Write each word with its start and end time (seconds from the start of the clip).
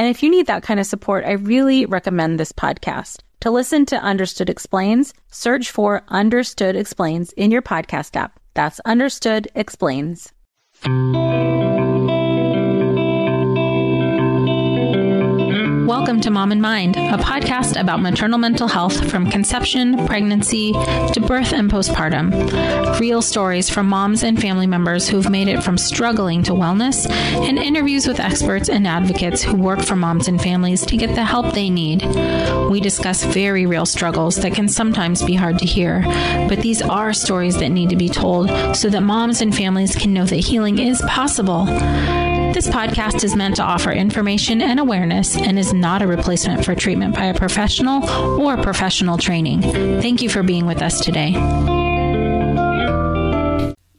And 0.00 0.08
if 0.08 0.22
you 0.22 0.30
need 0.30 0.46
that 0.46 0.62
kind 0.62 0.80
of 0.80 0.86
support, 0.86 1.26
I 1.26 1.32
really 1.32 1.84
recommend 1.84 2.40
this 2.40 2.52
podcast. 2.52 3.18
To 3.40 3.50
listen 3.50 3.84
to 3.84 3.96
Understood 3.96 4.48
Explains, 4.48 5.12
search 5.30 5.70
for 5.70 6.04
Understood 6.08 6.74
Explains 6.74 7.32
in 7.32 7.50
your 7.50 7.60
podcast 7.60 8.16
app. 8.16 8.40
That's 8.54 8.80
Understood 8.86 9.48
Explains. 9.54 10.32
Welcome 15.90 16.20
to 16.20 16.30
Mom 16.30 16.52
and 16.52 16.62
Mind, 16.62 16.94
a 16.94 17.18
podcast 17.18 17.78
about 17.78 18.00
maternal 18.00 18.38
mental 18.38 18.68
health 18.68 19.10
from 19.10 19.28
conception, 19.28 20.06
pregnancy, 20.06 20.70
to 20.70 21.24
birth 21.26 21.52
and 21.52 21.68
postpartum. 21.68 23.00
Real 23.00 23.20
stories 23.20 23.68
from 23.68 23.88
moms 23.88 24.22
and 24.22 24.40
family 24.40 24.68
members 24.68 25.08
who've 25.08 25.28
made 25.28 25.48
it 25.48 25.64
from 25.64 25.76
struggling 25.76 26.44
to 26.44 26.52
wellness, 26.52 27.10
and 27.10 27.58
interviews 27.58 28.06
with 28.06 28.20
experts 28.20 28.68
and 28.68 28.86
advocates 28.86 29.42
who 29.42 29.56
work 29.56 29.80
for 29.80 29.96
moms 29.96 30.28
and 30.28 30.40
families 30.40 30.86
to 30.86 30.96
get 30.96 31.16
the 31.16 31.24
help 31.24 31.54
they 31.54 31.68
need. 31.68 32.04
We 32.70 32.78
discuss 32.78 33.24
very 33.24 33.66
real 33.66 33.84
struggles 33.84 34.36
that 34.36 34.54
can 34.54 34.68
sometimes 34.68 35.24
be 35.24 35.34
hard 35.34 35.58
to 35.58 35.66
hear, 35.66 36.02
but 36.48 36.60
these 36.60 36.82
are 36.82 37.12
stories 37.12 37.58
that 37.58 37.70
need 37.70 37.90
to 37.90 37.96
be 37.96 38.08
told 38.08 38.48
so 38.76 38.90
that 38.90 39.00
moms 39.00 39.40
and 39.40 39.52
families 39.52 39.96
can 39.96 40.12
know 40.12 40.24
that 40.24 40.36
healing 40.36 40.78
is 40.78 41.02
possible. 41.08 41.66
This 42.52 42.66
podcast 42.68 43.22
is 43.22 43.36
meant 43.36 43.56
to 43.56 43.62
offer 43.62 43.92
information 43.92 44.60
and 44.60 44.80
awareness 44.80 45.36
and 45.36 45.56
is 45.56 45.72
not 45.72 46.02
a 46.02 46.06
replacement 46.08 46.64
for 46.64 46.74
treatment 46.74 47.14
by 47.14 47.26
a 47.26 47.34
professional 47.34 48.08
or 48.40 48.56
professional 48.56 49.16
training. 49.18 49.62
Thank 49.62 50.20
you 50.20 50.28
for 50.28 50.42
being 50.42 50.66
with 50.66 50.82
us 50.82 51.00
today. 51.00 51.30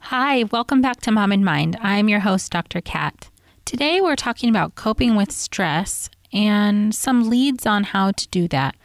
Hi, 0.00 0.44
welcome 0.44 0.82
back 0.82 1.00
to 1.00 1.10
Mom 1.10 1.32
and 1.32 1.42
Mind. 1.42 1.78
I'm 1.80 2.10
your 2.10 2.20
host, 2.20 2.52
Dr. 2.52 2.82
Kat. 2.82 3.30
Today 3.64 4.02
we're 4.02 4.16
talking 4.16 4.50
about 4.50 4.74
coping 4.74 5.16
with 5.16 5.32
stress 5.32 6.10
and 6.32 6.94
some 6.94 7.30
leads 7.30 7.64
on 7.64 7.84
how 7.84 8.10
to 8.12 8.28
do 8.28 8.48
that. 8.48 8.76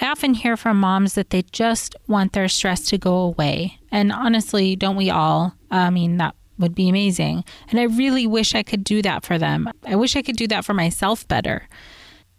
I 0.00 0.06
often 0.06 0.34
hear 0.34 0.56
from 0.56 0.78
moms 0.78 1.14
that 1.14 1.30
they 1.30 1.42
just 1.42 1.96
want 2.06 2.32
their 2.32 2.48
stress 2.48 2.86
to 2.86 2.96
go 2.96 3.16
away. 3.16 3.80
And 3.90 4.12
honestly, 4.12 4.76
don't 4.76 4.96
we 4.96 5.10
all? 5.10 5.54
I 5.70 5.90
mean, 5.90 6.16
that 6.18 6.34
would 6.60 6.74
be 6.74 6.88
amazing. 6.88 7.44
And 7.68 7.80
I 7.80 7.84
really 7.84 8.26
wish 8.26 8.54
I 8.54 8.62
could 8.62 8.84
do 8.84 9.02
that 9.02 9.24
for 9.24 9.38
them. 9.38 9.70
I 9.84 9.96
wish 9.96 10.16
I 10.16 10.22
could 10.22 10.36
do 10.36 10.46
that 10.48 10.64
for 10.64 10.74
myself 10.74 11.26
better. 11.26 11.68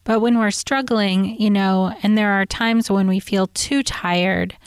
But 0.04 0.20
when 0.20 0.40
we're 0.40 0.52
struggling, 0.52 1.40
you 1.40 1.50
know, 1.50 1.94
and 2.02 2.18
there 2.18 2.32
are 2.32 2.46
times 2.46 2.90
when 2.90 3.08
we 3.08 3.20
feel 3.20 3.48
too 3.48 3.84
tired, 3.84 4.58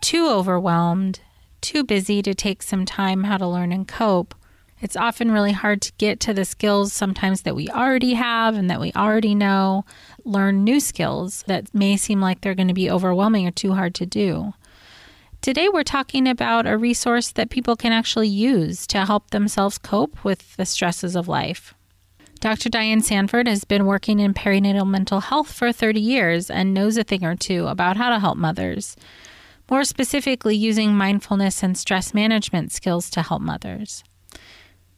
too 0.00 0.28
overwhelmed, 0.28 1.20
too 1.60 1.82
busy 1.82 2.20
to 2.22 2.34
take 2.34 2.62
some 2.62 2.84
time 2.84 3.24
how 3.24 3.38
to 3.38 3.46
learn 3.46 3.72
and 3.72 3.88
cope, 3.88 4.34
it's 4.80 4.96
often 4.96 5.32
really 5.32 5.52
hard 5.52 5.80
to 5.82 5.92
get 5.96 6.20
to 6.20 6.34
the 6.34 6.44
skills 6.44 6.92
sometimes 6.92 7.42
that 7.42 7.56
we 7.56 7.68
already 7.68 8.12
have 8.14 8.54
and 8.54 8.68
that 8.68 8.80
we 8.80 8.92
already 8.94 9.34
know, 9.34 9.86
learn 10.24 10.64
new 10.64 10.80
skills 10.80 11.42
that 11.46 11.74
may 11.74 11.96
seem 11.96 12.20
like 12.20 12.42
they're 12.42 12.54
going 12.54 12.68
to 12.68 12.74
be 12.74 12.90
overwhelming 12.90 13.46
or 13.46 13.50
too 13.50 13.72
hard 13.72 13.94
to 13.94 14.04
do. 14.04 14.52
Today, 15.46 15.68
we're 15.68 15.84
talking 15.84 16.26
about 16.26 16.66
a 16.66 16.76
resource 16.76 17.30
that 17.30 17.50
people 17.50 17.76
can 17.76 17.92
actually 17.92 18.26
use 18.26 18.84
to 18.88 19.06
help 19.06 19.30
themselves 19.30 19.78
cope 19.78 20.24
with 20.24 20.56
the 20.56 20.66
stresses 20.66 21.14
of 21.14 21.28
life. 21.28 21.72
Dr. 22.40 22.68
Diane 22.68 23.00
Sanford 23.00 23.46
has 23.46 23.62
been 23.62 23.86
working 23.86 24.18
in 24.18 24.34
perinatal 24.34 24.90
mental 24.90 25.20
health 25.20 25.52
for 25.52 25.70
30 25.70 26.00
years 26.00 26.50
and 26.50 26.74
knows 26.74 26.96
a 26.96 27.04
thing 27.04 27.24
or 27.24 27.36
two 27.36 27.68
about 27.68 27.96
how 27.96 28.10
to 28.10 28.18
help 28.18 28.36
mothers, 28.36 28.96
more 29.70 29.84
specifically, 29.84 30.56
using 30.56 30.96
mindfulness 30.96 31.62
and 31.62 31.78
stress 31.78 32.12
management 32.12 32.72
skills 32.72 33.08
to 33.10 33.22
help 33.22 33.40
mothers. 33.40 34.02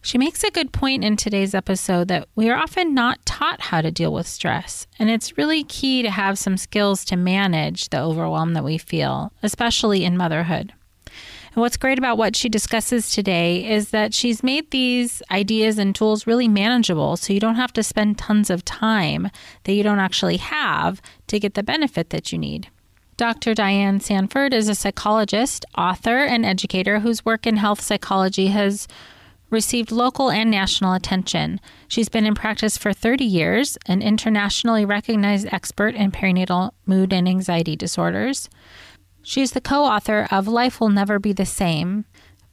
She 0.00 0.16
makes 0.16 0.44
a 0.44 0.50
good 0.50 0.72
point 0.72 1.04
in 1.04 1.16
today's 1.16 1.54
episode 1.54 2.09
that 2.09 2.28
we 2.34 2.48
are 2.48 2.56
often 2.56 2.94
not 2.94 3.25
taught 3.26 3.60
how 3.60 3.81
to 3.81 3.91
deal 3.91 4.12
with 4.12 4.26
stress, 4.28 4.86
and 4.98 5.10
it's 5.10 5.36
really 5.36 5.64
key 5.64 6.03
to 6.03 6.10
have 6.10 6.38
some 6.38 6.56
skills 6.56 7.04
to 7.06 7.16
manage 7.16 7.88
the 7.88 8.00
overwhelm 8.00 8.54
that 8.54 8.64
we 8.64 8.78
feel, 8.78 9.32
especially 9.42 10.04
in 10.04 10.16
motherhood. 10.16 10.72
And 11.06 11.62
what's 11.62 11.76
great 11.76 11.98
about 11.98 12.16
what 12.16 12.37
she 12.37 12.48
discusses 12.48 13.10
today 13.10 13.69
is 13.69 13.91
that 13.91 14.14
she's 14.14 14.44
made 14.44 14.70
these 14.70 15.20
ideas 15.31 15.78
and 15.78 15.94
tools 15.94 16.26
really 16.26 16.47
manageable 16.47 17.16
so 17.16 17.32
you 17.32 17.41
don't 17.41 17.56
have 17.56 17.72
to 17.72 17.82
spend 17.82 18.19
tons 18.19 18.50
of 18.50 18.64
time 18.64 19.28
that 19.64 19.72
you 19.72 19.82
don't 19.82 19.98
actually 19.98 20.37
have 20.37 21.03
to 21.26 21.41
get 21.41 21.54
the 21.54 21.62
benefit 21.62 22.10
that 22.10 22.31
you 22.31 22.38
need. 22.38 22.69
Dr. 23.16 23.53
Diane 23.53 23.98
Sanford 23.98 24.54
is 24.54 24.69
a 24.69 24.76
psychologist, 24.76 25.64
author, 25.76 26.19
and 26.19 26.47
educator 26.47 27.00
whose 27.00 27.25
work 27.25 27.48
in 27.48 27.56
health 27.56 27.81
psychology 27.81 28.47
has 28.47 28.87
received 29.50 29.91
local 29.91 30.31
and 30.31 30.50
national 30.50 30.92
attention. 30.92 31.60
She's 31.86 32.09
been 32.09 32.26
in 32.26 32.34
practice 32.34 32.76
for 32.76 32.92
30 32.92 33.25
years, 33.25 33.78
an 33.86 34.03
internationally 34.03 34.84
recognized 34.84 35.48
expert 35.50 35.94
in 35.94 36.10
perinatal 36.10 36.72
mood 36.86 37.12
and 37.12 37.28
anxiety 37.28 37.76
disorders. 37.76 38.48
She's 39.22 39.53
the 39.53 39.60
co 39.60 39.84
author 39.84 40.26
of 40.31 40.48
Life 40.48 40.81
Will 40.81 40.91
Never 40.91 41.19
Be 41.19 41.32
the 41.32 41.47
Same 41.47 42.04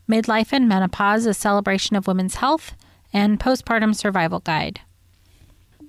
Midlife 0.09 0.53
and 0.53 0.67
Menopause, 0.67 1.25
a 1.25 1.33
celebration 1.33 1.95
of 1.95 2.07
women's 2.07 2.35
health, 2.35 2.75
and 3.11 3.39
Postpartum 3.39 3.95
Survival 3.95 4.39
Guide. 4.39 4.81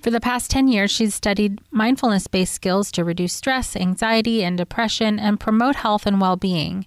For 0.01 0.11
the 0.11 0.19
past 0.19 0.51
10 0.51 0.67
years, 0.67 0.91
she's 0.91 1.15
studied 1.15 1.59
mindfulness 1.71 2.27
based 2.27 2.53
skills 2.53 2.91
to 2.91 3.03
reduce 3.03 3.33
stress, 3.33 3.75
anxiety, 3.75 4.43
and 4.43 4.57
depression 4.57 5.19
and 5.19 5.39
promote 5.39 5.77
health 5.77 6.05
and 6.05 6.21
well 6.21 6.35
being. 6.35 6.85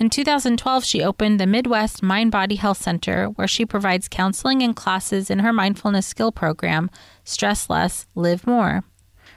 In 0.00 0.10
2012, 0.10 0.84
she 0.84 1.02
opened 1.02 1.40
the 1.40 1.46
Midwest 1.46 2.04
Mind 2.04 2.30
Body 2.30 2.54
Health 2.54 2.80
Center, 2.80 3.26
where 3.30 3.48
she 3.48 3.66
provides 3.66 4.08
counseling 4.08 4.62
and 4.62 4.76
classes 4.76 5.28
in 5.28 5.40
her 5.40 5.52
mindfulness 5.52 6.06
skill 6.06 6.30
program, 6.30 6.88
Stress 7.24 7.68
Less, 7.68 8.06
Live 8.14 8.46
More. 8.46 8.84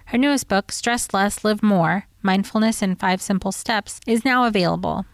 Her 0.05 0.19
newest 0.19 0.47
book, 0.47 0.71
Stress 0.71 1.13
Less, 1.13 1.43
Live 1.43 1.63
More 1.63 2.05
Mindfulness 2.21 2.83
in 2.83 2.95
Five 2.95 3.23
Simple 3.23 3.51
Steps, 3.51 3.99
is 4.05 4.23
now 4.23 4.45
available. 4.45 5.07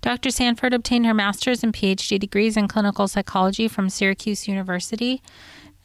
Dr. 0.00 0.30
Sanford 0.30 0.74
obtained 0.74 1.06
her 1.06 1.14
master's 1.14 1.62
and 1.62 1.72
PhD 1.72 2.18
degrees 2.18 2.56
in 2.56 2.66
clinical 2.66 3.06
psychology 3.06 3.68
from 3.68 3.88
Syracuse 3.88 4.48
University 4.48 5.22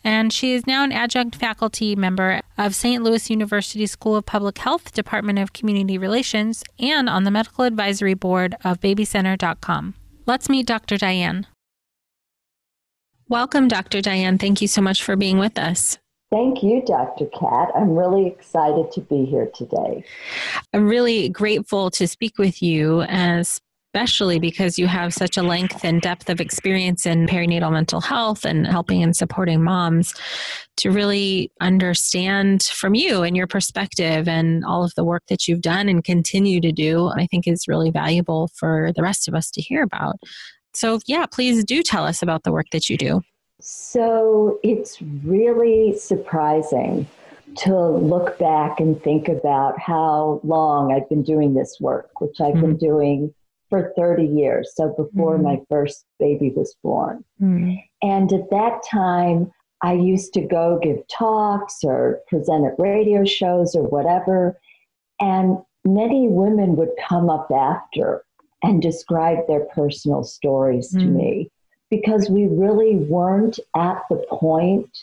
and 0.03 0.34
she 0.34 0.53
is 0.53 0.68
now 0.68 0.84
an 0.84 0.91
adjunct 0.91 1.36
faculty 1.36 1.96
member 1.96 2.41
of 2.58 2.75
St. 2.75 3.03
Louis 3.03 3.30
University 3.30 3.86
School 3.86 4.16
of 4.16 4.25
Public 4.25 4.58
Health, 4.58 4.91
Department 4.94 5.40
of 5.40 5.53
Community 5.53 5.98
Relations, 5.98 6.63
and 6.80 7.10
on 7.10 7.24
the 7.24 7.31
medical 7.31 7.63
advisory 7.63 8.13
board 8.13 8.56
of 8.63 8.80
babycenter.com. 8.80 9.94
Let's 10.25 10.50
meet 10.50 10.66
Dr. 10.68 10.98
Diane. 10.98 11.48
Welcome, 13.30 13.68
Dr. 13.68 14.01
Diane. 14.01 14.38
Thank 14.38 14.62
you 14.62 14.68
so 14.68 14.81
much 14.81 15.01
for 15.01 15.16
being 15.16 15.38
with 15.38 15.57
us. 15.57 15.98
Thank 16.31 16.63
you, 16.63 16.81
Dr. 16.86 17.28
Kat. 17.28 17.69
I'm 17.75 17.95
really 17.95 18.28
excited 18.28 18.92
to 18.94 19.01
be 19.01 19.25
here 19.25 19.51
today. 19.54 20.04
I'm 20.74 20.88
really 20.88 21.30
grateful 21.30 21.92
to 21.92 22.07
speak 22.07 22.39
with 22.39 22.62
you 22.62 23.04
as 23.04 23.62
especially 23.94 24.40
because 24.40 24.80
you 24.80 24.88
have 24.88 25.13
such 25.13 25.38
a 25.38 25.44
length 25.44 25.86
and 25.86 26.01
depth 26.01 26.28
of 26.28 26.42
experience 26.42 27.06
in 27.06 27.28
perinatal 27.28 27.72
mental 27.72 28.01
health 28.01 28.44
and 28.44 28.66
helping 28.66 29.04
and 29.04 29.16
supporting 29.16 29.63
moms 29.63 30.16
to 30.78 30.90
really 30.90 31.51
understand 31.62 32.63
from 32.63 32.95
you 32.95 33.22
and 33.22 33.38
your 33.38 33.45
perspective 33.45 34.28
and 34.28 34.66
all 34.66 34.84
of 34.84 34.92
the 34.95 35.04
work 35.04 35.22
that 35.30 35.48
you've 35.48 35.62
done 35.62 35.88
and 35.88 36.04
continue 36.04 36.60
to 36.60 36.72
do, 36.72 37.12
I 37.16 37.28
think 37.28 37.48
is 37.48 37.68
really 37.68 37.92
valuable 37.92 38.50
for 38.56 38.92
the 38.95 39.04
rest 39.04 39.28
of 39.28 39.36
us 39.36 39.51
to 39.51 39.62
hear 39.62 39.84
about. 39.84 40.16
So, 40.74 41.00
yeah, 41.06 41.28
please 41.28 41.63
do 41.63 41.84
tell 41.84 42.04
us 42.04 42.24
about 42.24 42.44
the 42.44 42.51
work 42.51 42.72
that 42.72 42.90
you 42.90 42.98
do. 42.98 43.22
So, 43.62 44.60
it's 44.63 45.00
really 45.24 45.95
surprising 45.95 47.07
to 47.57 47.78
look 47.90 48.40
back 48.40 48.80
and 48.80 49.00
think 49.04 49.28
about 49.28 49.80
how 49.80 50.42
long 50.44 50.92
I've 50.92 51.07
been 51.10 51.22
doing 51.22 51.54
this 51.54 51.78
work, 51.80 52.19
which 52.19 52.42
I've 52.42 52.56
mm-hmm. 52.56 52.62
been 52.62 52.78
doing 52.78 53.34
for 53.74 53.92
30 53.98 54.25
years. 54.28 54.72
So 54.75 54.90
before 54.90 55.34
mm-hmm. 55.34 55.46
my 55.46 55.58
first 55.68 56.06
baby 56.20 56.54
was 56.56 56.75
born. 56.84 57.25
Mm-hmm. 57.42 57.74
And 58.04 58.31
at 58.31 58.52
that 58.52 58.84
time, 58.88 59.52
I 59.81 59.94
used 59.94 60.31
to 60.34 60.42
go 60.42 60.80
give 60.80 61.00
talks 61.08 61.84
or 61.84 62.20
present 62.28 62.68
at 62.68 62.75
radio 62.78 63.25
shows 63.25 63.74
or 63.74 63.81
whatever. 63.81 64.60
And 65.20 65.58
many 65.84 66.28
women 66.30 66.75
would 66.75 66.92
come 67.10 67.31
up 67.31 67.50
after 67.52 68.24
and 68.62 68.80
describe 68.80 69.40
their 69.48 69.66
personal 69.74 70.24
stories 70.24 70.90
to 70.92 71.00
mm. 71.00 71.16
me 71.16 71.52
because 71.90 72.30
we 72.30 72.46
really 72.46 72.98
weren't 72.98 73.60
at 73.76 74.04
the 74.12 74.24
point 74.30 75.00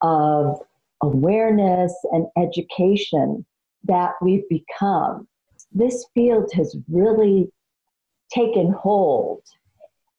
of 0.00 0.58
awareness 1.02 1.94
and 2.12 2.26
education 2.38 3.44
that 3.84 4.12
we've 4.22 4.48
become. 4.48 5.28
This 5.70 6.06
field 6.14 6.50
has 6.54 6.74
really 6.90 7.52
taken 8.32 8.72
hold 8.72 9.42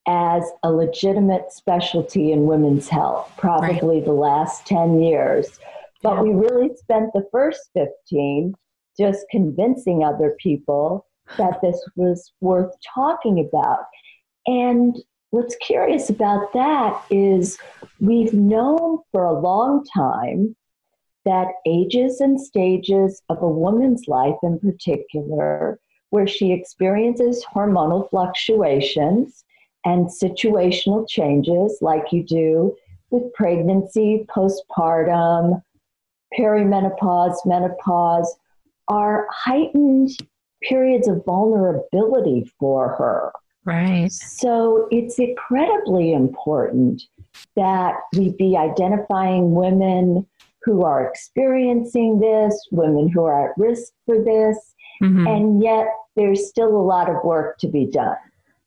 as 0.07 0.43
a 0.63 0.71
legitimate 0.71 1.51
specialty 1.51 2.31
in 2.31 2.45
women's 2.45 2.87
health, 2.87 3.31
probably 3.37 3.97
right. 3.97 4.05
the 4.05 4.13
last 4.13 4.65
10 4.65 5.01
years. 5.01 5.59
But 6.01 6.15
yeah. 6.15 6.21
we 6.21 6.29
really 6.31 6.69
spent 6.77 7.11
the 7.13 7.27
first 7.31 7.69
15 7.73 8.53
just 8.97 9.25
convincing 9.29 10.03
other 10.03 10.35
people 10.39 11.05
that 11.37 11.59
this 11.61 11.79
was 11.95 12.31
worth 12.39 12.73
talking 12.95 13.39
about. 13.39 13.85
And 14.45 14.97
what's 15.31 15.55
curious 15.57 16.09
about 16.09 16.53
that 16.53 17.03
is 17.09 17.57
we've 17.99 18.33
known 18.33 18.99
for 19.11 19.25
a 19.25 19.39
long 19.39 19.85
time 19.93 20.55
that 21.25 21.47
ages 21.65 22.21
and 22.21 22.39
stages 22.39 23.21
of 23.27 23.41
a 23.41 23.49
woman's 23.49 24.07
life 24.07 24.37
in 24.43 24.59
particular, 24.59 25.77
where 26.09 26.27
she 26.27 26.51
experiences 26.51 27.45
hormonal 27.53 28.09
fluctuations 28.09 29.43
and 29.85 30.07
situational 30.07 31.07
changes 31.07 31.77
like 31.81 32.11
you 32.11 32.23
do 32.23 32.75
with 33.09 33.33
pregnancy, 33.33 34.25
postpartum, 34.29 35.61
perimenopause, 36.37 37.37
menopause, 37.45 38.35
are 38.87 39.27
heightened 39.31 40.09
periods 40.63 41.07
of 41.07 41.23
vulnerability 41.25 42.51
for 42.59 42.89
her. 42.95 43.31
Right. 43.65 44.11
So 44.11 44.87
it's 44.91 45.19
incredibly 45.19 46.13
important 46.13 47.03
that 47.55 47.95
we 48.15 48.29
be 48.29 48.55
identifying 48.55 49.53
women 49.53 50.25
who 50.63 50.83
are 50.83 51.05
experiencing 51.05 52.19
this, 52.19 52.67
women 52.71 53.09
who 53.09 53.23
are 53.23 53.49
at 53.49 53.57
risk 53.57 53.91
for 54.05 54.21
this, 54.23 54.73
mm-hmm. 55.01 55.27
and 55.27 55.63
yet 55.63 55.87
there's 56.15 56.47
still 56.47 56.75
a 56.75 56.81
lot 56.81 57.09
of 57.09 57.15
work 57.23 57.57
to 57.59 57.67
be 57.67 57.85
done. 57.85 58.15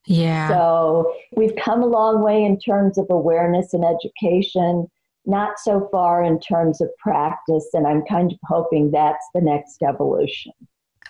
Yeah. 0.06 0.48
So 0.48 1.12
we've 1.36 1.54
come 1.56 1.82
a 1.82 1.86
long 1.86 2.22
way 2.22 2.44
in 2.44 2.58
terms 2.58 2.98
of 2.98 3.06
awareness 3.10 3.74
and 3.74 3.84
education 3.84 4.88
not 5.26 5.58
so 5.58 5.88
far 5.92 6.22
in 6.22 6.40
terms 6.40 6.80
of 6.80 6.88
practice, 6.98 7.68
and 7.72 7.86
I'm 7.86 8.02
kind 8.02 8.32
of 8.32 8.38
hoping 8.44 8.90
that's 8.90 9.24
the 9.34 9.40
next 9.40 9.82
evolution. 9.82 10.52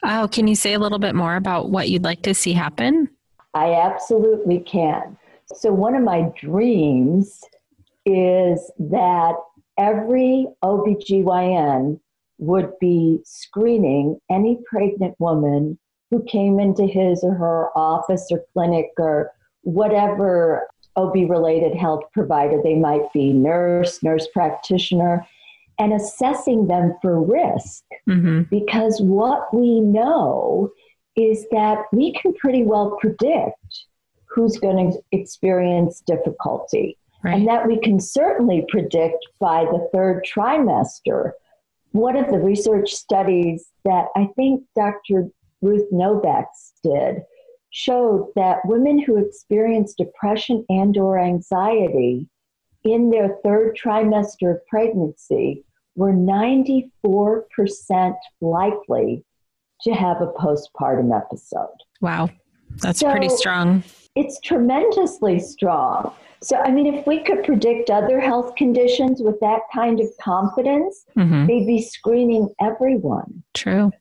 Oh, 0.02 0.28
can 0.30 0.48
you 0.48 0.54
say 0.54 0.74
a 0.74 0.78
little 0.78 0.98
bit 0.98 1.14
more 1.14 1.36
about 1.36 1.70
what 1.70 1.90
you'd 1.90 2.04
like 2.04 2.22
to 2.22 2.34
see 2.34 2.52
happen? 2.52 3.08
I 3.54 3.74
absolutely 3.74 4.60
can. 4.60 5.16
So, 5.54 5.72
one 5.72 5.94
of 5.94 6.02
my 6.02 6.30
dreams 6.40 7.40
is 8.06 8.70
that 8.78 9.34
every 9.78 10.46
OBGYN 10.64 12.00
would 12.40 12.72
be 12.80 13.20
screening 13.24 14.18
any 14.30 14.58
pregnant 14.68 15.14
woman 15.18 15.78
who 16.10 16.22
came 16.24 16.58
into 16.58 16.86
his 16.86 17.22
or 17.22 17.34
her 17.34 17.68
office 17.76 18.26
or 18.30 18.42
clinic 18.52 18.88
or 18.98 19.30
whatever 19.62 20.66
OB 20.96 21.14
related 21.28 21.76
health 21.76 22.02
provider 22.12 22.60
they 22.62 22.74
might 22.74 23.12
be, 23.12 23.32
nurse, 23.32 24.02
nurse 24.02 24.26
practitioner, 24.32 25.26
and 25.78 25.92
assessing 25.92 26.66
them 26.66 26.96
for 27.00 27.22
risk. 27.22 27.84
Mm-hmm. 28.08 28.42
Because 28.50 29.00
what 29.00 29.54
we 29.54 29.80
know 29.80 30.70
is 31.16 31.46
that 31.50 31.84
we 31.92 32.12
can 32.12 32.34
pretty 32.34 32.64
well 32.64 32.96
predict 33.00 33.84
who's 34.28 34.58
going 34.58 34.92
to 34.92 34.98
experience 35.12 36.02
difficulty. 36.06 36.96
Right. 37.22 37.34
And 37.34 37.48
that 37.48 37.66
we 37.66 37.78
can 37.78 38.00
certainly 38.00 38.64
predict 38.68 39.26
by 39.40 39.64
the 39.64 39.88
third 39.92 40.24
trimester. 40.24 41.32
One 41.92 42.16
of 42.16 42.30
the 42.30 42.38
research 42.38 42.92
studies 42.92 43.68
that 43.84 44.06
I 44.16 44.28
think 44.36 44.62
Dr. 44.76 45.30
Ruth 45.60 45.90
Novaks 45.92 46.72
did 46.82 47.22
showed 47.70 48.32
that 48.36 48.64
women 48.64 48.98
who 48.98 49.16
experience 49.16 49.94
depression 49.94 50.64
and 50.68 50.96
or 50.96 51.18
anxiety 51.18 52.28
in 52.84 53.10
their 53.10 53.36
third 53.44 53.76
trimester 53.76 54.52
of 54.52 54.66
pregnancy 54.66 55.64
were 55.96 56.12
94% 56.12 58.14
likely 58.40 59.24
to 59.82 59.92
have 59.92 60.20
a 60.20 60.32
postpartum 60.32 61.16
episode. 61.16 61.68
Wow. 62.00 62.30
That's 62.78 63.00
so 63.00 63.10
pretty 63.10 63.28
strong. 63.28 63.84
It's 64.16 64.40
tremendously 64.40 65.40
strong. 65.40 66.12
So, 66.42 66.56
I 66.56 66.70
mean, 66.70 66.86
if 66.86 67.06
we 67.06 67.22
could 67.22 67.44
predict 67.44 67.90
other 67.90 68.18
health 68.18 68.56
conditions 68.56 69.20
with 69.20 69.38
that 69.40 69.60
kind 69.74 70.00
of 70.00 70.08
confidence, 70.22 71.04
mm-hmm. 71.16 71.46
they'd 71.46 71.66
be 71.66 71.82
screening 71.82 72.48
everyone. 72.60 73.42
True. 73.52 73.92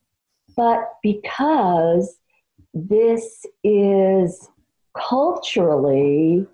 But 0.55 0.93
because 1.03 2.17
this 2.73 3.45
is 3.63 4.49
culturally 4.95 6.45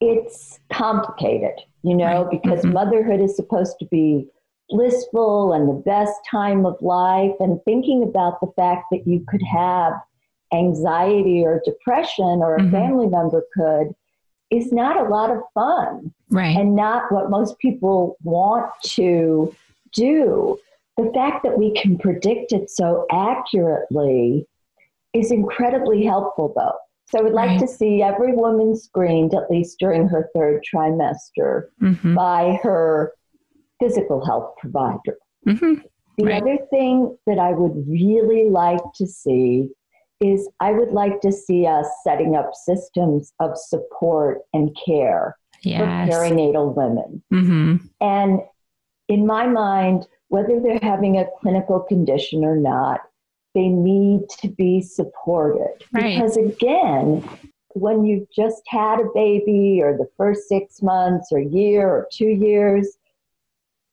it's 0.00 0.58
complicated 0.72 1.54
you 1.82 1.94
know 1.94 2.22
right. 2.22 2.30
because 2.30 2.60
mm-hmm. 2.60 2.72
motherhood 2.72 3.20
is 3.20 3.36
supposed 3.36 3.76
to 3.78 3.86
be 3.86 4.26
blissful 4.68 5.52
and 5.52 5.68
the 5.68 5.82
best 5.84 6.12
time 6.30 6.64
of 6.64 6.76
life 6.80 7.34
and 7.40 7.60
thinking 7.64 8.02
about 8.02 8.40
the 8.40 8.52
fact 8.56 8.84
that 8.90 9.06
you 9.06 9.24
could 9.28 9.42
have 9.42 9.92
anxiety 10.52 11.42
or 11.44 11.60
depression 11.64 12.40
or 12.42 12.56
a 12.56 12.60
mm-hmm. 12.60 12.72
family 12.72 13.06
member 13.06 13.42
could 13.56 13.94
is 14.50 14.72
not 14.72 14.96
a 14.96 15.08
lot 15.08 15.30
of 15.30 15.38
fun 15.54 16.12
right 16.30 16.56
and 16.56 16.74
not 16.74 17.10
what 17.12 17.30
most 17.30 17.58
people 17.58 18.16
want 18.22 18.68
to 18.82 19.54
do 19.92 20.58
the 20.96 21.10
fact 21.12 21.42
that 21.44 21.58
we 21.58 21.72
can 21.72 21.96
predict 21.98 22.52
it 22.52 22.68
so 22.68 23.06
accurately 23.10 24.46
is 25.12 25.30
incredibly 25.32 26.04
helpful, 26.04 26.52
though. 26.56 26.76
So 27.08 27.18
i 27.18 27.22
would 27.22 27.32
like 27.32 27.50
right. 27.50 27.60
to 27.60 27.66
see 27.66 28.02
every 28.02 28.32
woman 28.32 28.76
screened 28.76 29.34
at 29.34 29.50
least 29.50 29.78
during 29.80 30.06
her 30.08 30.28
third 30.34 30.62
trimester 30.62 31.68
mm-hmm. 31.82 32.14
by 32.14 32.58
her 32.62 33.12
physical 33.80 34.24
health 34.24 34.54
provider. 34.58 35.18
Mm-hmm. 35.46 35.74
The 36.18 36.24
right. 36.24 36.42
other 36.42 36.58
thing 36.70 37.16
that 37.26 37.38
I 37.38 37.52
would 37.52 37.84
really 37.88 38.48
like 38.48 38.80
to 38.96 39.06
see 39.06 39.70
is 40.20 40.48
I 40.60 40.72
would 40.72 40.90
like 40.90 41.20
to 41.22 41.32
see 41.32 41.66
us 41.66 41.86
setting 42.04 42.36
up 42.36 42.54
systems 42.54 43.32
of 43.40 43.56
support 43.56 44.40
and 44.52 44.76
care 44.84 45.36
yes. 45.62 45.80
for 45.80 46.14
perinatal 46.14 46.74
women. 46.74 47.22
Mm-hmm. 47.32 47.76
And 48.00 48.40
in 49.08 49.26
my 49.26 49.46
mind, 49.46 50.06
whether 50.28 50.60
they're 50.60 50.78
having 50.82 51.18
a 51.18 51.26
clinical 51.40 51.80
condition 51.80 52.44
or 52.44 52.56
not, 52.56 53.00
they 53.54 53.68
need 53.68 54.28
to 54.40 54.48
be 54.48 54.80
supported. 54.80 55.84
Right. 55.92 56.14
Because 56.14 56.36
again, 56.36 57.28
when 57.74 58.04
you've 58.04 58.30
just 58.30 58.62
had 58.66 59.00
a 59.00 59.08
baby 59.14 59.80
or 59.82 59.96
the 59.96 60.08
first 60.16 60.48
six 60.48 60.82
months 60.82 61.28
or 61.32 61.40
year 61.40 61.88
or 61.88 62.08
two 62.12 62.28
years, 62.28 62.96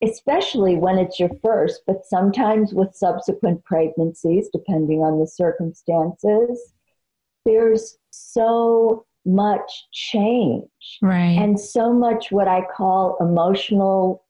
especially 0.04 0.76
when 0.76 0.98
it's 0.98 1.20
your 1.20 1.32
first, 1.44 1.82
but 1.88 2.06
sometimes 2.06 2.74
with 2.74 2.96
subsequent 2.96 3.64
pregnancies, 3.66 4.50
depending 4.52 5.00
on 5.00 5.20
the 5.20 5.28
circumstances, 5.28 6.74
there's 7.46 7.98
so 8.12 9.06
much 9.26 9.88
change. 9.92 10.70
Right. 11.02 11.38
And 11.38 11.60
so 11.60 11.92
much 11.92 12.32
what 12.32 12.48
I 12.48 12.62
call 12.76 13.18
emotional 13.20 14.24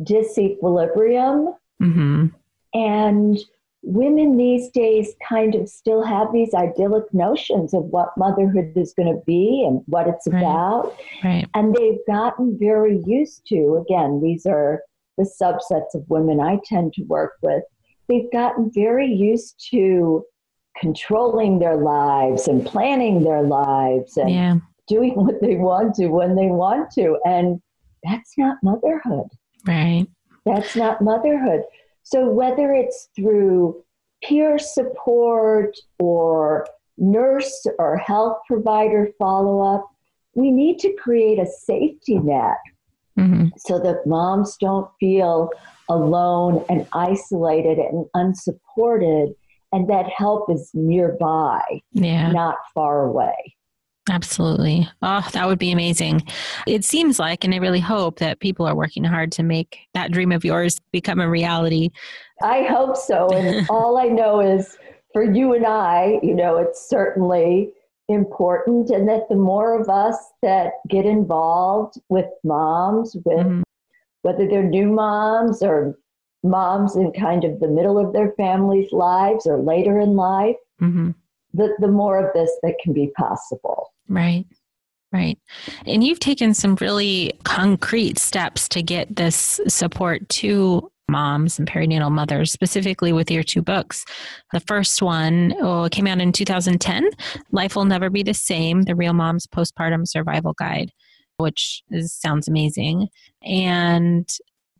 disequilibrium. 0.00 1.54
Mm-hmm. 1.82 2.26
And 2.74 3.38
women 3.82 4.36
these 4.36 4.68
days 4.70 5.14
kind 5.26 5.54
of 5.54 5.68
still 5.68 6.04
have 6.04 6.32
these 6.32 6.54
idyllic 6.54 7.12
notions 7.12 7.74
of 7.74 7.84
what 7.84 8.16
motherhood 8.16 8.72
is 8.76 8.92
going 8.92 9.12
to 9.12 9.20
be 9.24 9.64
and 9.66 9.82
what 9.86 10.06
it's 10.08 10.26
right. 10.28 10.40
about. 10.40 10.96
Right. 11.24 11.46
And 11.54 11.74
they've 11.74 11.98
gotten 12.06 12.58
very 12.58 13.02
used 13.06 13.46
to, 13.48 13.84
again, 13.84 14.20
these 14.22 14.46
are 14.46 14.82
the 15.18 15.30
subsets 15.40 15.94
of 15.94 16.08
women 16.08 16.40
I 16.40 16.58
tend 16.64 16.94
to 16.94 17.02
work 17.02 17.32
with. 17.42 17.62
They've 18.08 18.30
gotten 18.32 18.70
very 18.72 19.12
used 19.12 19.68
to 19.70 20.24
controlling 20.80 21.58
their 21.58 21.76
lives 21.76 22.48
and 22.48 22.64
planning 22.64 23.24
their 23.24 23.42
lives 23.42 24.16
and 24.16 24.30
yeah. 24.30 24.56
doing 24.86 25.12
what 25.14 25.40
they 25.42 25.56
want 25.56 25.96
to 25.96 26.08
when 26.08 26.36
they 26.36 26.46
want 26.46 26.90
to. 26.92 27.18
And 27.26 27.60
that's 28.02 28.32
not 28.38 28.56
motherhood. 28.62 29.26
Right. 29.66 30.06
That's 30.46 30.76
not 30.76 31.02
motherhood. 31.02 31.62
So, 32.04 32.30
whether 32.30 32.72
it's 32.72 33.08
through 33.14 33.84
peer 34.24 34.58
support 34.58 35.76
or 35.98 36.66
nurse 36.96 37.66
or 37.78 37.98
health 37.98 38.38
provider 38.46 39.10
follow 39.18 39.60
up, 39.60 39.86
we 40.34 40.50
need 40.50 40.78
to 40.78 40.94
create 40.94 41.38
a 41.38 41.46
safety 41.46 42.18
net 42.18 42.56
mm-hmm. 43.18 43.46
so 43.58 43.78
that 43.78 44.06
moms 44.06 44.56
don't 44.58 44.88
feel 45.00 45.50
alone 45.88 46.64
and 46.68 46.86
isolated 46.92 47.78
and 47.78 48.06
unsupported, 48.14 49.34
and 49.72 49.88
that 49.88 50.06
help 50.08 50.50
is 50.50 50.70
nearby, 50.74 51.60
yeah. 51.92 52.30
not 52.30 52.56
far 52.74 53.04
away. 53.04 53.54
Absolutely. 54.10 54.88
Oh, 55.02 55.26
that 55.32 55.46
would 55.46 55.58
be 55.58 55.70
amazing. 55.70 56.22
It 56.66 56.84
seems 56.84 57.18
like, 57.18 57.44
and 57.44 57.52
I 57.52 57.58
really 57.58 57.80
hope 57.80 58.18
that 58.20 58.40
people 58.40 58.66
are 58.66 58.74
working 58.74 59.04
hard 59.04 59.32
to 59.32 59.42
make 59.42 59.80
that 59.94 60.12
dream 60.12 60.32
of 60.32 60.44
yours 60.44 60.80
become 60.92 61.20
a 61.20 61.28
reality. 61.28 61.90
I 62.42 62.62
hope 62.62 62.96
so. 62.96 63.28
And 63.28 63.66
all 63.70 63.98
I 63.98 64.06
know 64.06 64.40
is 64.40 64.78
for 65.12 65.22
you 65.22 65.54
and 65.54 65.66
I, 65.66 66.20
you 66.22 66.34
know, 66.34 66.56
it's 66.56 66.88
certainly 66.88 67.72
important. 68.08 68.90
And 68.90 69.08
that 69.08 69.28
the 69.28 69.36
more 69.36 69.78
of 69.78 69.88
us 69.88 70.16
that 70.42 70.72
get 70.88 71.04
involved 71.04 72.00
with 72.08 72.26
moms, 72.44 73.16
with 73.24 73.46
mm-hmm. 73.46 73.62
whether 74.22 74.48
they're 74.48 74.62
new 74.62 74.90
moms 74.90 75.62
or 75.62 75.98
moms 76.42 76.96
in 76.96 77.12
kind 77.12 77.44
of 77.44 77.60
the 77.60 77.68
middle 77.68 77.98
of 77.98 78.12
their 78.12 78.32
families 78.32 78.92
lives 78.92 79.46
or 79.46 79.58
later 79.58 79.98
in 80.00 80.14
life, 80.14 80.56
mm-hmm. 80.80 81.10
the, 81.54 81.74
the 81.80 81.88
more 81.88 82.24
of 82.24 82.32
this 82.34 82.50
that 82.62 82.76
can 82.82 82.92
be 82.92 83.10
possible. 83.16 83.92
Right. 84.08 84.46
Right. 85.10 85.38
And 85.86 86.04
you've 86.04 86.20
taken 86.20 86.52
some 86.52 86.76
really 86.82 87.32
concrete 87.44 88.18
steps 88.18 88.68
to 88.68 88.82
get 88.82 89.16
this 89.16 89.58
support 89.66 90.28
to 90.28 90.90
moms 91.08 91.58
and 91.58 91.68
perinatal 91.68 92.10
mothers, 92.10 92.52
specifically 92.52 93.12
with 93.12 93.30
your 93.30 93.42
two 93.42 93.62
books. 93.62 94.04
The 94.52 94.60
first 94.60 95.02
one 95.02 95.54
oh, 95.60 95.88
came 95.90 96.06
out 96.06 96.20
in 96.20 96.32
2010 96.32 97.08
Life 97.52 97.76
Will 97.76 97.84
Never 97.84 98.10
Be 98.10 98.22
the 98.22 98.34
Same 98.34 98.82
The 98.82 98.94
Real 98.94 99.14
Mom's 99.14 99.46
Postpartum 99.46 100.06
Survival 100.06 100.54
Guide, 100.58 100.92
which 101.38 101.82
is, 101.90 102.12
sounds 102.12 102.48
amazing. 102.48 103.08
And 103.42 104.28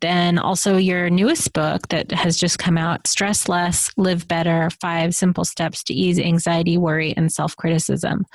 then 0.01 0.37
also 0.37 0.77
your 0.77 1.09
newest 1.09 1.53
book 1.53 1.87
that 1.89 2.11
has 2.11 2.37
just 2.37 2.59
come 2.59 2.77
out 2.77 3.05
stress 3.07 3.47
less 3.47 3.91
live 3.97 4.27
better 4.27 4.69
five 4.81 5.13
simple 5.13 5.43
steps 5.43 5.83
to 5.83 5.93
ease 5.93 6.19
anxiety 6.19 6.77
worry 6.77 7.13
and 7.17 7.31
self-criticism 7.31 8.25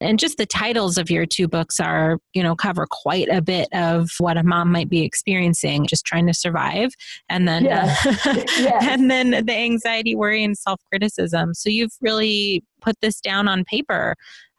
and 0.00 0.18
just 0.18 0.36
the 0.38 0.46
titles 0.46 0.98
of 0.98 1.10
your 1.10 1.26
two 1.26 1.48
books 1.48 1.80
are 1.80 2.18
you 2.32 2.42
know 2.42 2.54
cover 2.54 2.86
quite 2.90 3.28
a 3.28 3.42
bit 3.42 3.68
of 3.72 4.10
what 4.18 4.36
a 4.36 4.42
mom 4.42 4.70
might 4.70 4.88
be 4.88 5.02
experiencing 5.02 5.86
just 5.86 6.04
trying 6.04 6.26
to 6.26 6.34
survive 6.34 6.90
and 7.28 7.48
then 7.48 7.64
yes. 7.64 8.26
Uh, 8.26 8.34
yes. 8.58 8.84
and 8.88 9.10
then 9.10 9.30
the 9.30 9.54
anxiety 9.54 10.14
worry 10.14 10.42
and 10.44 10.56
self-criticism 10.58 11.54
so 11.54 11.68
you've 11.68 11.94
really 12.00 12.62
put 12.80 12.96
this 13.00 13.20
down 13.20 13.48
on 13.48 13.64
paper 13.64 14.14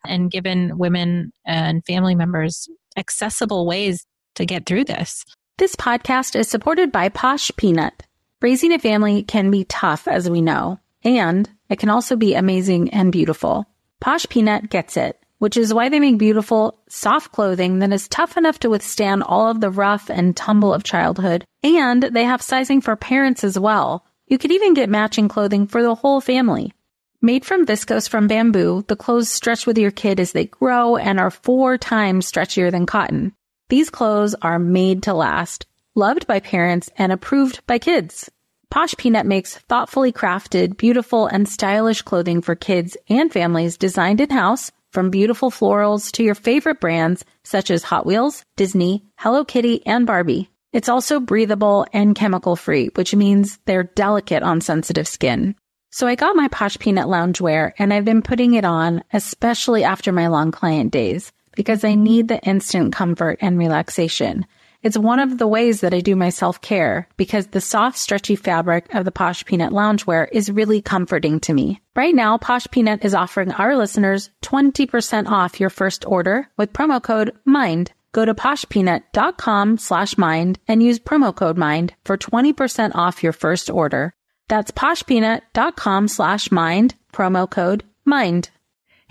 and 0.08 0.32
given 0.32 0.78
women 0.78 1.32
and 1.46 1.84
family 1.86 2.16
members 2.16 2.68
accessible 2.98 3.66
ways 3.66 4.06
to 4.36 4.46
get 4.46 4.66
through 4.66 4.84
this 4.84 5.24
this 5.58 5.76
podcast 5.76 6.36
is 6.38 6.50
supported 6.50 6.92
by 6.92 7.08
Posh 7.08 7.50
Peanut. 7.56 8.04
Raising 8.42 8.74
a 8.74 8.80
family 8.80 9.24
can 9.24 9.52
be 9.52 9.64
tough, 9.64 10.06
as 10.06 10.30
we 10.30 10.42
know, 10.42 10.80
and 11.04 11.50
it 11.70 11.80
can 11.80 11.90
also 11.90 12.18
be 12.18 12.36
amazing 12.36 12.90
and 12.90 13.12
beautiful. 13.12 13.66
Posh 14.02 14.28
Peanut 14.28 14.70
gets 14.70 14.98
it, 14.98 15.18
which 15.38 15.56
is 15.56 15.74
why 15.74 15.88
they 15.88 16.02
make 16.02 16.18
beautiful, 16.18 16.78
soft 16.90 17.32
clothing 17.32 17.80
that 17.80 17.94
is 17.94 18.10
tough 18.10 18.36
enough 18.36 18.60
to 18.60 18.70
withstand 18.70 19.24
all 19.24 19.50
of 19.50 19.62
the 19.62 19.70
rough 19.70 20.10
and 20.10 20.36
tumble 20.36 20.74
of 20.74 20.84
childhood. 20.84 21.46
And 21.64 22.04
they 22.04 22.26
have 22.26 22.42
sizing 22.42 22.82
for 22.82 22.98
parents 22.98 23.46
as 23.46 23.58
well. 23.58 24.06
You 24.28 24.38
could 24.38 24.52
even 24.52 24.74
get 24.74 24.90
matching 24.90 25.30
clothing 25.30 25.68
for 25.68 25.82
the 25.82 25.96
whole 25.96 26.20
family. 26.20 26.74
Made 27.22 27.46
from 27.46 27.66
viscose 27.66 28.10
from 28.10 28.28
bamboo, 28.28 28.84
the 28.90 28.98
clothes 28.98 29.30
stretch 29.30 29.66
with 29.66 29.78
your 29.78 29.92
kid 29.92 30.20
as 30.20 30.34
they 30.34 30.46
grow 30.46 30.98
and 30.98 31.18
are 31.18 31.32
four 31.32 31.78
times 31.78 32.30
stretchier 32.30 32.72
than 32.72 32.86
cotton. 32.86 33.34
These 33.70 33.90
clothes 33.90 34.36
are 34.44 34.60
made 34.60 35.04
to 35.04 35.14
last, 35.16 35.66
loved 35.96 36.28
by 36.28 36.40
parents, 36.40 36.92
and 36.98 37.12
approved 37.12 37.66
by 37.66 37.80
kids. 37.80 38.30
Posh 38.70 38.94
Peanut 38.96 39.26
makes 39.26 39.58
thoughtfully 39.58 40.12
crafted, 40.12 40.78
beautiful, 40.78 41.26
and 41.26 41.50
stylish 41.50 42.04
clothing 42.04 42.42
for 42.42 42.56
kids 42.56 42.96
and 43.10 43.34
families 43.34 43.78
designed 43.78 44.22
in 44.22 44.30
house, 44.30 44.72
from 44.92 45.10
beautiful 45.10 45.50
florals 45.50 46.12
to 46.12 46.24
your 46.24 46.36
favorite 46.36 46.80
brands 46.80 47.26
such 47.44 47.72
as 47.72 47.84
Hot 47.84 48.06
Wheels, 48.06 48.46
Disney, 48.56 49.04
Hello 49.18 49.44
Kitty, 49.44 49.84
and 49.86 50.06
Barbie. 50.06 50.50
It's 50.72 50.90
also 50.90 51.20
breathable 51.20 51.88
and 51.92 52.16
chemical 52.16 52.56
free, 52.56 52.90
which 52.94 53.16
means 53.16 53.58
they're 53.66 53.84
delicate 53.84 54.44
on 54.44 54.62
sensitive 54.62 55.08
skin. 55.08 55.56
So 55.90 56.06
I 56.06 56.16
got 56.16 56.36
my 56.36 56.50
Posh 56.50 56.78
Peanut 56.78 57.08
loungewear 57.08 57.72
and 57.80 57.94
I've 57.94 58.06
been 58.06 58.22
putting 58.22 58.54
it 58.54 58.66
on, 58.66 59.04
especially 59.12 59.84
after 59.84 60.12
my 60.12 60.28
long 60.28 60.52
client 60.52 60.92
days 60.92 61.32
because 61.56 61.84
I 61.84 61.96
need 61.96 62.28
the 62.28 62.42
instant 62.42 62.94
comfort 62.94 63.40
and 63.42 63.58
relaxation. 63.58 64.46
It's 64.86 64.96
one 64.96 65.18
of 65.18 65.40
the 65.40 65.48
ways 65.48 65.82
that 65.82 65.96
I 65.96 66.00
do 66.00 66.16
my 66.16 66.30
self 66.30 66.62
care 66.62 67.08
because 67.18 67.48
the 67.48 67.60
soft, 67.60 67.98
stretchy 67.98 68.36
fabric 68.36 68.94
of 68.94 69.04
the 69.04 69.12
Posh 69.12 69.44
Peanut 69.44 69.72
loungewear 69.72 70.28
is 70.32 70.52
really 70.52 70.80
comforting 70.80 71.40
to 71.40 71.54
me. 71.54 71.82
Right 71.96 72.14
now, 72.14 72.38
Posh 72.38 72.68
Peanut 72.70 73.04
is 73.04 73.16
offering 73.16 73.52
our 73.52 73.76
listeners 73.76 74.30
20% 74.44 75.28
off 75.28 75.60
your 75.60 75.72
first 75.72 76.06
order 76.06 76.48
with 76.56 76.72
promo 76.72 77.02
code 77.02 77.32
MIND. 77.46 77.92
Go 78.12 78.26
to 78.26 78.36
poshpeanut.com 78.36 79.80
slash 79.80 80.18
mind 80.20 80.60
and 80.68 80.84
use 80.84 81.00
promo 81.00 81.36
code 81.36 81.58
MIND 81.58 81.96
for 82.06 82.16
20% 82.16 82.92
off 82.94 83.24
your 83.24 83.34
first 83.34 83.72
order. 83.72 84.14
That's 84.48 84.70
poshpeanut.com 84.70 86.08
slash 86.08 86.52
mind, 86.52 86.94
promo 87.12 87.50
code 87.50 87.84
MIND. 88.06 88.52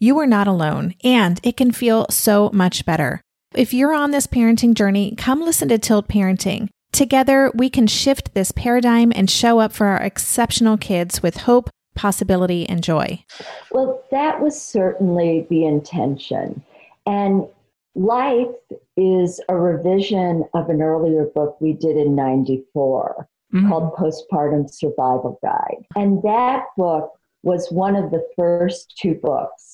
you 0.00 0.18
are 0.18 0.26
not 0.26 0.48
alone, 0.48 0.94
and 1.04 1.38
it 1.44 1.56
can 1.56 1.70
feel 1.70 2.06
so 2.10 2.50
much 2.52 2.84
better. 2.84 3.20
If 3.54 3.72
you're 3.72 3.94
on 3.94 4.10
this 4.10 4.26
parenting 4.26 4.74
journey, 4.74 5.14
come 5.16 5.40
listen 5.40 5.68
to 5.68 5.78
Tilt 5.78 6.08
Parenting. 6.08 6.68
Together, 6.90 7.52
we 7.54 7.70
can 7.70 7.86
shift 7.86 8.34
this 8.34 8.50
paradigm 8.50 9.12
and 9.14 9.30
show 9.30 9.60
up 9.60 9.72
for 9.72 9.86
our 9.86 10.02
exceptional 10.02 10.76
kids 10.76 11.22
with 11.22 11.36
hope, 11.36 11.70
possibility, 11.94 12.68
and 12.68 12.82
joy. 12.82 13.22
Well, 13.70 14.02
that 14.10 14.40
was 14.40 14.60
certainly 14.60 15.46
the 15.48 15.64
intention. 15.64 16.64
And 17.06 17.46
Life 17.94 18.54
is 18.96 19.40
a 19.48 19.56
revision 19.56 20.44
of 20.54 20.70
an 20.70 20.80
earlier 20.80 21.26
book 21.34 21.60
we 21.60 21.72
did 21.72 21.96
in 21.96 22.14
94 22.14 23.28
mm-hmm. 23.52 23.68
called 23.68 23.94
Postpartum 23.94 24.70
Survival 24.70 25.38
Guide. 25.42 25.84
And 25.96 26.22
that 26.22 26.66
book 26.76 27.12
was 27.42 27.70
one 27.72 27.96
of 27.96 28.10
the 28.10 28.24
first 28.36 28.96
two 28.96 29.14
books 29.14 29.69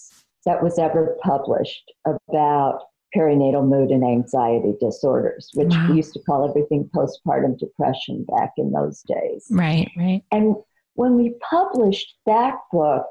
that 0.47 0.63
was 0.63 0.79
ever 0.79 1.17
published 1.23 1.93
about 2.07 2.81
perinatal 3.15 3.67
mood 3.67 3.91
and 3.91 4.05
anxiety 4.05 4.75
disorders, 4.81 5.51
which 5.55 5.71
wow. 5.71 5.89
we 5.91 5.97
used 5.97 6.13
to 6.15 6.21
call 6.21 6.49
everything 6.49 6.89
postpartum 6.95 7.59
depression 7.59 8.25
back 8.37 8.53
in 8.57 8.73
those 8.73 9.03
days. 9.03 9.47
Right, 9.51 9.91
right. 9.97 10.23
And 10.33 10.57
when 10.95 11.17
we 11.17 11.35
published 11.49 12.15
that 12.27 12.55
book, 12.73 13.07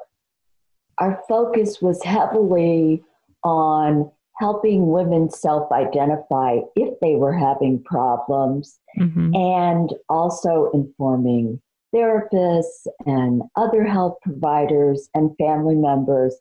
our 0.98 1.22
focus 1.28 1.82
was 1.82 2.02
heavily 2.04 3.04
on 3.44 4.10
helping 4.38 4.88
women 4.88 5.30
self 5.30 5.72
identify 5.72 6.58
if 6.76 7.00
they 7.02 7.16
were 7.16 7.34
having 7.34 7.84
problems 7.84 8.80
mm-hmm. 9.00 9.34
and 9.34 9.94
also 10.10 10.70
informing 10.74 11.62
therapists 11.94 12.88
and 13.06 13.42
other 13.56 13.84
health 13.84 14.18
providers 14.22 15.10
and 15.14 15.36
family 15.38 15.76
members 15.76 16.36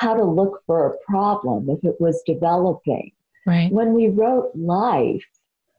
how 0.00 0.14
to 0.14 0.24
look 0.24 0.62
for 0.66 0.86
a 0.86 0.96
problem 1.06 1.68
if 1.68 1.84
it 1.84 2.00
was 2.00 2.22
developing. 2.24 3.12
Right. 3.46 3.70
When 3.70 3.92
we 3.92 4.08
wrote 4.08 4.50
Life 4.54 5.26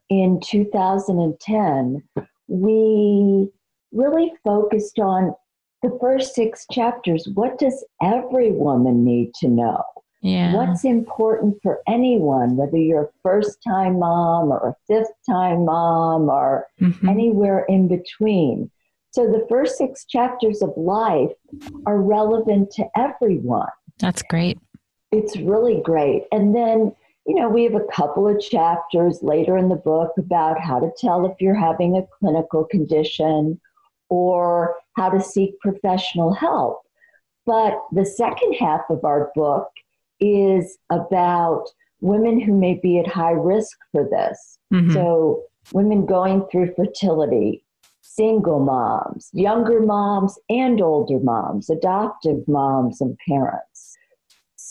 in 0.10 0.40
2010, 0.42 2.04
we 2.48 3.50
really 3.92 4.34
focused 4.44 5.00
on 5.00 5.34
the 5.82 5.98
first 6.00 6.36
six 6.36 6.68
chapters. 6.72 7.28
What 7.34 7.58
does 7.58 7.84
every 8.04 8.52
woman 8.52 9.04
need 9.04 9.34
to 9.42 9.48
know? 9.48 9.82
Yeah. 10.22 10.54
What's 10.54 10.86
important 10.86 11.58
for 11.64 11.82
anyone, 11.88 12.58
whether 12.58 12.78
you're 12.78 13.06
a 13.06 13.10
first 13.24 13.58
time 13.68 13.98
mom 13.98 14.52
or 14.52 14.60
a 14.68 14.76
fifth 14.88 15.14
time 15.28 15.66
mom 15.66 16.30
or 16.30 16.68
Mhm. 16.80 17.10
anywhere 17.10 17.66
in 17.66 17.88
between. 17.88 18.70
So 19.10 19.26
the 19.26 19.46
first 19.50 19.78
six 19.78 20.06
chapters 20.06 20.62
of 20.62 20.72
life 20.78 21.34
are 21.88 22.00
relevant 22.00 22.70
to 22.72 22.88
everyone. 22.96 23.68
That's 24.02 24.24
great. 24.24 24.58
It's 25.12 25.38
really 25.38 25.82
great. 25.82 26.24
And 26.32 26.56
then, 26.56 26.94
you 27.26 27.36
know, 27.36 27.50
we 27.50 27.64
have 27.64 27.76
a 27.76 27.94
couple 27.94 28.28
of 28.28 28.42
chapters 28.42 29.20
later 29.22 29.58
in 29.58 29.70
the 29.70 29.76
book 29.76 30.12
about 30.18 30.60
how 30.60 30.80
to 30.80 30.92
tell 30.98 31.26
if 31.26 31.40
you're 31.40 31.54
having 31.54 31.96
a 31.96 32.08
clinical 32.20 32.66
condition 32.66 33.60
or 34.10 34.76
how 34.98 35.10
to 35.10 35.22
seek 35.22 35.60
professional 35.60 36.34
help. 36.34 36.82
But 37.46 37.74
the 37.92 38.06
second 38.06 38.54
half 38.54 38.82
of 38.90 39.04
our 39.04 39.32
book 39.36 39.68
is 40.20 40.78
about 40.90 41.66
women 42.02 42.40
who 42.40 42.58
may 42.58 42.80
be 42.82 43.00
at 43.00 43.08
high 43.08 43.32
risk 43.32 43.78
for 43.92 44.08
this. 44.10 44.60
Mhm. 44.74 44.94
So, 44.94 45.44
women 45.74 46.06
going 46.06 46.46
through 46.52 46.74
fertility, 46.74 47.64
single 48.02 48.60
moms, 48.60 49.30
younger 49.34 49.80
moms 49.82 50.38
and 50.50 50.82
older 50.82 51.20
moms, 51.20 51.70
adoptive 51.70 52.48
moms 52.48 53.00
and 53.02 53.18
parents. 53.28 53.71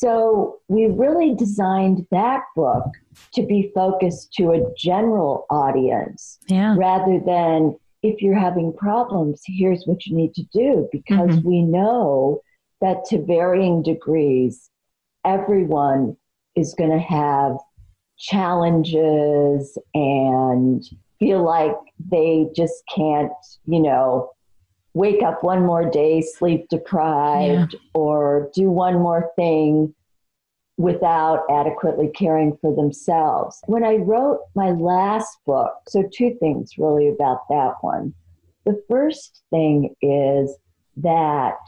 So, 0.03 0.61
we 0.69 0.87
really 0.87 1.35
designed 1.35 2.07
that 2.11 2.41
book 2.57 2.87
to 3.35 3.43
be 3.43 3.71
focused 3.75 4.33
to 4.35 4.53
a 4.53 4.73
general 4.75 5.45
audience 5.51 6.39
yeah. 6.47 6.75
rather 6.79 7.21
than 7.21 7.77
if 8.03 8.23
you're 8.23 8.39
having 8.39 8.73
problems, 8.73 9.43
here's 9.45 9.85
what 9.85 10.07
you 10.07 10.17
need 10.17 10.33
to 10.37 10.45
do, 10.55 10.89
because 10.91 11.29
mm-hmm. 11.29 11.47
we 11.49 11.63
know 11.63 12.41
that 12.81 13.05
to 13.11 13.23
varying 13.23 13.83
degrees, 13.83 14.71
everyone 15.27 16.17
is 16.57 16.73
going 16.79 16.93
to 16.93 16.99
have 16.99 17.59
challenges 18.19 19.77
and 19.93 20.83
feel 21.19 21.45
like 21.45 21.77
they 22.11 22.47
just 22.57 22.83
can't, 22.95 23.33
you 23.67 23.81
know, 23.83 24.31
wake 24.95 25.23
up 25.23 25.43
one 25.43 25.65
more 25.65 25.89
day 25.89 26.21
sleep 26.21 26.69
deprived 26.69 27.77
or 27.95 28.51
do 28.55 28.71
one 28.71 28.95
more 28.95 29.31
thing 29.37 29.95
without 30.77 31.45
adequately 31.51 32.09
caring 32.09 32.57
for 32.61 32.75
themselves. 32.75 33.61
When 33.67 33.85
I 33.85 33.97
wrote 33.97 34.41
my 34.55 34.71
last 34.71 35.39
book, 35.47 35.73
so 35.89 36.09
two 36.13 36.37
things 36.41 36.79
really 36.79 37.09
about 37.09 37.41
that 37.51 37.75
one. 37.83 38.15
The 38.65 38.83
first 38.89 39.43
thing 39.51 39.95
is 40.01 40.57
that 40.97 41.59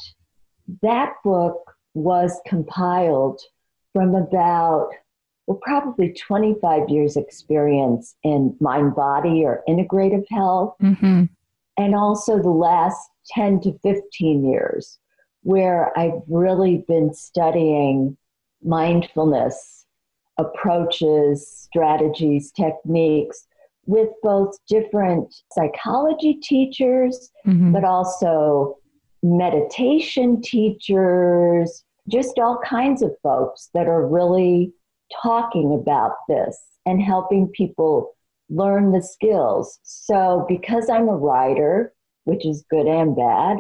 that 0.81 1.15
book 1.23 1.75
was 1.95 2.41
compiled 2.47 3.41
from 3.93 4.15
about 4.15 4.89
well 5.47 5.59
probably 5.61 6.15
25 6.15 6.89
years 6.89 7.17
experience 7.17 8.15
in 8.23 8.57
mind 8.61 8.95
body 8.95 9.45
or 9.45 9.63
integrative 9.69 10.25
health 10.31 10.77
hmm 10.81 11.25
and 11.77 11.95
also 11.95 12.39
the 12.41 12.51
last 12.51 13.11
10 13.29 13.61
to 13.61 13.79
15 13.83 14.45
years 14.51 14.99
where 15.43 15.97
I've 15.99 16.23
really 16.29 16.85
been 16.87 17.13
studying 17.13 18.17
mindfulness 18.63 19.87
approaches, 20.39 21.47
strategies, 21.49 22.53
techniques 22.53 23.47
with 23.87 24.09
both 24.23 24.55
different 24.69 25.35
psychology 25.53 26.35
teachers, 26.35 27.31
hmm 27.45 27.73
but 27.73 27.85
also 27.85 28.77
meditation 29.23 30.41
teachers, 30.43 31.85
just 32.09 32.39
all 32.39 32.59
kinds 32.65 33.03
of 33.03 33.13
folks 33.23 33.71
that 33.75 33.87
are 33.87 34.07
really 34.07 34.73
talking 35.23 35.79
about 35.81 36.13
this 36.29 36.61
and 36.87 37.01
helping 37.01 37.49
people 37.49 38.15
learn 38.51 38.93
the 38.93 39.03
skills. 39.03 39.79
So, 39.83 40.45
because 40.49 40.91
I'm 40.91 41.09
a 41.09 41.17
writer, 41.17 41.95
which 42.25 42.47
is 42.47 42.65
good 42.71 42.87
and 42.87 43.17
bad, 43.17 43.59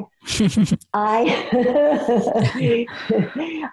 I 0.94 2.86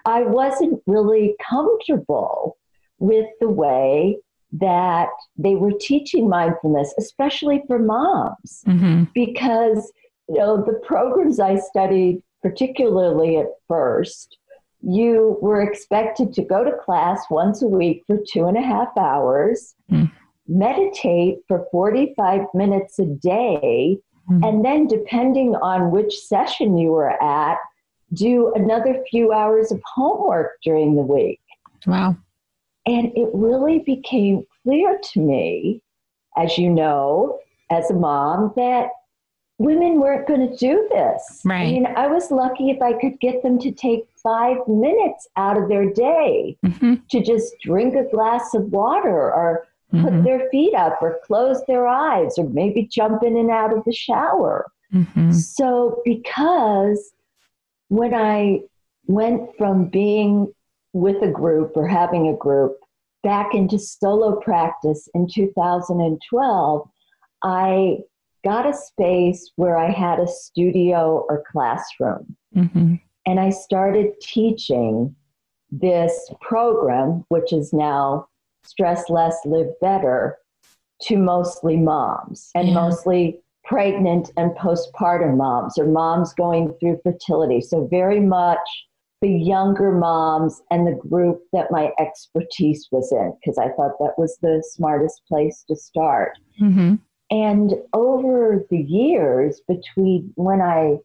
I 0.04 0.22
wasn't 0.22 0.82
really 0.86 1.34
comfortable 1.48 2.56
with 2.98 3.26
the 3.40 3.48
way 3.48 4.16
that 4.52 5.08
they 5.36 5.54
were 5.54 5.72
teaching 5.78 6.28
mindfulness, 6.28 6.92
especially 6.98 7.62
for 7.66 7.78
moms, 7.78 8.62
hmm 8.64 9.04
because 9.14 9.92
you 10.28 10.38
know 10.38 10.56
the 10.64 10.80
programs 10.84 11.38
I 11.40 11.56
studied, 11.56 12.22
particularly 12.42 13.36
at 13.36 13.46
first, 13.68 14.36
you 14.82 15.38
were 15.40 15.60
expected 15.62 16.32
to 16.34 16.42
go 16.42 16.64
to 16.64 16.72
class 16.84 17.24
once 17.30 17.62
a 17.62 17.66
week 17.66 18.02
for 18.06 18.18
two 18.32 18.46
and 18.46 18.56
a 18.56 18.62
half 18.62 18.88
hours, 18.98 19.74
Mm. 19.90 20.10
meditate 20.46 21.38
for 21.48 21.66
45 21.72 22.42
minutes 22.54 22.98
a 22.98 23.04
day, 23.06 23.98
Mhm. 24.30 24.48
and 24.48 24.64
then 24.64 24.86
depending 24.86 25.56
on 25.56 25.90
which 25.90 26.16
session 26.18 26.78
you 26.78 26.92
were 26.92 27.20
at, 27.22 27.58
do 28.12 28.52
another 28.54 29.02
few 29.10 29.32
hours 29.32 29.72
of 29.72 29.80
homework 29.84 30.52
during 30.62 30.94
the 30.96 31.02
week. 31.02 31.40
Wow. 31.86 32.16
And 32.86 33.12
it 33.16 33.28
really 33.32 33.80
became 33.80 34.44
clear 34.62 34.98
to 35.12 35.20
me, 35.20 35.82
as 36.36 36.58
you 36.58 36.70
know, 36.70 37.38
as 37.70 37.90
a 37.90 37.94
mom, 37.94 38.52
that 38.56 38.90
women 39.58 40.00
weren't 40.00 40.26
going 40.26 40.48
to 40.48 40.56
do 40.56 40.88
this. 40.90 41.42
Right. 41.44 41.60
I 41.60 41.64
mean, 41.66 41.86
I 41.86 42.06
was 42.06 42.30
lucky 42.30 42.70
if 42.70 42.80
I 42.80 42.94
could 42.94 43.20
get 43.20 43.42
them 43.42 43.58
to 43.58 43.70
take 43.70 44.08
five 44.22 44.56
minutes 44.66 45.28
out 45.36 45.56
of 45.56 45.68
their 45.68 45.90
day 45.90 46.56
hmm 46.64 46.94
to 47.10 47.22
just 47.22 47.54
drink 47.62 47.94
a 47.94 48.04
glass 48.10 48.54
of 48.54 48.72
water 48.72 49.32
or 49.32 49.66
put 49.90 50.12
hmm 50.12 50.22
their 50.22 50.48
feet 50.50 50.74
up 50.74 50.98
or 51.00 51.18
close 51.24 51.62
their 51.66 51.86
eyes 51.86 52.38
or 52.38 52.48
maybe 52.50 52.86
jump 52.90 53.22
in 53.22 53.36
and 53.36 53.50
out 53.50 53.76
of 53.76 53.84
the 53.84 53.92
shower. 53.92 54.66
hmm 54.92 55.32
So, 55.32 56.00
because 56.04 57.12
when 57.88 58.14
I 58.14 58.60
went 59.06 59.50
from 59.58 59.86
being 59.86 60.52
with 60.92 61.22
a 61.22 61.30
group 61.30 61.72
or 61.76 61.86
having 61.86 62.28
a 62.28 62.36
group 62.36 62.76
back 63.22 63.54
into 63.54 63.78
solo 63.78 64.36
practice 64.40 65.08
in 65.14 65.26
2012, 65.28 66.88
I 67.42 67.98
got 68.44 68.66
a 68.66 68.74
space 68.74 69.50
where 69.56 69.76
I 69.76 69.90
had 69.90 70.18
a 70.18 70.26
studio 70.26 71.26
or 71.28 71.42
classroom. 71.50 72.36
hmm 72.54 72.94
And 73.26 73.40
I 73.40 73.50
started 73.50 74.12
teaching 74.22 75.14
this 75.70 76.30
program, 76.40 77.24
which 77.28 77.52
is 77.52 77.72
now 77.72 78.26
Stress 78.64 79.08
Less, 79.10 79.38
Live 79.44 79.68
Better, 79.80 80.38
to 81.02 81.16
mostly 81.16 81.76
moms 81.76 82.50
and 82.54 82.68
Yeah. 82.68 82.74
mostly 82.74 83.40
pregnant 83.64 84.30
and 84.36 84.52
postpartum 84.52 85.36
moms 85.36 85.78
or 85.78 85.86
moms 85.86 86.32
going 86.34 86.72
through 86.74 87.00
fertility. 87.02 87.60
So, 87.60 87.86
very 87.86 88.20
much 88.20 88.58
the 89.20 89.30
younger 89.30 89.92
moms 89.92 90.62
and 90.70 90.86
the 90.86 90.94
group 90.94 91.42
that 91.52 91.70
my 91.70 91.92
expertise 91.98 92.88
was 92.90 93.12
in, 93.12 93.34
because 93.40 93.58
I 93.58 93.68
thought 93.70 93.98
that 93.98 94.18
was 94.18 94.38
the 94.40 94.62
smartest 94.66 95.22
place 95.28 95.62
to 95.68 95.76
start. 95.76 96.38
hmm 96.58 96.94
And 97.30 97.74
over 97.92 98.64
the 98.70 98.82
years, 98.82 99.60
between 99.68 100.32
when 100.36 100.60
I 100.62 100.98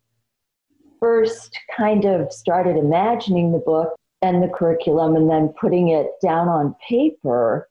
first 1.00 1.60
kind 1.76 2.06
of 2.06 2.32
started 2.32 2.78
imagining 2.78 3.52
the 3.52 3.60
book 3.60 3.96
and 4.26 4.44
the 4.44 4.48
curriculum 4.48 5.16
and 5.16 5.30
then 5.30 5.54
putting 5.60 5.90
it 5.90 6.08
down 6.22 6.48
on 6.48 6.76
paper, 6.88 7.70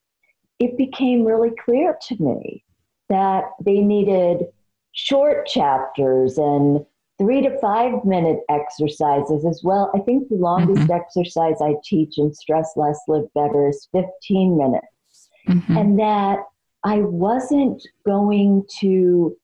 it 0.58 0.76
became 0.78 1.24
really 1.24 1.52
clear 1.64 1.96
to 2.08 2.16
me 2.22 2.64
that 3.08 3.44
they 3.64 3.78
needed 3.80 4.44
short 4.92 5.46
chapters 5.46 6.38
and 6.38 6.84
three 7.18 7.42
to 7.42 7.58
five 7.58 8.04
minute 8.04 8.40
exercises 8.48 9.44
as 9.44 9.60
well. 9.62 9.90
I 9.94 9.98
think 10.00 10.28
the 10.28 10.36
longest 10.36 10.90
exercise 10.90 11.56
I 11.60 11.74
teach 11.84 12.18
in 12.18 12.32
Stress 12.32 12.72
Less, 12.76 13.00
Live 13.08 13.32
Better 13.34 13.68
is 13.68 13.88
15 13.92 14.56
minutes. 14.56 14.86
Hmm 15.46 15.76
and 15.76 15.98
that 15.98 16.38
I 16.84 16.98
wasn't 16.98 17.86
going 18.04 18.64
to 18.80 19.36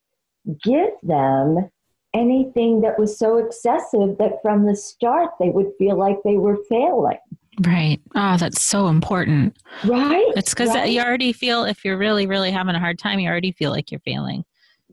give 0.62 0.90
them 1.02 1.70
anything 2.14 2.80
that 2.80 2.98
was 2.98 3.18
so 3.18 3.38
excessive 3.38 4.18
that 4.18 4.42
from 4.42 4.66
the 4.66 4.74
start 4.74 5.30
they 5.38 5.50
would 5.50 5.70
feel 5.78 5.96
like 5.96 6.16
they 6.24 6.36
were 6.36 6.58
failing. 6.68 7.18
Right. 7.60 8.00
Oh, 8.14 8.36
that's 8.36 8.62
so 8.62 8.88
important. 8.88 9.56
Right? 9.84 10.32
It's 10.36 10.50
because 10.50 10.70
Right? 10.70 10.90
you 10.90 11.00
already 11.00 11.32
feel 11.32 11.64
if 11.64 11.84
you're 11.84 11.98
really, 11.98 12.26
really 12.26 12.50
having 12.50 12.74
a 12.74 12.80
hard 12.80 12.98
time, 12.98 13.18
you 13.18 13.28
already 13.28 13.52
feel 13.52 13.70
like 13.70 13.90
you're 13.90 14.00
failing. 14.00 14.44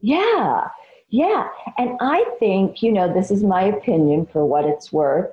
Yeah. 0.01 0.67
Yeah. 1.10 1.47
And 1.77 1.97
I 2.01 2.25
think, 2.39 2.84
you 2.84 2.91
know, 2.91 3.12
this 3.12 3.32
is 3.32 3.43
my 3.43 3.63
opinion 3.63 4.25
for 4.25 4.45
what 4.45 4.65
it's 4.65 4.91
worth, 4.91 5.32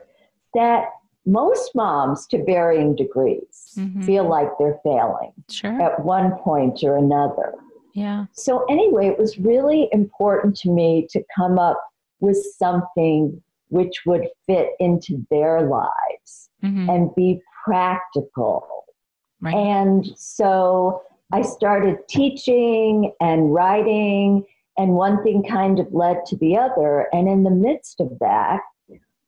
that 0.55 0.90
most 1.27 1.75
moms, 1.75 2.27
to 2.29 2.44
varying 2.44 2.94
degrees, 2.94 3.73
mm-hmm. 3.77 4.03
feel 4.03 4.29
like 4.29 4.49
they're 4.59 4.79
failing 4.85 5.33
sure. 5.51 5.81
at 5.81 6.05
one 6.05 6.33
point 6.38 6.85
or 6.85 6.97
another. 6.97 7.55
Yeah. 7.95 8.27
So, 8.33 8.65
anyway, 8.67 9.07
it 9.07 9.19
was 9.19 9.39
really 9.39 9.89
important 9.93 10.57
to 10.59 10.71
me 10.71 11.07
to 11.11 11.23
come 11.37 11.59
up 11.59 11.81
with 12.21 12.37
something 12.59 13.41
which 13.69 14.03
would 14.05 14.29
fit 14.47 14.71
into 14.81 15.25
their 15.31 15.63
lives 15.63 16.51
mm-hmm. 16.63 16.91
and 16.91 17.15
be 17.15 17.41
practical. 17.65 18.85
Right. 19.41 19.55
And 19.55 20.07
so 20.17 21.03
I 21.33 21.43
started 21.43 21.99
teaching 22.09 23.13
and 23.21 23.53
writing, 23.53 24.45
and 24.77 24.93
one 24.93 25.23
thing 25.23 25.45
kind 25.45 25.79
of 25.79 25.93
led 25.93 26.25
to 26.27 26.37
the 26.37 26.57
other. 26.57 27.09
And 27.13 27.29
in 27.29 27.45
the 27.45 27.51
midst 27.51 28.01
of 28.01 28.11
that, 28.21 28.61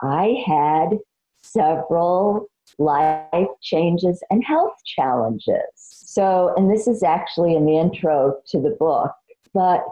I 0.02 0.42
had 0.46 0.98
several 1.42 2.48
life 2.78 3.48
changes 3.62 4.22
and 4.30 4.44
health 4.44 4.74
challenges. 4.84 5.62
So, 6.16 6.54
and 6.56 6.70
this 6.70 6.88
is 6.88 7.02
actually 7.02 7.54
in 7.54 7.66
the 7.66 7.76
intro 7.76 8.40
to 8.46 8.58
the 8.58 8.70
book, 8.70 9.12
but 9.52 9.84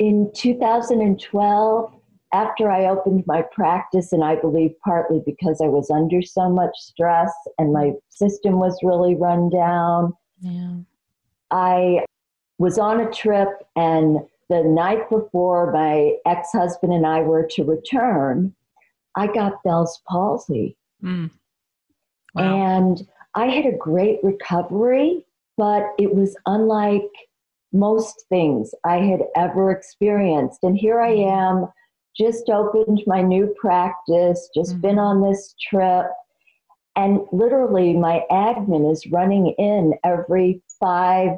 in 0.00 0.28
2012, 0.34 1.94
after 2.32 2.68
I 2.68 2.86
opened 2.86 3.22
my 3.28 3.42
practice, 3.42 4.12
and 4.12 4.24
I 4.24 4.34
believe 4.34 4.72
partly 4.84 5.22
because 5.24 5.60
I 5.60 5.68
was 5.68 5.88
under 5.88 6.22
so 6.22 6.50
much 6.50 6.72
stress 6.76 7.30
and 7.56 7.72
my 7.72 7.92
system 8.08 8.58
was 8.58 8.76
really 8.82 9.14
run 9.14 9.48
down, 9.48 10.12
yeah. 10.40 10.78
I 11.52 12.04
was 12.58 12.76
on 12.76 12.98
a 12.98 13.10
trip, 13.12 13.50
and 13.76 14.18
the 14.48 14.64
night 14.64 15.08
before 15.08 15.70
my 15.72 16.16
ex 16.26 16.48
husband 16.50 16.92
and 16.92 17.06
I 17.06 17.20
were 17.20 17.46
to 17.52 17.62
return, 17.62 18.52
I 19.14 19.28
got 19.28 19.62
Bell's 19.62 20.02
palsy. 20.08 20.76
Mm. 21.00 21.30
Wow. 22.34 22.76
And 22.76 23.06
I 23.36 23.46
had 23.46 23.66
a 23.66 23.76
great 23.76 24.18
recovery, 24.24 25.24
but 25.60 25.92
it 25.98 26.14
was 26.14 26.34
unlike 26.46 27.10
most 27.74 28.24
things 28.30 28.70
I 28.86 28.96
had 28.96 29.20
ever 29.36 29.70
experienced. 29.70 30.60
And 30.62 30.74
here 30.74 31.02
I 31.02 31.12
mm-hmm. 31.12 31.64
am, 31.64 31.68
just 32.16 32.48
opened 32.48 33.02
my 33.06 33.20
new 33.20 33.54
practice, 33.60 34.48
just 34.54 34.72
mm-hmm. 34.72 34.80
been 34.80 34.98
on 34.98 35.20
this 35.20 35.54
trip. 35.68 36.06
And 36.96 37.20
literally, 37.30 37.92
my 37.92 38.22
admin 38.30 38.90
is 38.90 39.06
running 39.12 39.54
in 39.58 39.92
every 40.02 40.62
five 40.80 41.32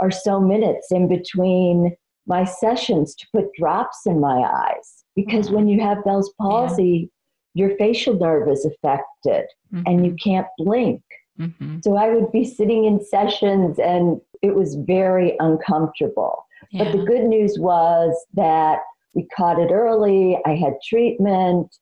or 0.00 0.10
so 0.10 0.40
minutes 0.40 0.88
in 0.90 1.06
between 1.06 1.96
my 2.26 2.42
sessions 2.42 3.14
to 3.14 3.26
put 3.32 3.52
drops 3.56 4.00
in 4.04 4.18
my 4.18 4.42
eyes. 4.42 5.04
Because 5.14 5.46
mm-hmm. 5.46 5.54
when 5.54 5.68
you 5.68 5.80
have 5.80 6.04
Bell's 6.04 6.34
palsy, 6.40 7.08
your 7.54 7.76
facial 7.76 8.18
nerve 8.18 8.48
is 8.48 8.64
affected 8.64 9.46
mm-hmm. 9.72 9.82
and 9.86 10.04
you 10.04 10.10
mm-hmm. 10.10 10.28
can't 10.30 10.46
blink. 10.58 11.02
Mm-hmm. 11.38 11.78
So 11.82 11.96
I 11.96 12.14
would 12.14 12.30
be 12.32 12.44
sitting 12.44 12.84
in 12.84 13.04
sessions 13.04 13.78
and 13.78 14.20
it 14.42 14.54
was 14.54 14.76
very 14.76 15.36
uncomfortable. 15.38 16.46
Yeah. 16.70 16.84
But 16.84 16.92
the 16.92 17.04
good 17.04 17.24
news 17.24 17.56
was 17.58 18.14
that 18.34 18.78
we 19.14 19.26
caught 19.36 19.58
it 19.58 19.70
early. 19.70 20.38
I 20.44 20.54
had 20.56 20.74
treatment. 20.86 21.76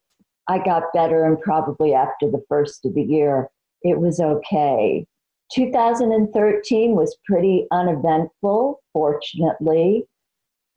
I 0.48 0.58
got 0.58 0.92
better, 0.92 1.24
and 1.24 1.40
probably 1.40 1.94
after 1.94 2.28
the 2.28 2.42
first 2.48 2.84
of 2.84 2.94
the 2.94 3.02
year, 3.02 3.48
it 3.82 4.00
was 4.00 4.18
okay. 4.18 5.06
2013 5.52 6.96
was 6.96 7.16
pretty 7.26 7.66
uneventful, 7.70 8.80
fortunately 8.92 10.04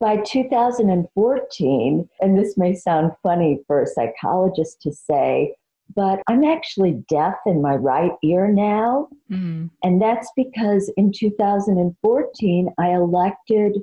by 0.00 0.18
2014, 0.18 2.08
and 2.20 2.38
this 2.38 2.56
may 2.58 2.74
sound 2.74 3.12
funny 3.22 3.60
for 3.66 3.80
a 3.80 3.86
psychologist 3.86 4.82
to 4.82 4.92
say, 4.92 5.54
but 5.94 6.20
I'm 6.28 6.44
actually 6.44 7.02
deaf 7.08 7.34
in 7.46 7.62
my 7.62 7.74
right 7.74 8.12
ear 8.22 8.48
now. 8.48 9.08
Mm. 9.30 9.70
And 9.82 10.02
that's 10.02 10.30
because 10.36 10.92
in 10.96 11.12
2014, 11.12 12.68
I 12.78 12.90
elected 12.90 13.78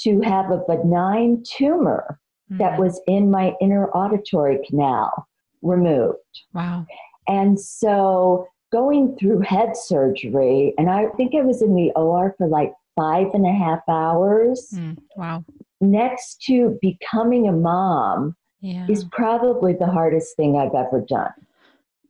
to 0.00 0.20
have 0.20 0.50
a 0.50 0.62
benign 0.68 1.42
tumor 1.44 2.20
mm. 2.50 2.58
that 2.58 2.78
was 2.78 3.00
in 3.06 3.30
my 3.30 3.54
inner 3.60 3.88
auditory 3.90 4.58
canal 4.68 5.26
removed. 5.62 6.18
Wow. 6.52 6.86
And 7.26 7.58
so 7.58 8.46
going 8.70 9.16
through 9.16 9.40
head 9.40 9.76
surgery, 9.76 10.74
and 10.78 10.90
I 10.90 11.06
think 11.16 11.34
I 11.34 11.42
was 11.42 11.62
in 11.62 11.74
the 11.74 11.90
OR 11.96 12.34
for 12.38 12.46
like 12.46 12.72
five 12.96 13.28
and 13.32 13.46
a 13.46 13.52
half 13.52 13.80
hours. 13.88 14.68
Mm, 14.74 14.98
wow. 15.16 15.44
Next 15.80 16.42
to 16.42 16.78
becoming 16.82 17.48
a 17.48 17.52
mom 17.52 18.36
yeah. 18.60 18.86
is 18.88 19.04
probably 19.04 19.72
the 19.72 19.86
hardest 19.86 20.36
thing 20.36 20.56
I've 20.56 20.74
ever 20.74 21.00
done. 21.00 21.32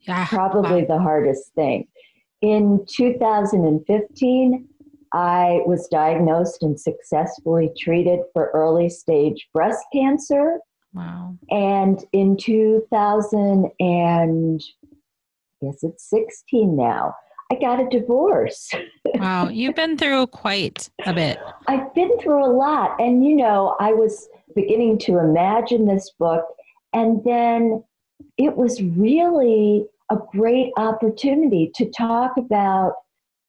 Yeah. 0.03 0.27
Probably 0.27 0.83
wow. 0.83 0.97
the 0.97 1.03
hardest 1.03 1.53
thing. 1.55 1.87
In 2.41 2.85
2015, 2.89 4.69
I 5.13 5.61
was 5.67 5.89
diagnosed 5.89 6.63
and 6.63 6.79
successfully 6.79 7.71
treated 7.79 8.21
for 8.33 8.51
early 8.55 8.89
stage 8.89 9.49
breast 9.53 9.85
cancer. 9.93 10.59
Wow. 10.95 11.37
And 11.51 12.05
in 12.13 12.37
2000 12.37 13.71
and 13.81 14.63
I 15.63 15.67
guess 15.67 15.83
it's 15.83 16.09
16 16.09 16.77
now, 16.77 17.15
I 17.51 17.57
got 17.57 17.81
a 17.81 17.89
divorce. 17.89 18.71
wow, 19.15 19.49
you've 19.49 19.75
been 19.75 19.97
through 19.97 20.27
quite 20.29 20.91
a 21.07 21.15
bit. 21.15 21.39
I've 21.67 21.95
been 21.95 22.19
through 22.19 22.45
a 22.45 22.53
lot. 22.53 23.01
And, 23.01 23.25
you 23.25 23.35
know, 23.35 23.75
I 23.81 23.93
was 23.93 24.29
beginning 24.61 24.99
to 24.99 25.19
imagine 25.19 25.87
this 25.87 26.11
book, 26.19 26.45
and 26.93 27.23
then 27.25 27.85
it 28.37 28.57
was 28.57 28.83
really 28.83 29.87
a 30.11 30.17
great 30.33 30.73
opportunity 30.77 31.71
to 31.75 31.91
talk 31.91 32.37
about 32.37 32.95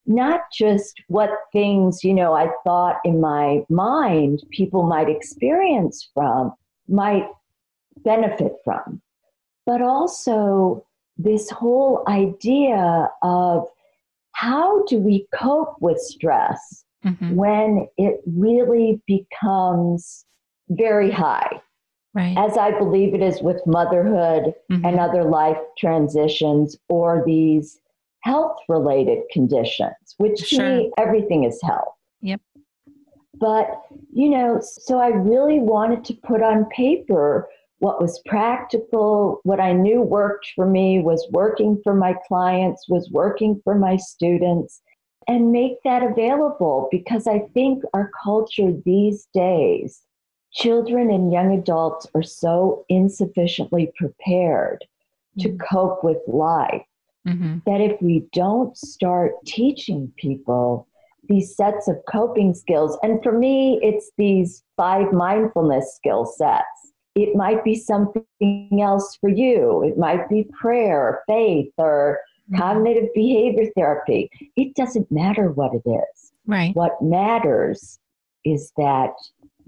not 0.05 0.41
just 0.53 1.01
what 1.07 1.29
things, 1.53 2.03
you 2.03 2.13
know, 2.13 2.33
I 2.33 2.49
thought 2.63 2.97
in 3.05 3.21
my 3.21 3.63
mind 3.69 4.43
people 4.49 4.83
might 4.83 5.09
experience 5.09 6.09
from, 6.13 6.53
might 6.87 7.27
benefit 8.03 8.53
from, 8.63 9.01
but 9.65 9.81
also 9.81 10.85
this 11.17 11.49
whole 11.49 12.03
idea 12.07 13.09
of 13.21 13.67
how 14.31 14.83
do 14.85 14.97
we 14.97 15.27
cope 15.33 15.75
with 15.79 15.99
stress 15.99 16.85
mm-hmm. 17.05 17.35
when 17.35 17.87
it 17.97 18.21
really 18.25 19.01
becomes 19.05 20.25
very 20.69 21.11
high? 21.11 21.61
Right. 22.13 22.35
As 22.37 22.57
I 22.57 22.77
believe 22.77 23.13
it 23.13 23.21
is 23.21 23.41
with 23.41 23.61
motherhood 23.67 24.53
mm-hmm. 24.71 24.83
and 24.83 24.99
other 24.99 25.23
life 25.23 25.57
transitions 25.77 26.75
or 26.89 27.23
these 27.25 27.79
health 28.23 28.57
related 28.67 29.19
conditions, 29.31 30.15
which 30.17 30.39
sure. 30.39 30.59
to 30.59 30.77
me, 30.77 30.91
everything 30.97 31.43
is 31.43 31.59
health. 31.61 31.93
Yep. 32.21 32.41
But, 33.35 33.83
you 34.11 34.29
know, 34.29 34.59
so 34.61 34.99
I 34.99 35.09
really 35.09 35.59
wanted 35.59 36.03
to 36.05 36.13
put 36.15 36.41
on 36.41 36.65
paper 36.65 37.47
what 37.79 38.01
was 38.01 38.21
practical, 38.25 39.39
what 39.43 39.61
I 39.61 39.71
knew 39.71 40.01
worked 40.01 40.51
for 40.53 40.65
me, 40.65 40.99
was 40.99 41.25
working 41.31 41.79
for 41.83 41.93
my 41.93 42.13
clients, 42.27 42.89
was 42.89 43.09
working 43.11 43.61
for 43.63 43.75
my 43.75 43.95
students, 43.95 44.81
and 45.27 45.51
make 45.51 45.81
that 45.85 46.03
available 46.03 46.89
because 46.91 47.27
I 47.27 47.39
think 47.53 47.83
our 47.93 48.11
culture 48.21 48.73
these 48.85 49.27
days, 49.33 50.01
children 50.51 51.09
and 51.09 51.31
young 51.31 51.57
adults 51.57 52.07
are 52.15 52.23
so 52.23 52.85
insufficiently 52.89 53.91
prepared 53.95 54.85
mm-hmm. 55.37 55.49
to 55.49 55.57
cope 55.69 56.03
with 56.03 56.17
life 56.27 56.85
mm-hmm. 57.27 57.57
that 57.65 57.81
if 57.81 58.01
we 58.01 58.25
don't 58.33 58.77
start 58.77 59.33
teaching 59.45 60.11
people 60.17 60.87
these 61.27 61.55
sets 61.55 61.87
of 61.87 61.97
coping 62.11 62.55
skills, 62.55 62.97
and 63.03 63.21
for 63.21 63.37
me, 63.37 63.79
it's 63.83 64.09
these 64.17 64.63
five 64.75 65.13
mindfulness 65.13 65.95
skill 65.95 66.25
sets 66.25 66.89
it 67.15 67.35
might 67.35 67.63
be 67.63 67.75
something 67.75 68.79
else 68.81 69.17
for 69.19 69.29
you. 69.29 69.83
It 69.83 69.97
might 69.97 70.29
be 70.29 70.47
prayer, 70.59 71.21
faith, 71.27 71.71
or 71.77 72.19
mm-hmm. 72.49 72.61
cognitive 72.61 73.09
behavior 73.13 73.69
therapy. 73.75 74.29
It 74.55 74.75
doesn't 74.75 75.11
matter 75.11 75.51
what 75.51 75.73
it 75.73 75.87
is. 75.89 76.31
Right. 76.45 76.75
What 76.75 77.01
matters 77.01 77.99
is 78.45 78.71
that 78.77 79.11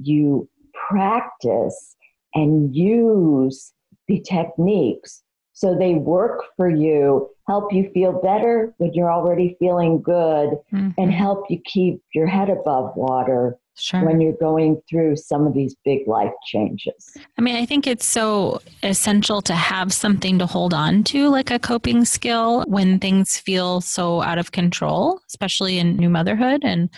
you 0.01 0.47
practice 0.89 1.95
and 2.33 2.75
use 2.75 3.73
the 4.07 4.21
techniques 4.21 5.23
so 5.61 5.75
they 5.77 5.93
work 5.93 6.43
for 6.57 6.69
you, 6.69 7.29
help 7.47 7.71
you 7.71 7.91
feel 7.93 8.19
better 8.19 8.73
when 8.77 8.95
you're 8.95 9.11
already 9.11 9.55
feeling 9.59 10.01
good, 10.01 10.57
mm-hmm. 10.73 10.89
and 10.97 11.13
help 11.13 11.45
you 11.51 11.61
keep 11.65 12.01
your 12.15 12.25
head 12.25 12.49
above 12.49 12.95
water 12.95 13.59
sure. 13.77 14.03
when 14.03 14.19
you're 14.19 14.33
going 14.41 14.81
through 14.89 15.17
some 15.17 15.45
of 15.45 15.53
these 15.53 15.75
big 15.85 16.07
life 16.07 16.31
changes. 16.47 17.15
I 17.37 17.41
mean, 17.41 17.55
I 17.55 17.67
think 17.67 17.85
it's 17.85 18.07
so 18.07 18.59
essential 18.81 19.39
to 19.43 19.53
have 19.53 19.93
something 19.93 20.39
to 20.39 20.47
hold 20.47 20.73
on 20.73 21.03
to, 21.05 21.29
like 21.29 21.51
a 21.51 21.59
coping 21.59 22.05
skill, 22.05 22.63
when 22.67 22.97
things 22.97 23.37
feel 23.37 23.81
so 23.81 24.23
out 24.23 24.39
of 24.39 24.51
control, 24.53 25.21
especially 25.27 25.77
in 25.77 25.95
new 25.95 26.09
motherhood 26.09 26.61
and 26.63 26.89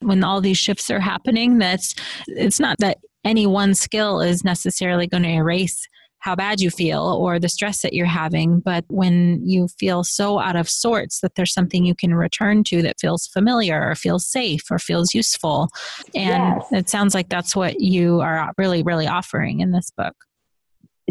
when 0.00 0.24
all 0.24 0.40
these 0.40 0.58
shifts 0.58 0.90
are 0.90 0.98
happening. 0.98 1.58
That's 1.58 1.94
it's 2.26 2.58
not 2.58 2.78
that 2.78 2.98
any 3.28 3.46
one 3.46 3.74
skill 3.74 4.20
is 4.20 4.42
necessarily 4.42 5.06
going 5.06 5.22
to 5.22 5.28
erase 5.28 5.86
how 6.20 6.34
bad 6.34 6.60
you 6.60 6.70
feel 6.70 7.02
or 7.20 7.38
the 7.38 7.48
stress 7.48 7.82
that 7.82 7.92
you're 7.92 8.06
having. 8.06 8.60
But 8.60 8.84
when 8.88 9.40
you 9.44 9.68
feel 9.78 10.02
so 10.02 10.40
out 10.40 10.56
of 10.56 10.68
sorts 10.68 11.20
that 11.20 11.34
there's 11.36 11.52
something 11.52 11.84
you 11.84 11.94
can 11.94 12.14
return 12.14 12.64
to 12.64 12.82
that 12.82 12.98
feels 12.98 13.26
familiar 13.26 13.88
or 13.88 13.94
feels 13.94 14.26
safe 14.26 14.62
or 14.70 14.78
feels 14.78 15.14
useful. 15.14 15.68
And 16.14 16.56
yes. 16.60 16.72
it 16.72 16.88
sounds 16.88 17.14
like 17.14 17.28
that's 17.28 17.54
what 17.54 17.80
you 17.80 18.20
are 18.20 18.52
really, 18.58 18.82
really 18.82 19.06
offering 19.06 19.60
in 19.60 19.70
this 19.70 19.90
book. 19.90 20.14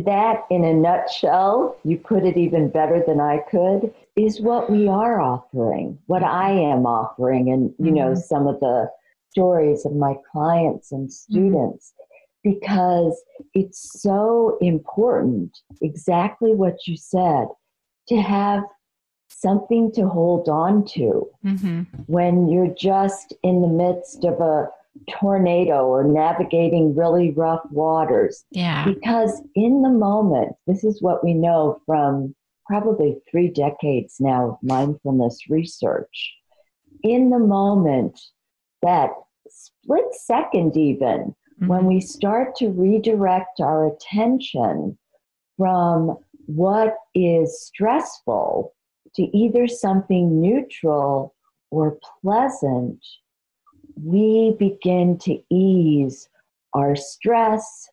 That, 0.05 0.45
in 0.51 0.63
a 0.63 0.73
nutshell, 0.73 1.77
you 1.83 1.97
put 1.97 2.23
it 2.23 2.37
even 2.37 2.69
better 2.69 3.01
than 3.05 3.19
I 3.19 3.39
could, 3.49 3.93
is 4.15 4.41
what 4.41 4.69
we 4.69 4.87
are 4.87 5.21
offering, 5.21 5.97
what 6.05 6.21
I 6.21 6.51
am 6.51 6.85
offering. 6.85 7.49
And, 7.49 7.73
you 7.79 7.85
mm-hmm. 7.85 7.95
know, 7.95 8.15
some 8.15 8.45
of 8.45 8.59
the 8.59 8.91
stories 9.31 9.85
of 9.85 9.95
my 9.95 10.15
clients 10.31 10.91
and 10.91 11.07
mm-hmm. 11.07 11.33
students. 11.33 11.93
Mm-hmm 11.93 12.03
because 12.47 13.21
it's 13.53 14.01
so 14.01 14.57
important, 14.61 15.57
exactly 15.81 16.53
what 16.53 16.87
you 16.87 16.95
said, 16.95 17.47
to 18.07 18.21
have 18.21 18.63
something 19.27 19.91
to 19.91 20.07
hold 20.07 20.47
on 20.47 20.85
to 20.85 21.29
mm-hmm. 21.45 21.81
when 22.05 22.47
you're 22.47 22.73
just 22.73 23.33
in 23.43 23.61
the 23.61 23.67
midst 23.67 24.23
of 24.23 24.39
a 24.39 24.67
tornado 25.11 25.85
or 25.85 26.03
navigating 26.03 26.95
really 26.95 27.31
rough 27.31 27.61
waters. 27.69 28.45
Yeah. 28.51 28.85
Because 28.85 29.41
in 29.55 29.81
the 29.81 29.89
moment, 29.89 30.53
this 30.65 30.83
is 30.83 31.01
what 31.01 31.23
we 31.23 31.33
know 31.33 31.81
from 31.85 32.33
probably 32.65 33.17
three 33.29 33.49
decades 33.49 34.15
now 34.19 34.51
of 34.51 34.57
mindfulness 34.63 35.49
research. 35.49 36.33
In 37.03 37.29
the 37.29 37.39
moment, 37.39 38.19
that 38.81 39.11
split 39.49 40.13
second, 40.13 40.75
even 40.77 41.35
mm-hmm. 41.59 41.67
when 41.67 41.85
we 41.85 42.01
start 42.01 42.55
to 42.55 42.69
redirect 42.69 43.59
our 43.59 43.87
attention 43.87 44.97
from 45.57 46.17
what 46.45 46.95
is 47.15 47.61
stressful 47.61 48.73
to 49.15 49.23
either 49.37 49.67
something 49.67 50.39
neutral 50.39 51.35
or 51.71 51.97
pleasant, 52.21 53.03
we 54.01 54.55
begin 54.59 55.17
to 55.17 55.39
ease 55.49 56.29
our 56.73 56.95
stress, 56.95 57.89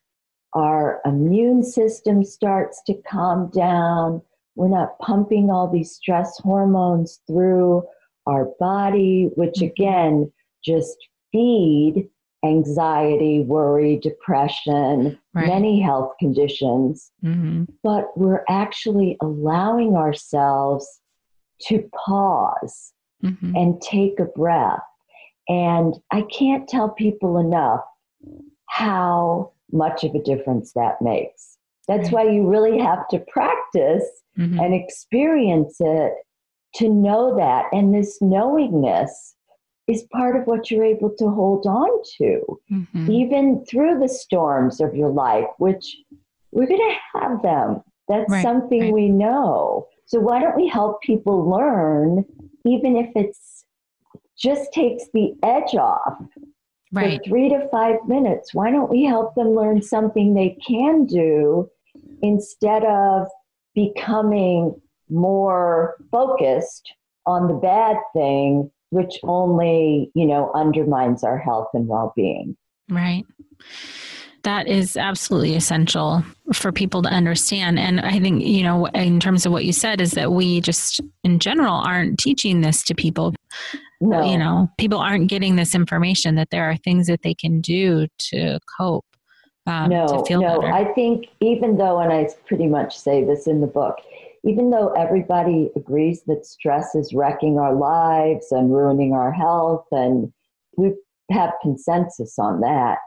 our 0.52 1.00
immune 1.04 1.62
system 1.62 2.22
starts 2.22 2.82
to 2.86 2.94
calm 3.08 3.50
down. 3.50 4.20
We're 4.56 4.68
not 4.68 4.98
pumping 5.00 5.50
all 5.50 5.68
these 5.68 5.92
stress 5.92 6.38
hormones 6.38 7.20
through 7.26 7.82
our 8.26 8.50
body, 8.60 9.30
which 9.34 9.56
mm-hmm. 9.56 9.66
again 9.66 10.32
just 10.64 10.96
feed 11.32 12.08
anxiety, 12.44 13.40
worry, 13.40 13.98
depression, 14.02 15.18
right. 15.32 15.46
many 15.46 15.80
health 15.80 16.12
conditions. 16.18 17.10
Mm-hmm. 17.24 17.64
But 17.82 18.16
we're 18.16 18.44
actually 18.48 19.16
allowing 19.20 19.96
ourselves 19.96 21.00
to 21.62 21.88
pause 22.06 22.92
mm-hmm. 23.22 23.56
and 23.56 23.80
take 23.80 24.20
a 24.20 24.24
breath. 24.24 24.80
And 25.48 25.94
I 26.10 26.22
can't 26.22 26.68
tell 26.68 26.90
people 26.90 27.38
enough 27.38 27.80
how 28.68 29.52
much 29.72 30.04
of 30.04 30.14
a 30.14 30.22
difference 30.22 30.72
that 30.72 31.00
makes. 31.00 31.58
That's 31.86 32.10
why 32.10 32.24
you 32.24 32.48
really 32.48 32.78
have 32.78 33.06
to 33.08 33.18
practice 33.18 34.04
mm-hmm. 34.38 34.58
and 34.58 34.74
experience 34.74 35.76
it 35.80 36.14
to 36.76 36.88
know 36.88 37.36
that. 37.36 37.66
And 37.72 37.94
this 37.94 38.20
knowingness 38.22 39.33
is 39.86 40.04
part 40.12 40.36
of 40.36 40.46
what 40.46 40.70
you're 40.70 40.84
able 40.84 41.10
to 41.18 41.28
hold 41.28 41.66
on 41.66 41.88
to, 42.18 42.60
mm-hmm. 42.72 43.10
even 43.10 43.64
through 43.66 43.98
the 43.98 44.08
storms 44.08 44.80
of 44.80 44.94
your 44.94 45.10
life, 45.10 45.46
which 45.58 45.96
we're 46.52 46.66
going 46.66 46.78
to 46.78 47.18
have 47.20 47.42
them. 47.42 47.82
That's 48.08 48.30
right, 48.30 48.42
something 48.42 48.82
right. 48.82 48.92
we 48.92 49.08
know. 49.08 49.88
So, 50.06 50.20
why 50.20 50.40
don't 50.40 50.56
we 50.56 50.68
help 50.68 51.02
people 51.02 51.48
learn, 51.48 52.24
even 52.66 52.96
if 52.96 53.10
it's 53.14 53.64
just 54.38 54.72
takes 54.72 55.04
the 55.12 55.34
edge 55.42 55.74
off 55.74 56.18
right. 56.92 57.18
for 57.18 57.24
three 57.28 57.48
to 57.50 57.68
five 57.70 57.96
minutes? 58.06 58.54
Why 58.54 58.70
don't 58.70 58.90
we 58.90 59.04
help 59.04 59.34
them 59.34 59.48
learn 59.48 59.82
something 59.82 60.34
they 60.34 60.56
can 60.66 61.06
do 61.06 61.70
instead 62.22 62.84
of 62.84 63.26
becoming 63.74 64.74
more 65.10 65.96
focused 66.10 66.92
on 67.26 67.48
the 67.48 67.54
bad 67.54 67.96
thing 68.14 68.70
which 68.94 69.18
only, 69.24 70.10
you 70.14 70.24
know, 70.24 70.50
undermines 70.54 71.24
our 71.24 71.36
health 71.36 71.68
and 71.74 71.88
well-being. 71.88 72.56
Right. 72.88 73.24
That 74.44 74.68
is 74.68 74.96
absolutely 74.96 75.56
essential 75.56 76.22
for 76.52 76.70
people 76.70 77.00
to 77.02 77.08
understand. 77.08 77.78
And 77.78 78.00
I 78.00 78.20
think, 78.20 78.44
you 78.44 78.62
know, 78.62 78.86
in 78.86 79.18
terms 79.18 79.46
of 79.46 79.52
what 79.52 79.64
you 79.64 79.72
said, 79.72 80.00
is 80.02 80.12
that 80.12 80.32
we 80.32 80.60
just 80.60 81.00
in 81.24 81.38
general 81.38 81.74
aren't 81.74 82.18
teaching 82.18 82.60
this 82.60 82.82
to 82.84 82.94
people. 82.94 83.34
No. 84.02 84.22
You 84.22 84.36
know, 84.36 84.68
people 84.76 84.98
aren't 84.98 85.28
getting 85.28 85.56
this 85.56 85.74
information 85.74 86.34
that 86.34 86.50
there 86.50 86.68
are 86.68 86.76
things 86.76 87.06
that 87.06 87.22
they 87.22 87.34
can 87.34 87.62
do 87.62 88.06
to 88.18 88.58
cope. 88.78 89.06
Um, 89.66 89.88
no, 89.88 90.22
to 90.26 90.38
no. 90.38 90.60
Better. 90.60 90.72
I 90.74 90.92
think 90.92 91.24
even 91.40 91.78
though, 91.78 92.00
and 92.00 92.12
I 92.12 92.28
pretty 92.46 92.66
much 92.66 92.98
say 92.98 93.24
this 93.24 93.46
in 93.46 93.62
the 93.62 93.66
book, 93.66 93.96
even 94.44 94.70
though 94.70 94.92
everybody 94.92 95.70
agrees 95.74 96.22
that 96.26 96.46
stress 96.46 96.94
is 96.94 97.14
wrecking 97.14 97.58
our 97.58 97.74
lives 97.74 98.52
and 98.52 98.74
ruining 98.74 99.12
our 99.12 99.32
health, 99.32 99.86
and 99.90 100.32
we 100.76 100.92
have 101.30 101.52
consensus 101.62 102.38
on 102.38 102.60
that. 102.60 102.98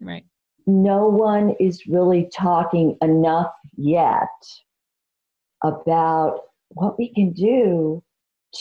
Right. 0.00 0.24
No 0.66 1.08
one 1.08 1.54
is 1.60 1.86
really 1.86 2.30
talking 2.34 2.96
enough 3.02 3.52
yet 3.76 4.28
about 5.62 6.40
what 6.68 6.98
we 6.98 7.12
can 7.12 7.32
do 7.32 8.02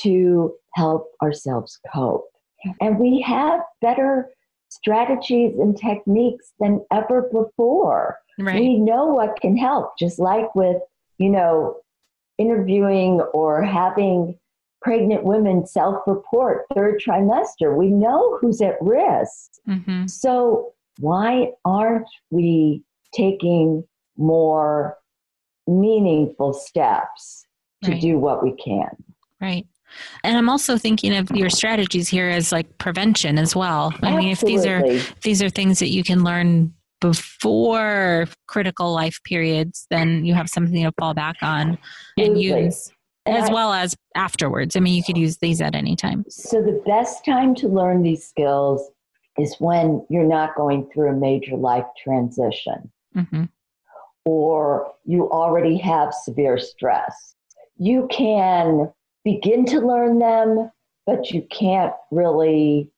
to 0.01 0.53
help 0.73 1.11
ourselves 1.21 1.79
cope. 1.93 2.25
And 2.81 2.97
we 2.97 3.21
have 3.21 3.59
better 3.81 4.29
strategies 4.69 5.53
and 5.59 5.77
techniques 5.77 6.53
than 6.59 6.83
ever 6.91 7.29
before. 7.31 8.17
Right. 8.39 8.59
We 8.59 8.79
know 8.79 9.05
what 9.05 9.39
can 9.39 9.55
help, 9.55 9.97
just 9.99 10.17
like 10.17 10.55
with, 10.55 10.77
you 11.19 11.29
know, 11.29 11.77
interviewing 12.37 13.21
or 13.33 13.63
having 13.63 14.37
pregnant 14.81 15.23
women 15.23 15.65
self 15.65 16.01
report 16.05 16.65
third 16.75 17.01
trimester. 17.05 17.75
We 17.75 17.89
know 17.89 18.37
who's 18.39 18.61
at 18.61 18.75
risk. 18.81 19.51
Mm-hmm. 19.67 20.07
So, 20.07 20.73
why 20.99 21.51
aren't 21.65 22.07
we 22.29 22.83
taking 23.13 23.83
more 24.17 24.97
meaningful 25.65 26.53
steps 26.53 27.45
to 27.83 27.91
right. 27.91 28.01
do 28.01 28.19
what 28.19 28.43
we 28.43 28.55
can? 28.55 28.89
Right. 29.41 29.65
And 30.23 30.37
I'm 30.37 30.49
also 30.49 30.77
thinking 30.77 31.15
of 31.15 31.29
your 31.31 31.49
strategies 31.49 32.07
here 32.07 32.29
as 32.29 32.51
like 32.51 32.77
prevention 32.77 33.37
as 33.37 33.55
well. 33.55 33.93
I 34.01 34.15
mean, 34.15 34.29
if 34.29 34.41
these 34.41 34.65
are 34.65 34.81
these 35.21 35.41
are 35.41 35.49
things 35.49 35.79
that 35.79 35.89
you 35.89 36.03
can 36.03 36.23
learn 36.23 36.73
before 37.03 38.27
critical 38.47 38.93
life 38.93 39.19
periods, 39.25 39.85
then 39.89 40.23
you 40.23 40.33
have 40.33 40.47
something 40.47 40.81
to 40.81 40.91
fall 40.97 41.13
back 41.13 41.35
on 41.41 41.77
and 42.17 42.41
use 42.41 42.93
as 43.25 43.51
well 43.51 43.73
as 43.73 43.93
afterwards. 44.15 44.77
I 44.77 44.79
mean, 44.79 44.95
you 44.95 45.03
could 45.03 45.17
use 45.17 45.37
these 45.37 45.59
at 45.59 45.75
any 45.75 45.97
time. 45.97 46.23
So, 46.29 46.61
the 46.61 46.81
best 46.85 47.25
time 47.25 47.55
to 47.55 47.67
learn 47.67 48.03
these 48.03 48.25
skills 48.25 48.89
is 49.37 49.53
when 49.59 50.05
you're 50.09 50.23
not 50.23 50.55
going 50.55 50.89
through 50.93 51.09
a 51.09 51.13
major 51.13 51.57
life 51.57 51.85
transition 52.01 52.89
mm-hmm. 53.13 53.45
or 54.23 54.93
you 55.03 55.29
already 55.29 55.77
have 55.77 56.13
severe 56.13 56.57
stress. 56.57 57.35
You 57.77 58.07
can 58.09 58.93
begin 59.25 59.65
to 59.65 59.79
learn 59.81 60.19
them, 60.19 60.71
but 61.05 61.31
you 61.31 61.45
can't 61.51 61.93
really 62.11 62.89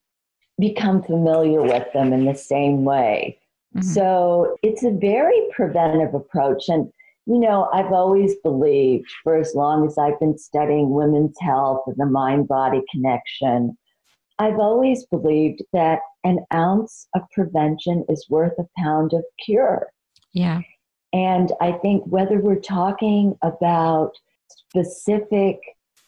become 0.59 1.01
familiar 1.01 1.63
with 1.63 1.91
them 1.93 2.13
in 2.13 2.25
the 2.25 2.35
same 2.35 2.83
way. 2.83 3.39
Mm-hmm. 3.75 3.88
So 3.88 4.57
it's 4.63 4.83
a 4.83 4.91
very 4.91 5.39
preventive 5.51 6.13
approach. 6.13 6.69
And, 6.69 6.91
you 7.25 7.39
know, 7.39 7.69
I've 7.73 7.91
always 7.91 8.35
believed 8.43 9.09
for 9.23 9.38
as 9.38 9.53
long 9.53 9.85
as 9.85 9.97
I've 9.97 10.19
been 10.19 10.38
studying 10.38 10.91
women's 10.91 11.38
health 11.39 11.83
and 11.88 11.97
the 11.97 12.05
mind 12.05 12.47
body 12.47 12.81
connection, 12.91 13.77
I've 14.39 14.59
always 14.59 15.05
believed 15.05 15.61
that 15.73 15.99
an 16.23 16.39
ounce 16.53 17.07
of 17.15 17.21
prevention 17.33 18.05
is 18.09 18.25
worth 18.29 18.53
a 18.59 18.65
pound 18.77 19.13
of 19.13 19.23
cure. 19.43 19.88
Yeah. 20.33 20.61
And 21.13 21.51
I 21.61 21.73
think 21.73 22.03
whether 22.05 22.39
we're 22.39 22.59
talking 22.59 23.38
about 23.41 24.11
specific 24.49 25.59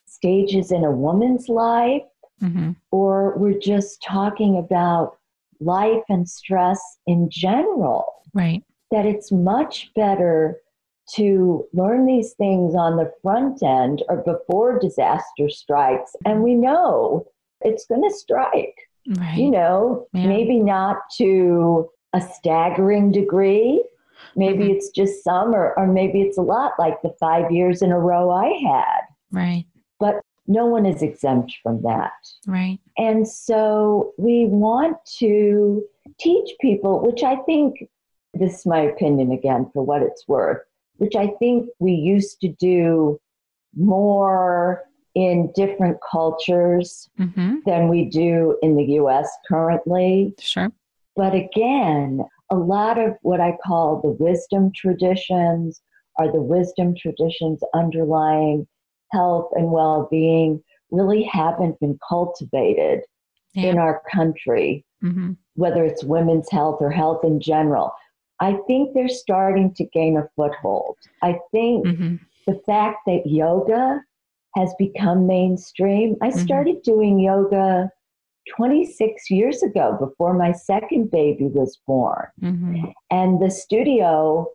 stages 0.06 0.72
in 0.72 0.84
a 0.84 0.92
woman's 0.92 1.48
life 1.48 2.04
mm-hmm. 2.42 2.72
or 2.92 3.38
we're 3.38 3.60
just 3.60 4.04
talking 4.04 4.58
about 4.58 5.18
life 5.60 6.04
and 6.10 6.28
stress 6.28 6.82
in 7.08 7.30
general. 7.30 8.06
Right. 8.34 8.64
That 8.92 9.06
it's 9.06 9.32
much 9.32 9.92
better 9.96 10.60
to 11.16 11.66
learn 11.74 12.06
these 12.06 12.34
things 12.34 12.76
on 12.76 12.98
the 12.98 13.12
front 13.22 13.64
end 13.64 14.04
or 14.10 14.18
before 14.18 14.78
disaster 14.80 15.50
strikes. 15.50 16.16
And 16.26 16.44
we 16.44 16.54
know 16.54 17.26
it's 17.62 17.86
going 17.86 18.04
to 18.04 18.14
strike. 18.14 18.76
Right. 19.18 19.38
You 19.38 19.52
know, 19.52 20.08
yeah. 20.14 20.28
maybe 20.28 20.60
not 20.60 20.98
to 21.18 21.90
a 22.14 22.20
staggering 22.22 23.12
degree. 23.12 23.84
Maybe 24.36 24.66
Mhm. 24.66 24.76
it's 24.76 24.90
just 24.90 25.24
some, 25.24 25.56
or, 25.56 25.78
or 25.80 25.88
maybe 25.88 26.22
it's 26.22 26.38
a 26.38 26.42
lot 26.42 26.74
like 26.78 27.02
the 27.02 27.14
five 27.20 27.52
years 27.52 27.82
in 27.82 27.92
a 27.92 28.00
row 28.00 28.30
I 28.30 28.50
had. 28.68 29.02
Right. 29.32 29.66
But 30.00 30.22
no 30.48 30.66
one 30.66 30.86
is 30.86 31.02
exempt 31.02 31.54
from 31.62 31.82
that. 31.84 32.12
Right. 32.46 32.80
And 32.98 33.28
so 33.28 34.14
we 34.18 34.46
want 34.46 34.98
to 35.20 35.84
teach 36.20 36.56
people, 36.62 37.02
which 37.06 37.24
I 37.24 37.36
think, 37.38 37.84
this 38.34 38.60
is 38.60 38.66
my 38.66 38.80
opinion 38.82 39.32
again 39.32 39.70
for 39.74 39.84
what 39.84 40.02
it's 40.02 40.28
worth, 40.28 40.62
which 40.98 41.16
I 41.16 41.28
think 41.40 41.70
we 41.80 41.92
used 41.94 42.40
to 42.42 42.50
do 42.50 43.20
more 43.76 44.84
in 45.16 45.52
different 45.56 45.98
cultures 46.10 47.10
Mm-hmm. 47.20 47.58
than 47.66 47.90
we 47.90 48.06
do 48.06 48.58
in 48.62 48.76
the 48.76 48.84
US 49.02 49.30
currently. 49.48 50.36
Sure. 50.40 50.72
But 51.16 51.34
again, 51.34 52.22
a 52.52 52.56
lot 52.56 53.00
of 53.00 53.16
what 53.24 53.42
I 53.42 53.58
call 53.66 54.02
the 54.02 54.12
wisdom 54.24 54.72
traditions 54.76 55.82
are 56.20 56.32
the 56.32 56.42
wisdom 56.42 56.96
traditions 56.96 57.60
underlying 57.74 58.68
health 59.12 59.50
and 59.54 59.72
well 59.72 60.08
being 60.12 60.62
really 60.92 61.24
haven't 61.24 61.80
been 61.80 61.98
cultivated 62.08 63.02
in 63.56 63.78
our 63.78 64.02
country, 64.12 64.84
Mm-hmm. 65.04 65.34
whether 65.56 65.84
it's 65.86 66.04
women's 66.04 66.50
health 66.50 66.78
or 66.82 66.90
health 66.90 67.24
in 67.24 67.40
general. 67.40 67.92
I 68.40 68.58
think 68.68 68.94
they're 68.94 69.08
starting 69.08 69.74
to 69.76 69.86
gain 69.86 70.18
a 70.18 70.28
foothold. 70.36 70.98
I 71.22 71.40
think 71.52 71.86
Mm-hmm. 71.86 72.16
the 72.48 72.60
fact 72.66 72.98
that 73.06 73.22
yoga 73.28 74.02
has 74.56 74.74
become 74.80 75.28
mainstream. 75.28 76.16
I 76.22 76.30
Mhm. 76.30 76.38
started 76.46 76.82
doing 76.82 77.20
yoga 77.20 77.92
26 78.56 79.30
years 79.30 79.62
ago 79.62 79.96
before 80.00 80.34
my 80.34 80.52
second 80.52 81.12
baby 81.12 81.46
was 81.48 81.78
born. 81.86 82.28
Mm-hmm. 82.42 82.86
And 83.12 83.42
the 83.42 83.52
studio 83.52 84.48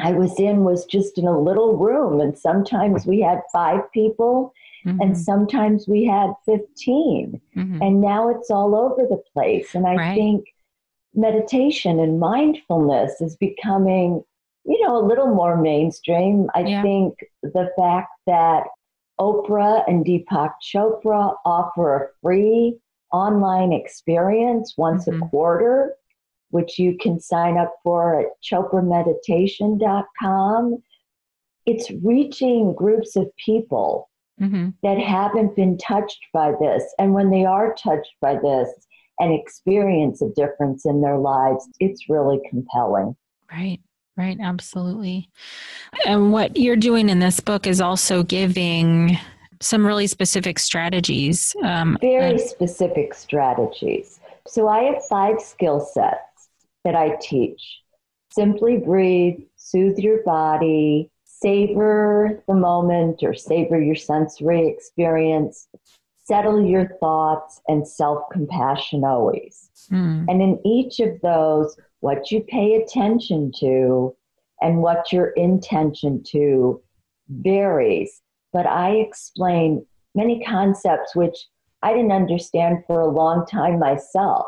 I 0.00 0.12
was 0.12 0.38
in 0.38 0.64
was 0.64 0.84
just 0.84 1.18
in 1.18 1.26
a 1.26 1.38
little 1.38 1.76
room, 1.76 2.20
and 2.20 2.36
sometimes 2.38 3.06
we 3.06 3.20
had 3.20 3.40
five 3.52 3.80
people, 3.92 4.52
Mm-hmm. 4.86 5.00
and 5.00 5.18
sometimes 5.18 5.88
we 5.88 6.04
had 6.04 6.30
15. 6.46 7.40
Mm-hmm. 7.56 7.82
And 7.82 8.00
now 8.00 8.28
it's 8.28 8.48
all 8.48 8.76
over 8.76 9.02
the 9.08 9.20
place. 9.34 9.74
And 9.74 9.86
I 9.88 9.96
Right. 9.96 10.14
think 10.14 10.46
meditation 11.14 11.98
and 11.98 12.20
mindfulness 12.20 13.20
is 13.20 13.36
becoming, 13.36 14.22
you 14.64 14.86
know, 14.86 14.96
a 14.96 15.04
little 15.04 15.34
more 15.34 15.56
mainstream. 15.56 16.48
I 16.54 16.60
Yeah. 16.60 16.82
think 16.82 17.18
the 17.42 17.68
fact 17.76 18.10
that 18.26 18.68
Oprah 19.20 19.82
and 19.88 20.04
Deepak 20.06 20.52
Chopra 20.62 21.34
offer 21.44 21.96
a 21.96 22.08
free 22.22 22.78
online 23.12 23.72
experience 23.72 24.74
once 24.78 25.06
Mhm. 25.06 25.16
a 25.26 25.28
quarter, 25.28 25.96
which 26.50 26.78
you 26.78 26.96
can 27.00 27.18
sign 27.20 27.56
up 27.58 27.74
for 27.82 28.20
at 28.20 28.26
choprameditation.com. 28.42 30.82
It's 31.66 31.90
reaching 32.02 32.74
groups 32.74 33.16
of 33.16 33.26
people 33.44 34.08
Mm-hmm. 34.40 34.68
that 34.84 34.98
haven't 35.00 35.56
been 35.56 35.76
touched 35.78 36.24
by 36.32 36.52
this. 36.60 36.84
And 37.00 37.12
when 37.12 37.30
they 37.30 37.44
are 37.44 37.74
touched 37.74 38.14
by 38.20 38.36
this 38.36 38.68
and 39.18 39.34
experience 39.34 40.22
a 40.22 40.28
difference 40.28 40.86
in 40.86 41.00
their 41.00 41.18
lives, 41.18 41.68
it's 41.80 42.08
really 42.08 42.38
compelling. 42.48 43.16
Right. 43.50 43.80
Right. 44.16 44.38
Absolutely. 44.40 45.28
And 46.06 46.32
what 46.32 46.56
you're 46.56 46.76
doing 46.76 47.08
in 47.08 47.18
this 47.18 47.40
book 47.40 47.66
is 47.66 47.80
also 47.80 48.22
giving 48.22 49.18
some 49.60 49.84
really 49.84 50.06
specific 50.06 50.60
strategies. 50.60 51.56
Um, 51.64 51.98
Very 52.00 52.36
uh, 52.36 52.38
specific 52.38 53.14
strategies. 53.14 54.20
So 54.46 54.68
I 54.68 54.84
have 54.84 55.04
five 55.06 55.40
skill 55.40 55.80
sets 55.80 56.20
that 56.88 56.96
I 56.96 57.18
teach 57.20 57.82
simply 58.30 58.78
breathe, 58.78 59.40
soothe 59.56 59.98
your 59.98 60.22
body, 60.22 61.10
savor 61.24 62.42
the 62.48 62.54
moment 62.54 63.22
or 63.22 63.34
savor 63.34 63.78
your 63.78 63.94
sensory 63.94 64.68
experience, 64.68 65.68
settle 66.24 66.64
your 66.64 66.96
thoughts, 66.98 67.60
and 67.68 67.86
self 67.86 68.22
compassion 68.32 69.04
always. 69.04 69.70
mm, 69.92 70.24
And 70.30 70.40
in 70.40 70.58
each 70.64 70.98
of 71.00 71.20
those, 71.20 71.76
what 72.00 72.30
you 72.30 72.40
pay 72.40 72.76
attention 72.76 73.52
to 73.60 74.16
and 74.62 74.78
what 74.78 75.12
your 75.12 75.28
intention 75.30 76.22
to 76.28 76.80
varies. 77.28 78.22
But 78.52 78.66
I 78.66 78.92
explain 78.92 79.84
many 80.14 80.42
concepts 80.42 81.14
which 81.14 81.36
I 81.82 81.92
didn't 81.92 82.12
understand 82.12 82.78
for 82.86 83.00
a 83.00 83.10
long 83.10 83.44
time 83.46 83.78
myself. 83.78 84.46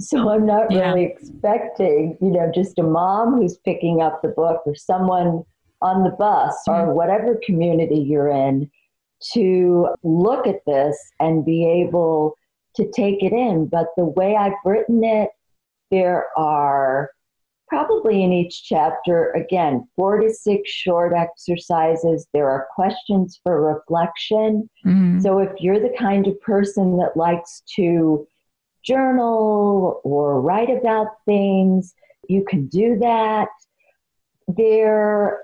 So 0.00 0.28
I'm 0.28 0.44
not 0.46 0.70
Yeah. 0.70 0.88
really 0.92 1.04
expecting, 1.04 2.16
you 2.20 2.30
know, 2.30 2.50
just 2.52 2.78
a 2.78 2.82
mom 2.82 3.34
who's 3.36 3.58
picking 3.58 4.00
up 4.02 4.22
the 4.22 4.28
book 4.28 4.62
or 4.66 4.74
someone 4.74 5.44
on 5.82 6.02
the 6.02 6.10
bus 6.10 6.56
or 6.66 6.92
whatever 6.94 7.38
community 7.44 7.98
you're 7.98 8.28
in 8.28 8.70
to 9.32 9.88
look 10.02 10.46
at 10.46 10.64
this 10.66 10.98
and 11.20 11.44
be 11.44 11.64
able 11.66 12.34
to 12.76 12.90
take 12.90 13.22
it 13.22 13.32
in. 13.32 13.66
But 13.66 13.88
the 13.96 14.04
way 14.04 14.34
I've 14.36 14.52
written 14.64 15.04
it, 15.04 15.30
there 15.90 16.26
are 16.36 17.10
probably 17.68 18.22
in 18.22 18.32
each 18.32 18.64
chapter, 18.64 19.30
again, 19.32 19.86
four 19.96 20.18
to 20.20 20.30
six 20.30 20.70
short 20.70 21.12
exercises. 21.14 22.26
There 22.32 22.48
are 22.48 22.66
questions 22.74 23.40
for 23.42 23.62
reflection. 23.74 24.68
mhm. 24.84 25.20
So 25.22 25.38
if 25.38 25.50
you're 25.60 25.80
the 25.80 25.94
kind 25.98 26.26
of 26.26 26.40
person 26.40 26.96
that 26.98 27.16
likes 27.16 27.62
to 27.76 28.26
journal 28.84 30.00
or 30.04 30.40
write 30.40 30.70
about 30.70 31.08
things, 31.24 31.94
you 32.28 32.44
can 32.44 32.66
do 32.66 32.98
that. 33.00 33.48
There 34.48 35.40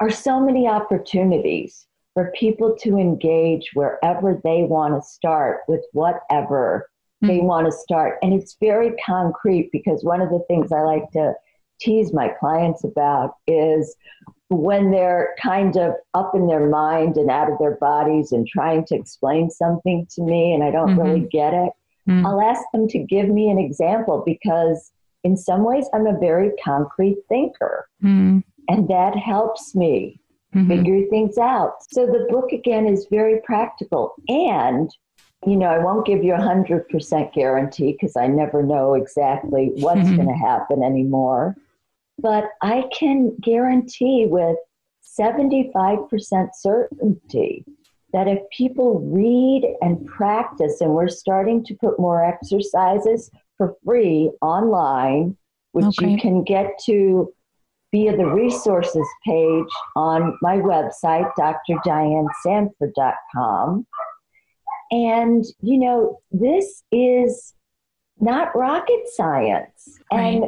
are 0.00 0.10
so 0.10 0.40
many 0.40 0.66
opportunities 0.68 1.86
for 2.14 2.32
people 2.38 2.76
to 2.80 2.98
engage 2.98 3.70
wherever 3.74 4.40
they 4.44 4.64
want 4.64 4.94
to 4.94 5.02
start 5.08 5.60
with 5.68 5.84
whatever 5.92 6.88
they 7.22 7.38
Mhm. 7.38 7.44
want 7.44 7.66
to 7.66 7.72
start. 7.72 8.18
And 8.22 8.34
it's 8.34 8.56
very 8.60 8.92
concrete 9.04 9.70
because 9.72 10.04
one 10.04 10.20
of 10.20 10.30
the 10.30 10.40
things 10.40 10.70
I 10.70 10.82
like 10.82 11.10
to 11.12 11.34
tease 11.80 12.12
my 12.12 12.28
clients 12.28 12.84
about 12.84 13.36
is 13.46 13.96
when 14.50 14.90
they're 14.90 15.34
kind 15.40 15.76
of 15.76 15.94
up 16.12 16.34
in 16.34 16.46
their 16.46 16.68
mind 16.68 17.16
and 17.16 17.30
out 17.30 17.50
of 17.50 17.58
their 17.58 17.76
bodies 17.76 18.30
and 18.30 18.46
trying 18.46 18.84
to 18.86 18.94
explain 18.94 19.50
something 19.50 20.06
to 20.10 20.22
me 20.22 20.52
and 20.52 20.62
I 20.62 20.70
don't 20.70 20.98
really 20.98 21.20
get 21.20 21.54
it, 21.54 21.72
Mm. 22.08 22.24
I'll 22.26 22.40
ask 22.40 22.62
them 22.72 22.86
to 22.88 22.98
give 22.98 23.28
me 23.28 23.48
an 23.50 23.58
example 23.58 24.22
because 24.26 24.92
in 25.22 25.36
some 25.36 25.64
ways 25.64 25.86
I'm 25.94 26.06
a 26.06 26.18
very 26.18 26.50
concrete 26.62 27.18
thinker 27.28 27.88
Mm, 28.02 28.42
and 28.68 28.88
that 28.88 29.16
helps 29.16 29.74
me 29.74 30.20
mhm. 30.54 30.68
figure 30.68 31.06
things 31.08 31.38
out. 31.38 31.76
So 31.92 32.06
the 32.06 32.26
book 32.28 32.52
again 32.52 32.86
is 32.86 33.06
very 33.10 33.40
practical 33.44 34.14
and 34.28 34.90
you 35.46 35.56
know, 35.56 35.66
I 35.66 35.78
won't 35.78 36.06
give 36.06 36.24
you 36.24 36.32
a 36.32 36.40
hundred 36.40 36.88
percent 36.88 37.34
guarantee 37.34 37.92
because 37.92 38.16
I 38.16 38.26
never 38.28 38.62
know 38.62 38.94
exactly 38.94 39.72
what's 39.76 40.08
Mhm. 40.08 40.16
going 40.16 40.28
to 40.28 40.46
happen 40.46 40.82
anymore. 40.82 41.54
But 42.18 42.44
I 42.62 42.88
can 42.98 43.36
guarantee 43.42 44.24
with 44.26 44.56
75% 45.02 46.54
certainty 46.54 47.64
that 48.14 48.28
if 48.28 48.38
people 48.56 49.00
read 49.00 49.64
and 49.82 50.06
practice, 50.06 50.80
and 50.80 50.94
we're 50.94 51.08
starting 51.08 51.64
to 51.64 51.74
put 51.74 51.98
more 51.98 52.24
exercises 52.24 53.28
for 53.58 53.74
free 53.84 54.30
online, 54.40 55.36
which 55.72 55.86
Okay. 55.86 56.12
you 56.12 56.18
can 56.18 56.44
get 56.44 56.78
to 56.86 57.34
via 57.90 58.16
the 58.16 58.26
resources 58.26 59.04
page 59.26 59.66
on 59.96 60.38
my 60.42 60.58
website, 60.58 61.28
drdianesanford.com. 61.36 63.84
And, 64.92 65.44
you 65.60 65.78
know, 65.78 66.20
this 66.30 66.84
is 66.92 67.52
not 68.20 68.54
rocket 68.56 69.08
science. 69.08 69.98
And 70.12 70.44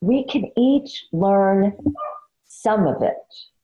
we 0.00 0.24
can 0.24 0.50
each 0.56 1.06
learn 1.12 1.76
some 2.46 2.86
of 2.86 3.02
it 3.02 3.18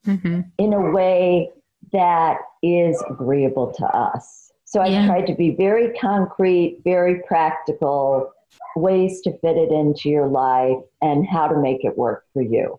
Mhm. 0.07 0.51
in 0.59 0.75
a 0.75 0.91
way 0.91 1.51
that 1.93 2.39
is 2.62 3.03
agreeable 3.09 3.72
to 3.72 3.87
us. 3.87 4.53
So 4.64 4.80
I 4.80 4.87
Yeah. 4.87 5.07
tried 5.07 5.26
to 5.28 5.34
be 5.34 5.55
very 5.55 5.93
concrete, 5.95 6.80
very 6.84 7.22
practical 7.26 8.30
ways 8.74 9.20
to 9.22 9.32
fit 9.39 9.57
it 9.57 9.70
into 9.70 10.09
your 10.11 10.26
life 10.26 10.76
and 11.01 11.26
how 11.26 11.47
to 11.49 11.57
make 11.57 11.84
it 11.84 11.97
work 11.97 12.24
for 12.32 12.43
you. 12.43 12.78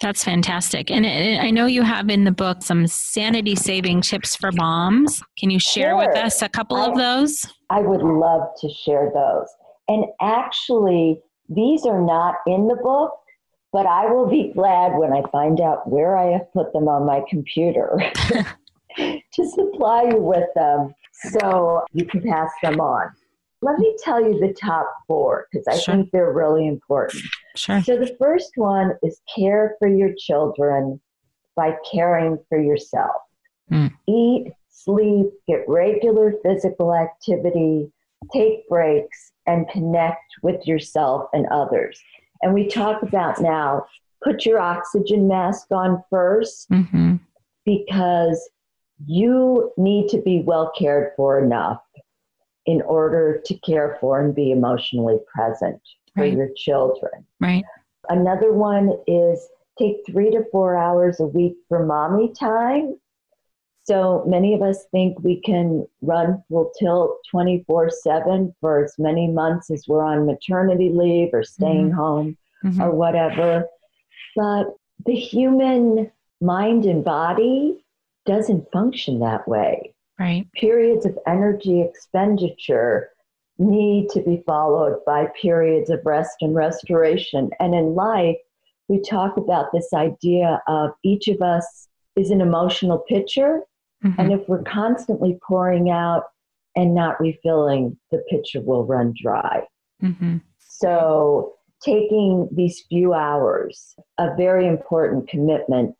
That's 0.00 0.24
fantastic. 0.24 0.90
And 0.90 1.06
I 1.06 1.50
know 1.50 1.66
you 1.66 1.82
have 1.82 2.10
in 2.10 2.24
the 2.24 2.32
book 2.32 2.62
some 2.62 2.86
sanity 2.86 3.54
saving 3.54 4.02
tips 4.02 4.36
for 4.36 4.50
moms. 4.52 5.22
Can 5.38 5.50
you 5.50 5.58
share 5.58 5.96
with 5.96 6.14
us 6.16 6.42
a 6.42 6.48
couple 6.48 6.76
of 6.76 6.96
those? 6.96 7.46
I 7.70 7.80
would 7.80 8.02
love 8.02 8.48
to 8.60 8.68
share 8.68 9.10
those. 9.14 9.48
And 9.88 10.04
actually, 10.20 11.20
these 11.48 11.86
are 11.86 12.00
not 12.00 12.36
in 12.46 12.66
the 12.66 12.76
book, 12.76 13.12
but 13.72 13.86
I 13.86 14.06
will 14.06 14.26
be 14.28 14.52
glad 14.54 14.96
when 14.96 15.12
I 15.12 15.22
find 15.30 15.60
out 15.60 15.88
where 15.88 16.16
I 16.16 16.32
have 16.32 16.52
put 16.52 16.72
them 16.72 16.88
on 16.88 17.06
my 17.06 17.22
computer 17.28 17.98
to 18.96 19.48
supply 19.48 20.04
you 20.10 20.18
with 20.18 20.48
them 20.54 20.94
so 21.30 21.84
you 21.92 22.04
can 22.04 22.22
pass 22.22 22.50
them 22.62 22.80
on. 22.80 23.10
Let 23.62 23.78
me 23.78 23.96
tell 24.02 24.20
you 24.20 24.38
the 24.40 24.52
top 24.52 24.92
four 25.06 25.46
because 25.50 25.66
I 25.68 25.78
Sure. 25.78 25.94
think 25.94 26.10
they're 26.10 26.32
really 26.32 26.66
important. 26.66 27.22
Sure. 27.56 27.80
So 27.82 27.96
the 27.96 28.14
first 28.18 28.52
one 28.56 28.92
is 29.02 29.20
care 29.34 29.76
for 29.78 29.88
your 29.88 30.12
children 30.18 31.00
by 31.54 31.76
caring 31.90 32.38
for 32.48 32.60
yourself. 32.60 33.22
Mm. 33.70 33.92
Eat, 34.08 34.52
sleep, 34.68 35.26
get 35.46 35.64
regular 35.68 36.34
physical 36.42 36.94
activity, 36.94 37.90
take 38.32 38.68
breaks, 38.68 39.32
and 39.46 39.68
connect 39.68 40.24
with 40.42 40.66
yourself 40.66 41.28
and 41.32 41.46
others. 41.52 42.00
And 42.42 42.54
we 42.54 42.66
talk 42.66 43.02
about 43.02 43.40
now 43.40 43.86
put 44.22 44.46
your 44.46 44.58
oxygen 44.58 45.26
mask 45.28 45.66
on 45.70 46.02
1st 46.12 46.68
mm-hmm. 46.68 47.16
because 47.64 48.50
you 49.06 49.72
need 49.76 50.08
to 50.08 50.20
be 50.20 50.42
well 50.44 50.72
cared 50.78 51.12
for 51.16 51.42
enough 51.42 51.82
in 52.66 52.80
order 52.82 53.40
to 53.44 53.54
care 53.58 53.96
for 54.00 54.20
and 54.20 54.34
be 54.34 54.52
emotionally 54.52 55.16
present 55.34 55.80
for 56.14 56.22
right. 56.22 56.32
your 56.32 56.48
children. 56.56 57.26
Right. 57.40 57.64
Another 58.08 58.52
one 58.52 58.96
is 59.06 59.48
take 59.78 59.96
three 60.06 60.30
to 60.30 60.44
four 60.52 60.76
hours 60.76 61.18
a 61.20 61.26
week 61.26 61.56
for 61.68 61.84
mommy 61.84 62.32
time. 62.38 62.96
So 63.84 64.24
many 64.26 64.54
of 64.54 64.62
us 64.62 64.84
think 64.92 65.18
we 65.20 65.40
can 65.40 65.86
run 66.02 66.42
full 66.48 66.72
tilt 66.78 67.18
24 67.30 67.90
7 67.90 68.54
for 68.60 68.84
as 68.84 68.94
many 68.98 69.28
months 69.28 69.70
as 69.70 69.88
we're 69.88 70.04
on 70.04 70.26
maternity 70.26 70.90
leave 70.90 71.30
or 71.32 71.42
staying 71.42 71.88
mm-hmm. 71.88 71.96
home 71.96 72.36
mm-hmm. 72.64 72.80
or 72.80 72.92
whatever. 72.92 73.66
But 74.36 74.66
the 75.04 75.14
human 75.14 76.10
mind 76.40 76.86
and 76.86 77.04
body 77.04 77.84
doesn't 78.24 78.70
function 78.72 79.20
that 79.20 79.48
way. 79.48 79.94
Right. 80.18 80.46
Periods 80.54 81.04
of 81.04 81.18
energy 81.26 81.82
expenditure 81.82 83.10
need 83.58 84.08
to 84.10 84.20
be 84.20 84.42
followed 84.46 85.00
by 85.04 85.26
periods 85.40 85.90
of 85.90 86.00
rest 86.04 86.36
and 86.40 86.54
restoration. 86.54 87.50
And 87.58 87.74
in 87.74 87.94
life, 87.94 88.36
we 88.88 89.00
talk 89.00 89.36
about 89.36 89.72
this 89.72 89.92
idea 89.92 90.62
of 90.68 90.90
each 91.02 91.28
of 91.28 91.40
us 91.40 91.88
is 92.16 92.30
an 92.30 92.40
emotional 92.40 92.98
pitcher. 92.98 93.60
Mm-hmm. 94.04 94.20
And 94.20 94.32
if 94.32 94.40
we're 94.48 94.62
constantly 94.62 95.38
pouring 95.46 95.90
out 95.90 96.24
and 96.74 96.94
not 96.94 97.20
refilling, 97.20 97.96
the 98.10 98.22
pitcher 98.30 98.60
will 98.60 98.84
run 98.84 99.14
dry. 99.20 99.64
Mm-hmm. 100.02 100.38
So, 100.58 101.54
taking 101.84 102.48
these 102.52 102.84
few 102.88 103.12
hours, 103.12 103.94
a 104.18 104.34
very 104.36 104.66
important 104.66 105.28
commitment 105.28 105.94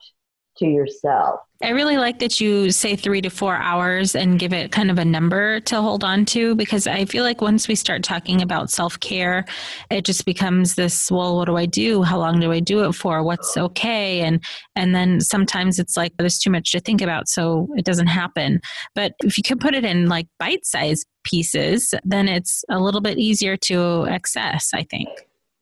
to 0.59 0.67
yourself. 0.67 1.41
I 1.63 1.71
really 1.71 1.97
like 1.97 2.19
that 2.19 2.41
you 2.41 2.73
say 2.73 2.97
three 2.97 3.21
to 3.21 3.31
four 3.31 3.55
hours 3.55 4.17
and 4.17 4.39
give 4.39 4.53
it 4.53 4.73
kind 4.73 4.91
of 4.91 4.99
a 4.99 5.05
number 5.05 5.61
to 5.61 5.81
hold 5.81 6.03
on 6.03 6.25
to 6.27 6.57
because 6.57 6.89
I 6.89 7.05
feel 7.05 7.23
like 7.23 7.41
once 7.41 7.69
we 7.69 7.77
start 7.77 8.03
talking 8.03 8.43
about 8.43 8.69
self 8.69 8.99
care, 8.99 9.45
it 9.89 10.05
just 10.05 10.25
becomes 10.27 10.75
this 10.75 11.11
well, 11.11 11.37
what 11.37 11.45
do 11.45 11.57
I 11.57 11.67
do? 11.67 12.03
How 12.03 12.19
long 12.19 12.41
do 12.41 12.51
I 12.51 12.59
do 12.59 12.85
it 12.85 12.95
for? 12.95 13.23
What's 13.23 13.57
okay? 13.57 14.23
And 14.23 14.43
and 14.75 14.93
then 14.95 15.21
sometimes 15.21 15.79
it's 15.79 15.97
like 15.97 16.13
there's 16.19 16.39
too 16.39 16.51
much 16.51 16.73
to 16.73 16.81
think 16.81 17.01
about, 17.01 17.29
so 17.29 17.69
it 17.77 17.85
doesn't 17.85 18.09
happen. 18.09 18.61
But 18.97 19.13
if 19.23 19.39
you 19.39 19.45
can 19.45 19.59
put 19.59 19.75
it 19.75 19.85
in 19.85 20.09
like 20.09 20.27
bite 20.41 20.67
sized 20.67 21.07
pieces, 21.23 21.95
then 22.03 22.27
it's 22.27 22.65
a 22.71 22.81
little 22.81 23.01
bit 23.01 23.19
easier 23.19 23.57
to 23.57 24.07
access, 24.09 24.71
I 24.75 24.83
think. 24.83 25.09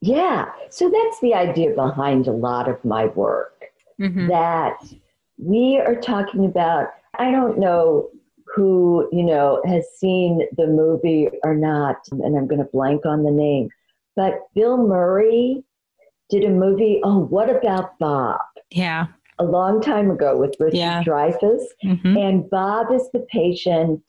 Yeah. 0.01 0.51
So 0.71 0.89
that's 0.89 1.19
the 1.19 1.35
idea 1.35 1.75
behind 1.75 2.27
a 2.27 2.31
lot 2.31 2.67
of 2.67 2.83
my 2.83 3.05
work 3.05 3.60
mm-hmm. 4.01 4.27
that 4.27 4.77
we 5.37 5.81
are 5.85 5.95
talking 5.95 6.45
about. 6.45 6.87
I 7.19 7.31
don't 7.31 7.59
know 7.59 8.09
who, 8.55 9.07
you 9.11 9.23
know, 9.23 9.61
has 9.65 9.85
seen 9.97 10.41
the 10.57 10.67
movie 10.67 11.29
or 11.43 11.55
not, 11.55 11.97
and 12.11 12.37
I'm 12.37 12.47
going 12.47 12.59
to 12.59 12.69
blank 12.71 13.05
on 13.05 13.23
the 13.23 13.31
name, 13.31 13.69
but 14.15 14.41
Bill 14.55 14.77
Murray 14.77 15.63
did 16.29 16.43
a 16.43 16.49
movie, 16.49 16.99
Oh, 17.03 17.19
What 17.19 17.49
About 17.49 17.97
Bob? 17.99 18.39
Yeah. 18.71 19.07
A 19.39 19.43
long 19.43 19.81
time 19.81 20.11
ago 20.11 20.37
with 20.37 20.55
Richard 20.59 20.77
yeah. 20.77 21.03
Dreyfuss. 21.03 21.63
Mm-hmm. 21.83 22.17
And 22.17 22.49
Bob 22.49 22.91
is 22.91 23.09
the 23.11 23.25
patient 23.31 24.01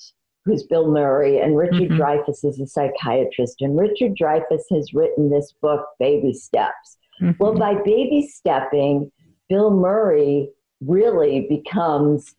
who's 0.45 0.65
Bill 0.65 0.91
Murray, 0.91 1.39
and 1.39 1.57
Richard 1.57 1.91
mm-hmm. 1.91 2.01
Dreyfuss 2.01 2.45
is 2.45 2.61
a 2.61 2.67
psychiatrist. 2.67 3.61
And 3.61 3.79
Richard 3.79 4.17
Dreyfuss 4.17 4.65
has 4.71 4.93
written 4.93 5.31
this 5.31 5.55
book, 5.63 5.87
Baby 5.99 6.33
Steps. 6.33 6.97
Mm-hmm. 7.21 7.43
Well, 7.43 7.55
by 7.55 7.75
baby 7.75 8.29
stepping, 8.29 9.11
Bill 9.53 9.71
Murray 9.71 10.49
really 10.81 11.47
becomes 11.47 12.35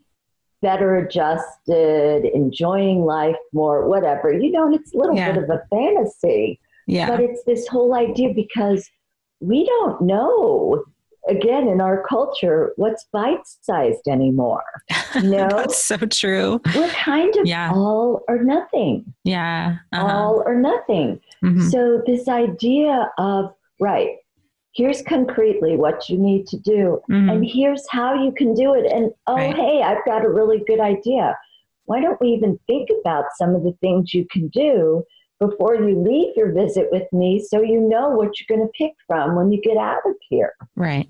better 0.64 0.95
adjusted, 0.95 2.26
enjoying 2.26 3.05
life 3.05 3.36
more, 3.53 3.88
whatever. 3.88 4.34
You 4.34 4.51
know, 4.51 4.66
and 4.66 4.74
it's 4.74 4.95
a 4.95 4.97
little 4.97 5.16
yeah. 5.16 5.32
bit 5.32 5.43
of 5.43 5.49
a 5.51 5.61
fantasy. 5.70 6.59
Yeah. 6.88 7.07
But 7.07 7.20
it's 7.20 7.43
this 7.43 7.68
whole 7.68 7.93
idea 7.93 8.34
because 8.34 8.89
we 9.41 9.64
don't 9.64 10.01
know 10.01 10.84
again 11.30 11.68
in 11.68 11.82
our 11.82 12.03
culture 12.03 12.74
what's 12.78 13.05
bite 13.14 13.45
sized 13.45 14.07
anymore. 14.07 14.64
No, 15.22 15.47
that's 15.47 15.78
so 15.78 15.97
true. 15.97 16.59
We're 16.74 16.89
kind 16.89 17.36
of 17.36 17.45
yeah. 17.45 17.72
all 17.72 18.24
or 18.28 18.43
nothing. 18.43 19.14
Yeah, 19.24 19.76
uh-huh. 19.91 20.07
all 20.07 20.41
or 20.43 20.55
nothing. 20.55 21.22
Mm-hmm. 21.43 21.68
So 21.70 22.01
this 22.07 22.28
idea 22.28 23.11
of 23.20 23.53
right, 23.80 24.16
here's 24.74 25.01
concretely 25.03 25.78
what 25.78 26.09
you 26.09 26.17
need 26.17 26.47
to 26.47 26.57
do 26.57 26.99
mm-hmm. 27.09 27.30
and 27.30 27.45
here's 27.45 27.86
how 27.89 28.13
you 28.13 28.32
can 28.32 28.53
do 28.53 28.74
it 28.74 28.91
and 28.91 29.11
oh 29.28 29.36
right. 29.36 29.55
hey 29.55 29.82
i've 29.84 30.03
got 30.05 30.26
a 30.26 30.30
really 30.30 30.63
good 30.67 30.80
idea. 30.80 31.38
Why 31.86 31.99
don't 31.99 32.19
we 32.21 32.30
even 32.30 32.57
think 32.65 32.89
about 33.01 33.26
some 33.38 33.55
of 33.55 33.63
the 33.63 33.76
things 33.82 34.13
you 34.13 34.26
can 34.32 34.47
do 34.47 35.03
before 35.39 35.76
you 35.76 36.01
leave 36.01 36.34
your 36.38 36.53
visit 36.53 36.88
with 36.91 37.11
me 37.11 37.43
so 37.45 37.61
you 37.61 37.82
know 37.82 38.09
what 38.09 38.32
you're 38.39 38.57
going 38.57 38.65
to 38.65 38.71
pick 38.78 38.93
from 39.05 39.36
when 39.36 39.51
you 39.51 39.61
get 39.61 39.76
out 39.76 39.99
of 40.05 40.15
here? 40.30 40.53
Right. 40.76 41.09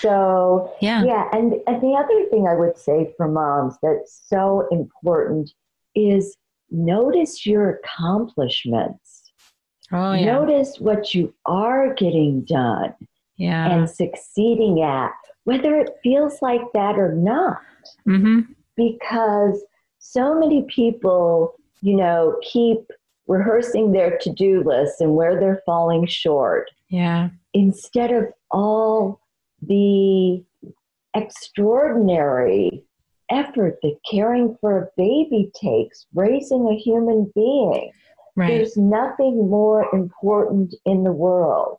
So 0.00 0.74
yeah. 0.80 1.04
yeah 1.04 1.28
and, 1.32 1.54
and 1.66 1.80
the 1.80 1.94
other 1.96 2.28
thing 2.28 2.48
i 2.48 2.54
would 2.54 2.76
say 2.76 3.14
for 3.16 3.28
moms 3.28 3.76
that's 3.82 4.20
so 4.26 4.66
important 4.72 5.52
is 5.94 6.36
notice 6.70 7.46
your 7.46 7.70
accomplishments 7.70 9.09
Oh, 9.92 10.12
yeah. 10.12 10.24
Notice 10.26 10.76
what 10.78 11.14
you 11.14 11.34
are 11.46 11.94
getting 11.94 12.42
done 12.42 12.94
yeah. 13.36 13.70
and 13.70 13.88
succeeding 13.90 14.82
at, 14.82 15.12
whether 15.44 15.76
it 15.76 15.90
feels 16.02 16.40
like 16.42 16.62
that 16.74 16.96
or 16.98 17.14
not. 17.14 17.60
Mm-hmm. 18.06 18.52
Because 18.76 19.62
so 19.98 20.38
many 20.38 20.62
people, 20.68 21.54
you 21.80 21.96
know, 21.96 22.36
keep 22.42 22.78
rehearsing 23.26 23.92
their 23.92 24.18
to 24.18 24.32
do 24.32 24.62
lists 24.64 25.00
and 25.00 25.14
where 25.14 25.38
they're 25.38 25.62
falling 25.66 26.06
short. 26.06 26.70
Yeah. 26.88 27.30
Instead 27.54 28.12
of 28.12 28.24
all 28.50 29.20
the 29.62 30.44
extraordinary 31.14 32.84
effort 33.30 33.78
that 33.82 33.96
caring 34.10 34.56
for 34.60 34.78
a 34.78 34.88
baby 34.96 35.50
takes, 35.54 36.06
raising 36.14 36.68
a 36.68 36.76
human 36.76 37.30
being. 37.34 37.92
Right. 38.36 38.48
There's 38.48 38.76
nothing 38.76 39.50
more 39.50 39.86
important 39.94 40.74
in 40.84 41.04
the 41.04 41.12
world. 41.12 41.78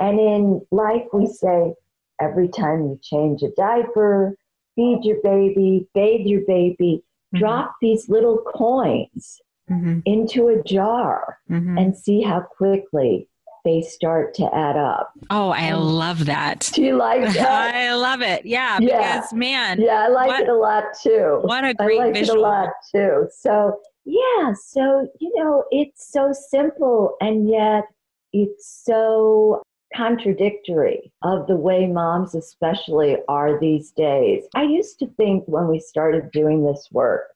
And 0.00 0.18
in 0.18 0.60
life, 0.70 1.04
we 1.12 1.26
say 1.26 1.74
every 2.20 2.48
time 2.48 2.82
you 2.82 2.98
change 3.02 3.42
a 3.42 3.50
diaper, 3.50 4.36
feed 4.74 5.04
your 5.04 5.18
baby, 5.22 5.86
bathe 5.94 6.26
your 6.26 6.42
baby, 6.46 7.02
mm-hmm. 7.34 7.38
drop 7.38 7.74
these 7.80 8.08
little 8.08 8.38
coins 8.38 9.40
mm-hmm. 9.70 10.00
into 10.04 10.48
a 10.48 10.62
jar 10.62 11.38
mm-hmm. 11.50 11.78
and 11.78 11.96
see 11.96 12.22
how 12.22 12.40
quickly 12.40 13.28
they 13.64 13.80
start 13.80 14.34
to 14.34 14.54
add 14.54 14.76
up. 14.76 15.12
Oh, 15.30 15.50
I 15.50 15.60
and 15.60 15.80
love 15.80 16.26
that. 16.26 16.70
Do 16.74 16.82
you 16.82 16.96
like 16.96 17.22
that? 17.34 17.74
I 17.74 17.94
love 17.94 18.22
it. 18.22 18.44
Yeah, 18.44 18.78
yeah. 18.80 19.18
because 19.18 19.32
man. 19.32 19.80
Yeah, 19.80 20.06
I 20.06 20.08
like 20.08 20.28
what, 20.28 20.40
it 20.40 20.48
a 20.48 20.56
lot 20.56 20.84
too. 21.00 21.38
What 21.42 21.64
a 21.64 21.74
great 21.74 22.00
I 22.00 22.04
like 22.06 22.14
visual. 22.14 22.38
it 22.38 22.40
a 22.40 22.42
lot 22.42 22.68
too. 22.92 23.28
So 23.38 23.78
yeah, 24.04 24.52
so, 24.54 25.08
you 25.20 25.32
know, 25.36 25.64
it's 25.70 26.10
so 26.12 26.32
simple 26.32 27.16
and 27.20 27.48
yet 27.48 27.84
it's 28.32 28.82
so 28.84 29.62
contradictory 29.94 31.12
of 31.22 31.46
the 31.46 31.56
way 31.56 31.86
moms, 31.86 32.34
especially, 32.34 33.16
are 33.28 33.60
these 33.60 33.90
days. 33.90 34.44
I 34.54 34.62
used 34.62 34.98
to 35.00 35.06
think 35.16 35.44
when 35.46 35.68
we 35.68 35.78
started 35.78 36.30
doing 36.32 36.64
this 36.64 36.88
work 36.90 37.28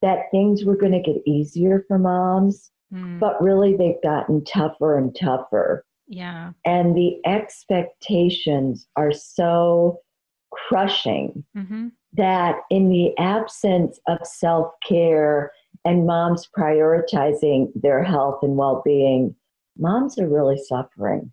that 0.00 0.30
things 0.30 0.64
were 0.64 0.76
going 0.76 0.92
to 0.92 1.00
get 1.00 1.20
easier 1.26 1.84
for 1.88 1.98
moms, 1.98 2.70
mm. 2.92 3.18
but 3.18 3.42
really 3.42 3.76
they've 3.76 4.02
gotten 4.02 4.44
tougher 4.44 4.96
and 4.96 5.14
tougher. 5.18 5.84
Yeah. 6.06 6.52
And 6.64 6.96
the 6.96 7.20
expectations 7.26 8.86
are 8.96 9.12
so 9.12 10.00
crushing 10.52 11.44
mm-hmm. 11.56 11.88
that 12.14 12.60
in 12.70 12.88
the 12.88 13.16
absence 13.18 13.98
of 14.06 14.18
self 14.24 14.72
care, 14.86 15.52
and 15.84 16.06
moms 16.06 16.48
prioritizing 16.56 17.68
their 17.74 18.02
health 18.02 18.40
and 18.42 18.56
well 18.56 18.82
being, 18.84 19.34
moms 19.78 20.18
are 20.18 20.28
really 20.28 20.58
suffering. 20.58 21.32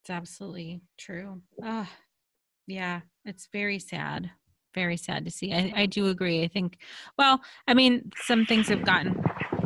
It's 0.00 0.10
absolutely 0.10 0.80
true. 0.98 1.42
Uh, 1.62 1.84
yeah, 2.66 3.00
it's 3.24 3.48
very 3.52 3.78
sad. 3.78 4.30
Very 4.74 4.96
sad 4.96 5.24
to 5.24 5.30
see. 5.30 5.52
I, 5.52 5.72
I 5.76 5.86
do 5.86 6.06
agree. 6.06 6.42
I 6.42 6.48
think, 6.48 6.78
well, 7.18 7.40
I 7.66 7.74
mean, 7.74 8.10
some 8.24 8.46
things 8.46 8.68
have 8.68 8.84
gotten 8.84 9.22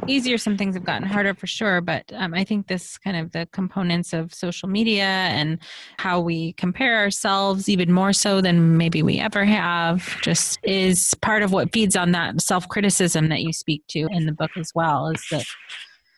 easier, 0.08 0.38
some 0.38 0.56
things 0.56 0.74
have 0.74 0.84
gotten 0.84 1.06
harder 1.06 1.34
for 1.34 1.46
sure. 1.46 1.80
But 1.80 2.10
um, 2.14 2.34
I 2.34 2.44
think 2.44 2.66
this 2.66 2.98
kind 2.98 3.16
of 3.16 3.32
the 3.32 3.46
components 3.52 4.12
of 4.12 4.32
social 4.34 4.68
media 4.68 5.04
and 5.04 5.58
how 5.98 6.20
we 6.20 6.54
compare 6.54 6.96
ourselves 6.96 7.68
even 7.68 7.92
more 7.92 8.12
so 8.12 8.40
than 8.40 8.76
maybe 8.76 9.02
we 9.02 9.18
ever 9.18 9.44
have 9.44 10.20
just 10.22 10.58
is 10.62 11.14
part 11.22 11.42
of 11.42 11.52
what 11.52 11.72
feeds 11.72 11.96
on 11.96 12.12
that 12.12 12.40
self 12.40 12.68
criticism 12.68 13.28
that 13.28 13.42
you 13.42 13.52
speak 13.52 13.82
to 13.88 14.08
in 14.10 14.26
the 14.26 14.32
book 14.32 14.50
as 14.56 14.72
well. 14.74 15.08
Is 15.08 15.24
that 15.30 15.44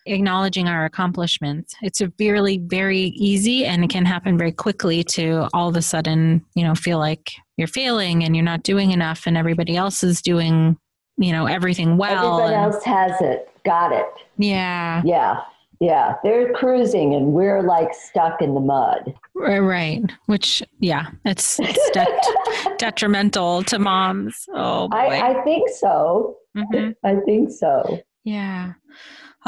acknowledging 0.07 0.68
our 0.68 0.84
accomplishments. 0.84 1.74
It's 1.82 2.00
a 2.00 2.12
really 2.18 2.59
very 2.59 2.98
easy 3.00 3.64
and 3.64 3.84
it 3.84 3.90
can 3.90 4.04
happen 4.04 4.38
very 4.38 4.52
quickly 4.52 5.04
to 5.04 5.48
all 5.52 5.68
of 5.68 5.76
a 5.76 5.82
sudden, 5.82 6.44
you 6.54 6.64
know, 6.64 6.74
feel 6.74 6.98
like 6.98 7.32
you're 7.57 7.68
failing 7.68 8.24
and 8.24 8.34
you're 8.34 8.44
not 8.44 8.62
doing 8.62 8.92
enough 8.92 9.26
and 9.26 9.36
everybody 9.36 9.76
else 9.76 10.02
is 10.02 10.22
doing, 10.22 10.78
you 11.16 11.32
know, 11.32 11.46
everything 11.46 11.96
well. 11.96 12.40
Everybody 12.40 12.54
and, 12.54 12.74
else 12.74 12.84
has 12.84 13.20
it. 13.20 13.50
Got 13.64 13.92
it. 13.92 14.07
Yeah. 14.38 15.02
Yeah. 15.04 15.40
Yeah. 15.80 16.14
They're 16.22 16.52
cruising 16.52 17.14
and 17.14 17.32
we're 17.32 17.62
like 17.62 17.92
stuck 17.94 18.40
in 18.40 18.54
the 18.54 18.61
mud. 18.61 19.14
Right. 19.34 20.02
Which, 20.26 20.62
yeah, 20.78 21.09
it's, 21.24 21.59
it's 21.61 21.90
de- 21.90 22.76
detrimental 22.78 23.62
to 23.64 23.78
moms. 23.78 24.46
Oh, 24.54 24.88
boy. 24.88 24.96
I, 24.96 25.30
I 25.30 25.44
think 25.44 25.68
so. 25.70 26.36
Mm-hmm. 26.57 26.90
I 27.04 27.16
think 27.26 27.50
so. 27.50 28.00
Yeah. 28.24 28.72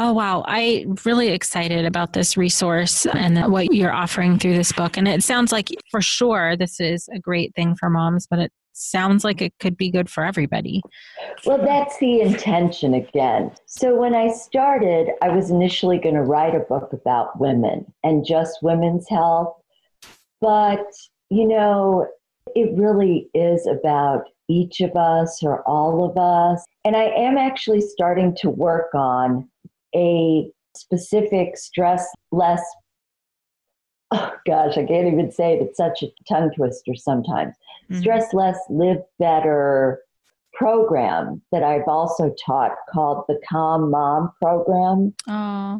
Oh, 0.01 0.13
wow. 0.13 0.45
I'm 0.47 0.95
really 1.03 1.27
excited 1.27 1.85
about 1.85 2.13
this 2.13 2.37
resource 2.37 3.05
and 3.05 3.51
what 3.51 3.73
you're 3.73 3.91
offering 3.91 4.39
through 4.39 4.55
this 4.55 4.71
book. 4.71 4.95
And 4.95 5.09
it 5.09 5.23
sounds 5.23 5.51
like, 5.51 5.67
for 5.91 6.01
sure, 6.01 6.55
this 6.55 6.79
is 6.79 7.09
a 7.13 7.19
great 7.19 7.53
thing 7.53 7.75
for 7.75 7.89
moms, 7.89 8.25
but 8.25 8.39
it 8.39 8.53
sounds 8.71 9.25
like 9.25 9.41
it 9.41 9.53
could 9.59 9.75
be 9.75 9.91
good 9.91 10.09
for 10.09 10.23
everybody. 10.23 10.81
Well, 11.45 11.57
that's 11.57 11.97
the 11.97 12.21
intention 12.21 12.93
again. 12.93 13.51
So, 13.65 13.93
when 13.93 14.15
I 14.15 14.31
started, 14.31 15.09
I 15.21 15.29
was 15.35 15.49
initially 15.49 15.97
going 15.97 16.15
to 16.15 16.21
write 16.21 16.55
a 16.55 16.59
book 16.59 16.93
about 16.93 17.37
women 17.37 17.85
and 18.01 18.25
just 18.25 18.59
women's 18.61 19.09
health. 19.09 19.53
But, 20.39 20.85
you 21.29 21.45
know, 21.45 22.07
it 22.55 22.71
really 22.77 23.29
is 23.33 23.67
about 23.67 24.23
each 24.47 24.79
of 24.79 24.95
us 24.95 25.43
or 25.43 25.61
all 25.67 26.09
of 26.09 26.17
us. 26.17 26.63
And 26.85 26.95
I 26.95 27.09
am 27.09 27.37
actually 27.37 27.81
starting 27.81 28.33
to 28.37 28.49
work 28.49 28.95
on 28.95 29.48
a 29.95 30.49
specific 30.75 31.57
stress 31.57 32.07
less 32.31 32.63
oh 34.11 34.31
gosh 34.45 34.77
i 34.77 34.85
can't 34.85 35.07
even 35.11 35.31
say 35.31 35.53
it. 35.53 35.61
It's 35.61 35.77
such 35.77 36.03
a 36.03 36.07
tongue 36.27 36.51
twister 36.55 36.95
sometimes. 36.95 37.55
Mm-hmm. 37.89 38.01
stress 38.01 38.33
less 38.33 38.57
live 38.69 39.01
better 39.17 40.01
program 40.53 41.41
that 41.51 41.63
i've 41.63 41.87
also 41.87 42.33
taught 42.45 42.73
called 42.91 43.23
the 43.27 43.39
calm 43.49 43.89
mom 43.91 44.31
program 44.41 45.13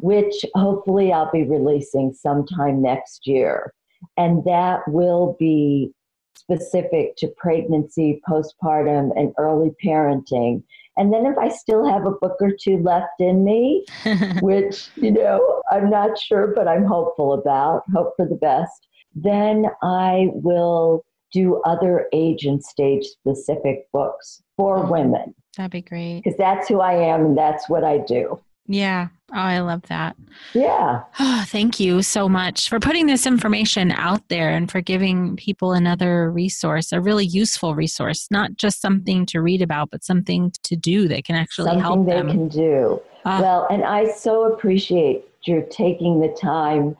which 0.00 0.44
hopefully 0.54 1.12
i'll 1.12 1.30
be 1.30 1.44
releasing 1.44 2.12
sometime 2.12 2.82
next 2.82 3.26
year. 3.26 3.72
And 4.16 4.44
that 4.44 4.80
will 4.88 5.36
be 5.38 5.92
specific 6.36 7.16
to 7.18 7.28
pregnancy 7.36 8.20
postpartum 8.28 9.10
and 9.16 9.32
early 9.38 9.70
parenting 9.84 10.62
and 10.96 11.12
then 11.12 11.26
if 11.26 11.38
I 11.38 11.48
still 11.48 11.86
have 11.88 12.04
a 12.04 12.10
book 12.10 12.36
or 12.40 12.52
two 12.60 12.78
left 12.78 13.20
in 13.20 13.44
me, 13.44 13.84
which, 14.40 14.88
you 14.96 15.10
know, 15.10 15.62
I'm 15.70 15.88
not 15.88 16.18
sure, 16.18 16.52
but 16.54 16.68
I'm 16.68 16.84
hopeful 16.84 17.32
about, 17.32 17.82
hope 17.94 18.14
for 18.16 18.26
the 18.26 18.36
best, 18.36 18.88
then 19.14 19.66
I 19.82 20.28
will 20.32 21.04
do 21.32 21.60
other 21.64 22.08
age 22.12 22.44
and 22.44 22.62
stage 22.62 23.04
specific 23.04 23.90
books 23.92 24.42
for 24.56 24.78
oh, 24.78 24.90
women. 24.90 25.34
That'd 25.56 25.70
be 25.70 25.82
great. 25.82 26.22
Because 26.24 26.36
that's 26.36 26.68
who 26.68 26.80
I 26.80 26.94
am 26.94 27.26
and 27.26 27.38
that's 27.38 27.68
what 27.68 27.84
I 27.84 27.98
do. 27.98 28.40
Yeah. 28.66 29.08
Oh, 29.32 29.38
I 29.38 29.60
love 29.60 29.82
that. 29.82 30.16
Yeah. 30.54 31.02
Oh, 31.18 31.44
thank 31.46 31.78
you 31.78 32.02
so 32.02 32.28
much 32.28 32.68
for 32.68 32.80
putting 32.80 33.06
this 33.06 33.26
information 33.26 33.92
out 33.92 34.28
there 34.28 34.50
and 34.50 34.70
for 34.70 34.80
giving 34.80 35.36
people 35.36 35.72
another 35.72 36.30
resource, 36.30 36.92
a 36.92 37.00
really 37.00 37.26
useful 37.26 37.74
resource, 37.74 38.28
not 38.30 38.56
just 38.56 38.80
something 38.80 39.26
to 39.26 39.40
read 39.40 39.62
about, 39.62 39.90
but 39.90 40.04
something 40.04 40.52
to 40.64 40.76
do 40.76 41.06
that 41.08 41.24
can 41.24 41.36
actually 41.36 41.66
something 41.66 41.82
help 41.82 42.06
they 42.06 42.20
can 42.20 42.48
do. 42.48 43.00
Uh, 43.24 43.38
well, 43.40 43.66
and 43.70 43.84
I 43.84 44.10
so 44.10 44.52
appreciate 44.52 45.24
you 45.44 45.66
taking 45.70 46.20
the 46.20 46.28
time 46.40 46.96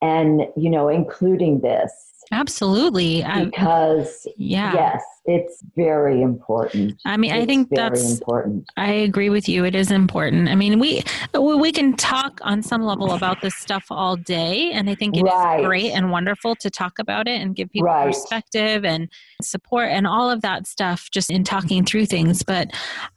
and, 0.00 0.42
you 0.56 0.70
know, 0.70 0.88
including 0.88 1.60
this 1.60 2.11
Absolutely. 2.32 3.22
Um, 3.22 3.50
because 3.50 4.26
yeah. 4.38 4.72
yes, 4.72 5.02
it's 5.26 5.62
very 5.76 6.22
important. 6.22 6.98
I 7.04 7.18
mean, 7.18 7.30
it's 7.30 7.42
I 7.42 7.46
think 7.46 7.68
that's 7.70 8.18
important. 8.18 8.64
I 8.78 8.90
agree 8.90 9.28
with 9.28 9.50
you. 9.50 9.66
It 9.66 9.74
is 9.74 9.90
important. 9.90 10.48
I 10.48 10.54
mean, 10.54 10.78
we 10.78 11.02
we 11.38 11.72
can 11.72 11.94
talk 11.94 12.40
on 12.42 12.62
some 12.62 12.82
level 12.82 13.12
about 13.12 13.42
this 13.42 13.54
stuff 13.54 13.84
all 13.90 14.16
day, 14.16 14.72
and 14.72 14.88
I 14.88 14.94
think 14.94 15.16
it 15.16 15.24
right. 15.24 15.60
is 15.60 15.66
great 15.66 15.92
and 15.92 16.10
wonderful 16.10 16.56
to 16.56 16.70
talk 16.70 16.98
about 16.98 17.28
it 17.28 17.40
and 17.40 17.54
give 17.54 17.70
people 17.70 17.88
right. 17.88 18.06
perspective 18.06 18.84
and 18.84 19.10
support 19.42 19.90
and 19.90 20.06
all 20.06 20.30
of 20.30 20.40
that 20.40 20.66
stuff 20.66 21.10
just 21.12 21.30
in 21.30 21.44
talking 21.44 21.84
through 21.84 22.06
things. 22.06 22.42
But 22.42 22.70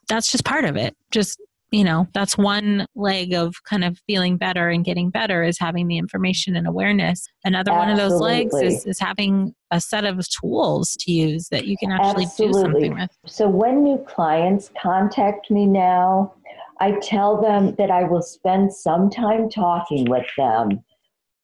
that's 0.09 0.30
just 0.30 0.43
part 0.43 0.66
of 0.66 0.76
it. 0.76 0.93
Just 1.11 1.39
you 1.76 1.84
know, 1.84 2.07
that's 2.13 2.38
one 2.38 2.88
leg 2.95 3.34
of 3.34 3.53
kind 3.65 3.84
of 3.84 3.99
feeling 4.07 4.38
better 4.38 4.69
and 4.69 4.86
getting 4.86 5.09
better 5.09 5.43
is 5.43 5.59
having 5.59 5.89
the 5.89 5.97
information 5.97 6.55
and 6.55 6.65
awareness. 6.65 7.28
Another 7.43 7.71
Absolutely. 7.71 7.93
one 7.93 7.99
of 7.99 8.09
those 8.09 8.21
legs 8.21 8.55
is, 8.61 8.86
is 8.86 8.97
having 8.97 9.53
a 9.71 9.82
set 9.82 10.05
of 10.05 10.26
tools 10.30 10.95
to 11.01 11.11
use 11.11 11.49
that 11.49 11.67
you 11.67 11.76
can 11.78 11.91
actually 11.91 12.23
Absolutely. 12.23 12.61
do 12.61 12.61
something 12.61 12.93
with. 12.93 13.09
So 13.26 13.49
when 13.49 13.84
new 13.84 13.97
clients 14.07 14.71
contact 14.82 15.51
me 15.51 15.65
now, 15.65 16.34
I 16.80 16.93
tell 17.01 17.41
them 17.41 17.76
that 17.78 17.91
I 17.91 18.03
will 18.03 18.21
spend 18.21 18.73
some 18.73 19.09
time 19.09 19.49
talking 19.49 20.05
with 20.09 20.28
them, 20.38 20.82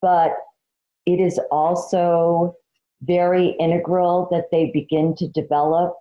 but 0.01 0.31
it 1.05 1.19
is 1.19 1.41
also 1.51 2.55
very 3.01 3.49
integral 3.59 4.29
that 4.31 4.45
they 4.49 4.71
begin 4.73 5.13
to 5.15 5.27
develop 5.27 5.95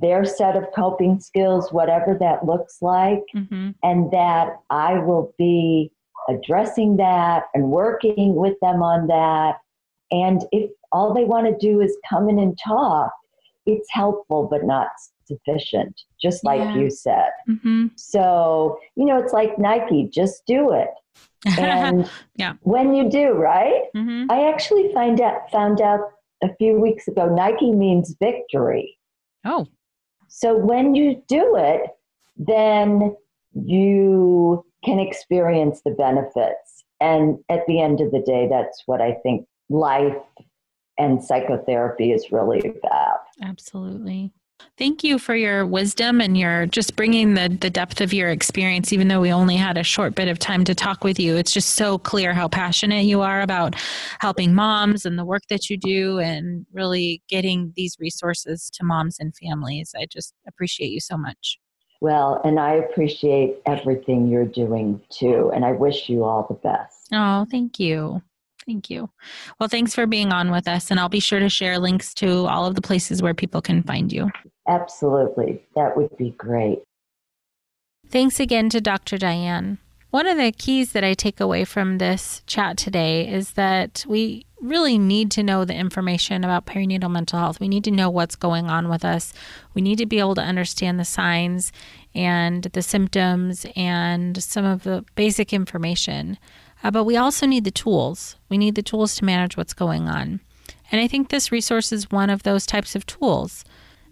their 0.00 0.24
set 0.24 0.56
of 0.56 0.64
coping 0.74 1.20
skills, 1.20 1.72
whatever 1.72 2.16
that 2.20 2.44
looks 2.46 2.78
like, 2.80 3.22
Mm-hmm. 3.34 3.70
and 3.82 4.10
that 4.10 4.56
I 4.70 4.98
will 4.98 5.34
be 5.38 5.90
addressing 6.28 6.96
that 6.98 7.44
and 7.54 7.70
working 7.70 8.34
with 8.34 8.54
them 8.60 8.82
on 8.82 9.06
that. 9.08 9.56
And 10.10 10.42
if 10.52 10.70
all 10.92 11.12
they 11.14 11.24
want 11.24 11.46
to 11.46 11.56
do 11.66 11.80
is 11.80 11.96
come 12.08 12.28
in 12.28 12.38
and 12.38 12.58
talk, 12.62 13.10
it's 13.66 13.88
helpful 13.90 14.46
but 14.50 14.64
not 14.64 14.88
sufficient, 15.26 15.94
just 16.20 16.44
like 16.44 16.60
Yeah. 16.60 16.76
you 16.76 16.90
said. 16.90 17.30
Mm-hmm. 17.48 17.86
So, 17.96 18.78
you 18.96 19.04
know, 19.04 19.18
it's 19.18 19.32
like 19.32 19.58
Nike, 19.58 20.08
just 20.12 20.42
do 20.46 20.72
it. 20.72 20.90
And 21.58 22.10
Yeah. 22.36 22.54
when 22.62 22.94
you 22.94 23.08
do, 23.10 23.32
right? 23.32 23.82
mm-hmm. 23.96 24.30
I 24.30 24.48
actually 24.50 24.92
find 24.92 25.20
out 25.20 25.50
found 25.50 25.80
out 25.80 26.00
a 26.42 26.54
few 26.56 26.78
weeks 26.78 27.08
ago 27.08 27.26
Nike 27.34 27.72
means 27.72 28.14
victory. 28.20 28.96
Oh, 29.44 29.66
So 30.40 30.56
when 30.56 30.94
you 30.94 31.20
do 31.26 31.56
it, 31.56 31.90
then 32.36 33.16
you 33.54 34.64
can 34.84 35.00
experience 35.00 35.80
the 35.84 35.90
benefits. 35.90 36.84
And 37.00 37.38
at 37.48 37.66
the 37.66 37.80
end 37.80 38.00
of 38.00 38.12
the 38.12 38.20
day, 38.20 38.46
that's 38.48 38.84
what 38.86 39.00
I 39.00 39.14
think 39.14 39.48
life 39.68 40.14
and 40.96 41.24
psychotherapy 41.24 42.12
is 42.12 42.30
really 42.30 42.60
about. 42.60 43.18
absolutely. 43.42 44.32
Thank 44.76 45.02
you 45.02 45.18
for 45.18 45.34
your 45.34 45.66
wisdom 45.66 46.20
and 46.20 46.38
your 46.38 46.66
just 46.66 46.94
bringing 46.94 47.34
the, 47.34 47.48
the 47.48 47.70
depth 47.70 48.00
of 48.00 48.12
your 48.12 48.28
experience, 48.28 48.92
even 48.92 49.08
though 49.08 49.20
we 49.20 49.32
only 49.32 49.56
had 49.56 49.76
a 49.76 49.82
short 49.82 50.14
bit 50.14 50.28
of 50.28 50.38
time 50.38 50.64
to 50.64 50.74
talk 50.74 51.02
with 51.02 51.18
you. 51.18 51.36
It's 51.36 51.52
just 51.52 51.70
so 51.70 51.98
clear 51.98 52.32
how 52.32 52.46
passionate 52.46 53.04
you 53.04 53.20
are 53.20 53.40
about 53.40 53.74
helping 54.20 54.54
moms 54.54 55.04
and 55.04 55.18
the 55.18 55.24
work 55.24 55.42
that 55.50 55.68
you 55.68 55.76
do 55.76 56.18
and 56.20 56.64
really 56.72 57.22
getting 57.28 57.72
these 57.74 57.96
resources 57.98 58.70
to 58.74 58.84
moms 58.84 59.18
and 59.18 59.34
families. 59.36 59.92
I 59.96 60.06
just 60.06 60.32
appreciate 60.46 60.90
you 60.90 61.00
so 61.00 61.16
much. 61.16 61.58
Well, 62.00 62.40
and 62.44 62.60
I 62.60 62.74
appreciate 62.74 63.56
everything 63.66 64.28
you're 64.28 64.44
doing 64.44 65.00
too. 65.10 65.50
And 65.52 65.64
I 65.64 65.72
wish 65.72 66.08
you 66.08 66.22
all 66.22 66.46
the 66.48 66.54
best. 66.54 67.08
Oh, 67.12 67.46
thank 67.50 67.80
you. 67.80 68.22
Thank 68.68 68.90
you. 68.90 69.08
Well, 69.58 69.70
thanks 69.70 69.94
for 69.94 70.06
being 70.06 70.30
on 70.30 70.50
with 70.50 70.68
us. 70.68 70.90
And 70.90 71.00
I'll 71.00 71.08
be 71.08 71.20
sure 71.20 71.40
to 71.40 71.48
share 71.48 71.78
links 71.78 72.12
to 72.14 72.46
all 72.46 72.66
of 72.66 72.74
the 72.74 72.82
places 72.82 73.22
where 73.22 73.32
people 73.32 73.62
can 73.62 73.82
find 73.82 74.12
you. 74.12 74.30
Absolutely. 74.68 75.62
That 75.74 75.96
would 75.96 76.14
be 76.18 76.32
great. 76.32 76.80
Thanks 78.10 78.38
again 78.38 78.68
to 78.68 78.82
Dr. 78.82 79.16
Diane. 79.16 79.78
One 80.10 80.26
of 80.26 80.36
the 80.36 80.52
keys 80.52 80.92
that 80.92 81.02
I 81.02 81.14
take 81.14 81.40
away 81.40 81.64
from 81.64 81.96
this 81.96 82.42
chat 82.46 82.76
today 82.76 83.26
is 83.26 83.52
that 83.52 84.04
we 84.06 84.44
really 84.60 84.98
need 84.98 85.30
to 85.30 85.42
know 85.42 85.64
the 85.64 85.74
information 85.74 86.44
about 86.44 86.66
perinatal 86.66 87.10
mental 87.10 87.38
health. 87.38 87.60
We 87.60 87.68
need 87.68 87.84
to 87.84 87.90
know 87.90 88.10
what's 88.10 88.36
going 88.36 88.66
on 88.68 88.90
with 88.90 89.04
us. 89.04 89.32
We 89.72 89.80
need 89.80 89.96
to 89.96 90.06
be 90.06 90.18
able 90.18 90.34
to 90.34 90.42
understand 90.42 91.00
the 91.00 91.04
signs 91.06 91.72
and 92.14 92.64
the 92.64 92.82
symptoms 92.82 93.64
and 93.76 94.42
some 94.42 94.66
of 94.66 94.82
the 94.82 95.06
basic 95.14 95.54
information. 95.54 96.38
Uh, 96.82 96.90
but 96.90 97.04
we 97.04 97.16
also 97.16 97.46
need 97.46 97.64
the 97.64 97.70
tools. 97.70 98.36
We 98.48 98.58
need 98.58 98.74
the 98.74 98.82
tools 98.82 99.16
to 99.16 99.24
manage 99.24 99.56
what's 99.56 99.74
going 99.74 100.08
on. 100.08 100.40
And 100.90 101.00
I 101.00 101.08
think 101.08 101.28
this 101.28 101.52
resource 101.52 101.92
is 101.92 102.10
one 102.10 102.30
of 102.30 102.42
those 102.42 102.66
types 102.66 102.94
of 102.94 103.06
tools. 103.06 103.64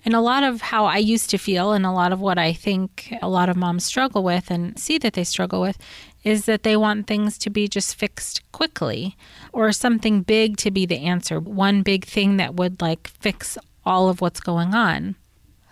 And 0.05 0.15
a 0.15 0.21
lot 0.21 0.45
of 0.45 0.61
how 0.61 0.85
I 0.85 0.99
used 0.99 1.31
to 1.31 1.39
feel, 1.39 1.73
and 1.73 1.85
a 1.85 1.91
lot 1.91 2.13
of 2.13 2.21
what 2.21 2.39
I 2.39 2.53
think 2.53 3.13
a 3.21 3.29
lot 3.29 3.49
of 3.49 3.57
moms 3.57 3.85
struggle 3.85 4.23
with 4.23 4.51
and 4.51 4.79
see 4.79 4.99
that 4.99 5.15
they 5.15 5.25
struggle 5.25 5.61
with, 5.61 5.79
is 6.23 6.45
that 6.45 6.63
they 6.63 6.77
want 6.77 7.07
things 7.07 7.39
to 7.39 7.51
be 7.51 7.67
just 7.67 7.97
fixed 7.97 8.41
quickly 8.53 9.17
or 9.53 9.73
something 9.73 10.23
big 10.23 10.59
to 10.59 10.71
be 10.71 10.87
the 10.87 11.01
answer. 11.01 11.41
One 11.41 11.83
big 11.83 12.05
thing 12.05 12.37
that 12.37 12.55
would 12.55 12.81
like 12.81 13.09
fix 13.09 13.59
all 13.85 14.09
of 14.09 14.21
what's 14.21 14.41
going 14.41 14.75
on. 14.75 15.17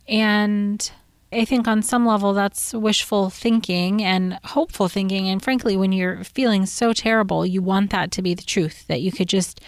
And 0.08 0.90
I 1.34 1.44
think 1.44 1.66
on 1.66 1.82
some 1.82 2.06
level 2.06 2.32
that's 2.32 2.72
wishful 2.72 3.30
thinking 3.30 4.02
and 4.02 4.38
hopeful 4.44 4.88
thinking. 4.88 5.28
And 5.28 5.42
frankly, 5.42 5.76
when 5.76 5.92
you're 5.92 6.24
feeling 6.24 6.66
so 6.66 6.92
terrible, 6.92 7.44
you 7.44 7.60
want 7.62 7.90
that 7.90 8.10
to 8.12 8.22
be 8.22 8.34
the 8.34 8.42
truth 8.42 8.86
that 8.86 9.00
you 9.00 9.12
could 9.12 9.28
just 9.28 9.60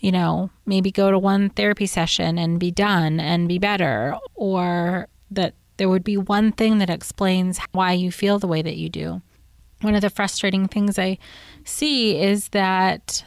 you 0.00 0.12
know, 0.12 0.50
maybe 0.64 0.90
go 0.90 1.10
to 1.10 1.18
one 1.18 1.50
therapy 1.50 1.86
session 1.86 2.38
and 2.38 2.60
be 2.60 2.70
done 2.70 3.18
and 3.18 3.48
be 3.48 3.58
better, 3.58 4.16
or 4.34 5.08
that 5.30 5.54
there 5.76 5.88
would 5.88 6.04
be 6.04 6.16
one 6.16 6.52
thing 6.52 6.78
that 6.78 6.90
explains 6.90 7.58
why 7.72 7.92
you 7.92 8.12
feel 8.12 8.38
the 8.38 8.46
way 8.46 8.62
that 8.62 8.76
you 8.76 8.88
do. 8.88 9.22
One 9.80 9.94
of 9.94 10.00
the 10.00 10.10
frustrating 10.10 10.68
things 10.68 10.98
I 10.98 11.18
see 11.64 12.20
is 12.20 12.48
that 12.50 13.24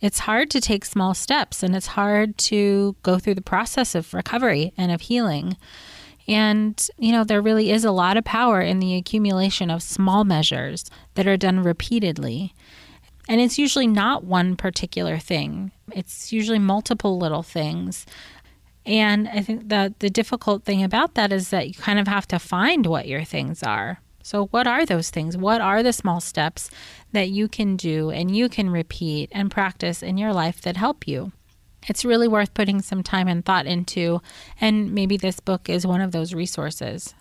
it's 0.00 0.20
hard 0.20 0.50
to 0.50 0.60
take 0.60 0.84
small 0.84 1.14
steps 1.14 1.62
and 1.62 1.74
it's 1.74 1.88
hard 1.88 2.36
to 2.36 2.94
go 3.02 3.18
through 3.18 3.36
the 3.36 3.42
process 3.42 3.94
of 3.94 4.12
recovery 4.12 4.72
and 4.76 4.92
of 4.92 5.02
healing. 5.02 5.56
And, 6.26 6.88
you 6.98 7.12
know, 7.12 7.24
there 7.24 7.42
really 7.42 7.70
is 7.70 7.84
a 7.84 7.90
lot 7.90 8.16
of 8.16 8.24
power 8.24 8.60
in 8.60 8.78
the 8.78 8.96
accumulation 8.96 9.70
of 9.70 9.82
small 9.82 10.24
measures 10.24 10.86
that 11.14 11.26
are 11.26 11.36
done 11.36 11.62
repeatedly. 11.62 12.54
And 13.28 13.40
it's 13.40 13.58
usually 13.58 13.86
not 13.86 14.24
one 14.24 14.56
particular 14.56 15.18
thing, 15.18 15.72
it's 15.92 16.32
usually 16.32 16.58
multiple 16.58 17.18
little 17.18 17.42
things. 17.42 18.06
And 18.86 19.28
I 19.28 19.40
think 19.40 19.68
that 19.70 20.00
the 20.00 20.10
difficult 20.10 20.64
thing 20.64 20.82
about 20.82 21.14
that 21.14 21.32
is 21.32 21.48
that 21.48 21.68
you 21.68 21.74
kind 21.74 21.98
of 21.98 22.06
have 22.06 22.28
to 22.28 22.38
find 22.38 22.84
what 22.84 23.08
your 23.08 23.24
things 23.24 23.62
are. 23.62 24.00
So, 24.22 24.46
what 24.46 24.66
are 24.66 24.84
those 24.86 25.10
things? 25.10 25.36
What 25.36 25.60
are 25.60 25.82
the 25.82 25.92
small 25.92 26.20
steps 26.20 26.70
that 27.12 27.30
you 27.30 27.48
can 27.48 27.76
do 27.76 28.10
and 28.10 28.34
you 28.34 28.48
can 28.48 28.70
repeat 28.70 29.30
and 29.32 29.50
practice 29.50 30.02
in 30.02 30.18
your 30.18 30.32
life 30.32 30.60
that 30.62 30.76
help 30.76 31.06
you? 31.06 31.32
It's 31.86 32.04
really 32.04 32.28
worth 32.28 32.54
putting 32.54 32.82
some 32.82 33.02
time 33.02 33.28
and 33.28 33.44
thought 33.44 33.66
into, 33.66 34.20
and 34.60 34.92
maybe 34.92 35.16
this 35.16 35.40
book 35.40 35.68
is 35.68 35.86
one 35.86 36.00
of 36.00 36.12
those 36.12 36.34
resources. 36.34 37.14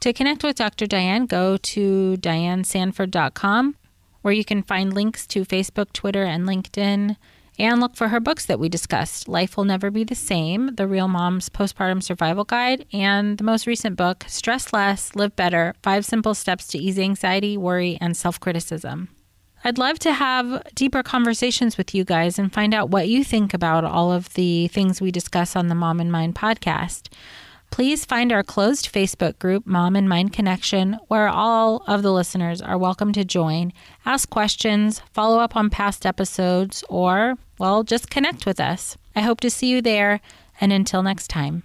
To 0.00 0.12
connect 0.12 0.44
with 0.44 0.56
Dr. 0.56 0.86
Diane, 0.86 1.26
go 1.26 1.56
to 1.56 2.16
dianesanford.com 2.18 3.76
where 4.24 4.32
you 4.32 4.44
can 4.44 4.62
find 4.62 4.94
links 4.94 5.26
to 5.26 5.44
Facebook, 5.44 5.92
Twitter, 5.92 6.22
and 6.22 6.48
LinkedIn, 6.48 7.14
and 7.58 7.78
look 7.78 7.94
for 7.94 8.08
her 8.08 8.20
books 8.20 8.46
that 8.46 8.58
we 8.58 8.70
discussed 8.70 9.28
Life 9.28 9.54
Will 9.54 9.64
Never 9.64 9.90
Be 9.90 10.02
the 10.02 10.14
Same, 10.14 10.74
The 10.76 10.86
Real 10.86 11.08
Mom's 11.08 11.50
Postpartum 11.50 12.02
Survival 12.02 12.44
Guide, 12.44 12.86
and 12.90 13.36
the 13.36 13.44
most 13.44 13.66
recent 13.66 13.96
book, 13.96 14.24
Stress 14.26 14.72
Less, 14.72 15.14
Live 15.14 15.36
Better 15.36 15.74
Five 15.82 16.06
Simple 16.06 16.34
Steps 16.34 16.66
to 16.68 16.78
Ease 16.78 16.98
Anxiety, 16.98 17.58
Worry, 17.58 17.98
and 18.00 18.16
Self 18.16 18.40
Criticism. 18.40 19.10
I'd 19.64 19.78
love 19.78 19.98
to 20.00 20.12
have 20.12 20.62
deeper 20.74 21.02
conversations 21.02 21.78
with 21.78 21.94
you 21.94 22.04
guys 22.04 22.38
and 22.38 22.52
find 22.52 22.74
out 22.74 22.90
what 22.90 23.08
you 23.08 23.24
think 23.24 23.54
about 23.54 23.84
all 23.84 24.12
of 24.12 24.32
the 24.34 24.68
things 24.68 25.00
we 25.00 25.10
discuss 25.10 25.56
on 25.56 25.68
the 25.68 25.74
Mom 25.74 26.00
and 26.00 26.12
Mind 26.12 26.34
podcast 26.34 27.08
please 27.74 28.04
find 28.04 28.30
our 28.30 28.44
closed 28.44 28.92
Facebook 28.92 29.36
group, 29.40 29.66
Mom 29.66 29.96
and 29.96 30.08
Mind 30.08 30.32
Connection, 30.32 30.96
where 31.08 31.26
all 31.26 31.82
of 31.88 32.04
the 32.04 32.12
listeners 32.12 32.62
are 32.62 32.78
welcome 32.78 33.12
to 33.12 33.24
join, 33.24 33.72
ask 34.06 34.30
questions, 34.30 35.02
follow 35.12 35.40
up 35.40 35.56
on 35.56 35.70
past 35.70 36.06
episodes, 36.06 36.84
or, 36.88 37.34
well, 37.58 37.82
just 37.82 38.10
connect 38.10 38.46
with 38.46 38.60
us. 38.60 38.96
I 39.16 39.22
hope 39.22 39.40
to 39.40 39.50
see 39.50 39.66
you 39.66 39.82
there, 39.82 40.20
and 40.60 40.72
until 40.72 41.02
next 41.02 41.26
time. 41.26 41.64